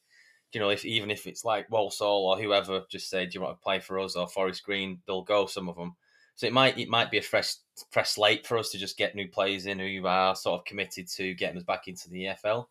you 0.52 0.60
know, 0.60 0.68
if 0.68 0.84
even 0.84 1.10
if 1.10 1.26
it's 1.26 1.44
like 1.44 1.70
Walsall 1.70 2.26
or 2.26 2.38
whoever, 2.38 2.82
just 2.90 3.10
say, 3.10 3.26
"Do 3.26 3.32
you 3.34 3.40
want 3.40 3.58
to 3.58 3.62
play 3.62 3.80
for 3.80 3.98
us?" 3.98 4.14
or 4.14 4.28
Forest 4.28 4.62
Green, 4.62 5.00
they'll 5.06 5.22
go. 5.22 5.46
Some 5.46 5.68
of 5.68 5.76
them. 5.76 5.96
So 6.36 6.46
it 6.46 6.52
might 6.52 6.78
it 6.78 6.88
might 6.88 7.10
be 7.10 7.18
a 7.18 7.22
fresh 7.22 7.54
fresh 7.90 8.10
slate 8.10 8.46
for 8.46 8.58
us 8.58 8.70
to 8.70 8.78
just 8.78 8.98
get 8.98 9.14
new 9.14 9.28
players 9.28 9.66
in 9.66 9.78
who 9.78 10.06
are 10.06 10.36
sort 10.36 10.60
of 10.60 10.64
committed 10.66 11.08
to 11.08 11.34
getting 11.34 11.56
us 11.56 11.64
back 11.64 11.88
into 11.88 12.08
the 12.10 12.24
EFL. 12.24 12.66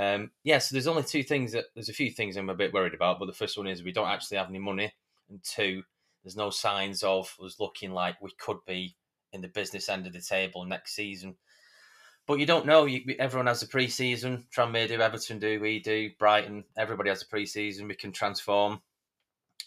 Um, 0.00 0.30
yeah, 0.44 0.58
so 0.58 0.74
there's 0.74 0.86
only 0.86 1.02
two 1.02 1.22
things 1.22 1.52
that 1.52 1.66
there's 1.74 1.90
a 1.90 1.94
few 1.94 2.10
things 2.10 2.36
I'm 2.36 2.48
a 2.48 2.54
bit 2.54 2.72
worried 2.72 2.94
about, 2.94 3.18
but 3.18 3.26
the 3.26 3.34
first 3.34 3.58
one 3.58 3.66
is 3.66 3.82
we 3.82 3.92
don't 3.92 4.08
actually 4.08 4.38
have 4.38 4.48
any 4.48 4.58
money, 4.58 4.94
and 5.28 5.44
two, 5.44 5.82
there's 6.24 6.36
no 6.36 6.48
signs 6.48 7.02
of 7.02 7.36
us 7.44 7.60
looking 7.60 7.92
like 7.92 8.22
we 8.22 8.30
could 8.38 8.56
be 8.66 8.96
in 9.34 9.42
the 9.42 9.48
business 9.48 9.90
end 9.90 10.06
of 10.06 10.14
the 10.14 10.22
table 10.22 10.64
next 10.64 10.94
season. 10.94 11.36
But 12.26 12.38
you 12.38 12.46
don't 12.46 12.64
know. 12.64 12.86
You, 12.86 13.14
everyone 13.18 13.48
has 13.48 13.62
a 13.62 13.68
pre-season. 13.68 14.46
Tranmere 14.56 14.88
do, 14.88 15.00
Everton 15.02 15.38
do, 15.38 15.60
we 15.60 15.80
do, 15.80 16.10
Brighton. 16.18 16.64
Everybody 16.78 17.10
has 17.10 17.20
a 17.20 17.26
pre-season. 17.26 17.86
We 17.86 17.94
can 17.94 18.12
transform. 18.12 18.80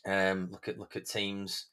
Um, 0.04 0.50
look 0.52 0.68
at 0.68 0.80
look 0.80 0.96
at 0.96 1.06
teams 1.06 1.68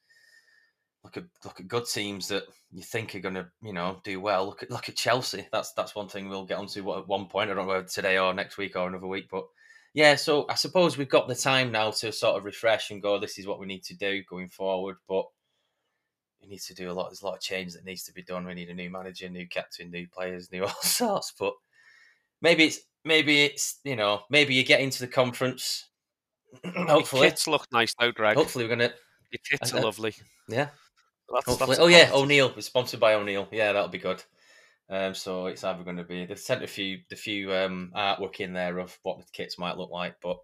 look 1.03 1.17
at 1.17 1.23
look 1.43 1.59
at 1.59 1.67
good 1.67 1.85
teams 1.85 2.27
that 2.27 2.43
you 2.71 2.83
think 2.83 3.15
are 3.15 3.19
going 3.19 3.35
to 3.35 3.47
you 3.61 3.73
know 3.73 3.99
do 4.03 4.19
well. 4.19 4.45
Look 4.45 4.63
at 4.63 4.71
look 4.71 4.89
at 4.89 4.95
Chelsea. 4.95 5.47
That's 5.51 5.73
that's 5.73 5.95
one 5.95 6.07
thing 6.07 6.29
we'll 6.29 6.45
get 6.45 6.57
onto 6.57 6.93
at 6.93 7.07
one 7.07 7.27
point. 7.27 7.49
I 7.49 7.53
don't 7.53 7.65
know 7.65 7.73
whether 7.73 7.87
today 7.87 8.17
or 8.17 8.33
next 8.33 8.57
week 8.57 8.75
or 8.75 8.87
another 8.87 9.07
week, 9.07 9.27
but 9.31 9.45
yeah. 9.93 10.15
So 10.15 10.45
I 10.49 10.55
suppose 10.55 10.97
we've 10.97 11.09
got 11.09 11.27
the 11.27 11.35
time 11.35 11.71
now 11.71 11.91
to 11.91 12.11
sort 12.11 12.37
of 12.37 12.45
refresh 12.45 12.91
and 12.91 13.01
go. 13.01 13.19
This 13.19 13.39
is 13.39 13.47
what 13.47 13.59
we 13.59 13.65
need 13.65 13.83
to 13.85 13.95
do 13.95 14.23
going 14.29 14.49
forward, 14.49 14.97
but. 15.07 15.25
We 16.43 16.47
need 16.47 16.61
to 16.61 16.73
do 16.73 16.89
a 16.89 16.91
lot. 16.91 17.09
There's 17.09 17.21
a 17.21 17.25
lot 17.27 17.35
of 17.35 17.41
change 17.41 17.73
that 17.73 17.85
needs 17.85 18.01
to 18.05 18.13
be 18.13 18.23
done. 18.23 18.47
We 18.47 18.55
need 18.55 18.71
a 18.71 18.73
new 18.73 18.89
manager, 18.89 19.29
new 19.29 19.47
captain, 19.47 19.91
new 19.91 20.07
players, 20.07 20.51
new 20.51 20.63
all 20.63 20.73
sorts. 20.81 21.31
But 21.37 21.53
maybe 22.41 22.63
it's 22.63 22.79
maybe 23.05 23.43
it's 23.43 23.79
you 23.83 23.95
know 23.95 24.21
maybe 24.29 24.53
you 24.53 24.63
get 24.63 24.81
into 24.81 24.99
the 24.99 25.07
conference. 25.07 25.87
hopefully, 26.65 27.21
Your 27.21 27.31
kits 27.31 27.47
look 27.47 27.65
nice 27.71 27.93
though, 27.99 28.11
Greg. 28.11 28.35
Hopefully, 28.35 28.65
we're 28.65 28.69
gonna. 28.69 28.91
Your 29.31 29.39
kits 29.49 29.73
are 29.73 29.77
uh, 29.77 29.83
lovely. 29.83 30.13
Yeah, 30.49 30.69
that's, 31.33 31.45
Hopefully. 31.45 31.67
that's 31.67 31.79
oh 31.79 31.87
yeah, 31.87 32.05
positive. 32.05 32.23
O'Neill. 32.23 32.53
It's 32.57 32.67
sponsored 32.67 32.99
by 32.99 33.13
O'Neill. 33.13 33.47
Yeah, 33.51 33.73
that'll 33.73 33.89
be 33.89 33.97
good. 33.97 34.23
Um, 34.89 35.15
so 35.15 35.45
it's 35.45 35.63
either 35.63 35.83
going 35.83 35.97
to 35.97 36.03
be 36.03 36.25
they've 36.25 36.37
sent 36.37 36.63
a 36.63 36.67
few 36.67 36.99
the 37.09 37.15
few 37.15 37.53
um 37.53 37.91
artwork 37.95 38.41
in 38.41 38.53
there 38.53 38.77
of 38.77 38.97
what 39.03 39.19
the 39.19 39.25
kits 39.31 39.57
might 39.57 39.77
look 39.77 39.89
like, 39.89 40.15
but 40.21 40.37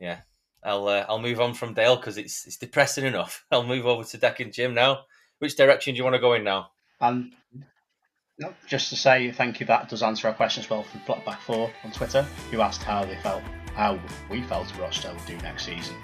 yeah, 0.00 0.20
I'll 0.64 0.88
uh, 0.88 1.06
I'll 1.08 1.20
move 1.20 1.40
on 1.40 1.54
from 1.54 1.74
Dale 1.74 1.96
because 1.96 2.18
it's 2.18 2.46
it's 2.46 2.56
depressing 2.56 3.04
enough. 3.04 3.44
I'll 3.50 3.62
move 3.62 3.86
over 3.86 4.04
to 4.04 4.18
Dec 4.18 4.40
and 4.40 4.52
Jim 4.52 4.74
now. 4.74 5.04
Which 5.38 5.56
direction 5.56 5.94
do 5.94 5.98
you 5.98 6.04
want 6.04 6.14
to 6.14 6.20
go 6.20 6.34
in 6.34 6.44
now? 6.44 6.70
And 7.00 7.32
no, 8.38 8.52
just 8.66 8.88
to 8.90 8.96
say 8.96 9.30
thank 9.30 9.60
you, 9.60 9.66
that 9.66 9.88
does 9.88 10.02
answer 10.02 10.28
our 10.28 10.34
question 10.34 10.62
as 10.64 10.70
well 10.70 10.82
from 10.82 11.20
Back 11.24 11.40
Four 11.42 11.70
on 11.84 11.92
Twitter, 11.92 12.22
who 12.50 12.60
asked 12.60 12.82
how 12.82 13.04
they 13.04 13.16
felt, 13.16 13.42
how 13.74 14.00
we 14.30 14.42
felt 14.42 14.76
Rochdale 14.78 15.14
would 15.14 15.26
do 15.26 15.36
next 15.38 15.66
season. 15.66 15.94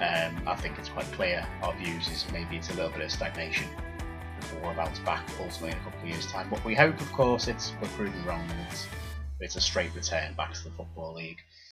Um, 0.00 0.40
I 0.46 0.54
think 0.54 0.78
it's 0.78 0.88
quite 0.88 1.10
clear 1.12 1.44
our 1.62 1.74
views 1.74 2.06
is 2.08 2.24
maybe 2.32 2.56
it's 2.56 2.70
a 2.70 2.74
little 2.74 2.90
bit 2.90 3.02
of 3.02 3.10
stagnation 3.10 3.66
before 4.40 4.60
we're 4.62 4.72
about 4.72 5.04
back 5.04 5.28
ultimately 5.40 5.70
in 5.70 5.76
a 5.76 5.80
couple 5.80 6.00
of 6.00 6.08
years' 6.08 6.26
time. 6.26 6.48
But 6.48 6.64
we 6.64 6.74
hope, 6.74 7.00
of 7.00 7.12
course, 7.12 7.48
it's 7.48 7.72
we're 7.82 7.88
proven 7.88 8.24
wrong 8.24 8.46
and 8.48 8.60
it's 8.70 8.86
it's 9.40 9.56
a 9.56 9.60
straight 9.60 9.94
return 9.94 10.34
back 10.34 10.54
to 10.54 10.64
the 10.64 10.70
football 10.70 11.14
league. 11.14 11.38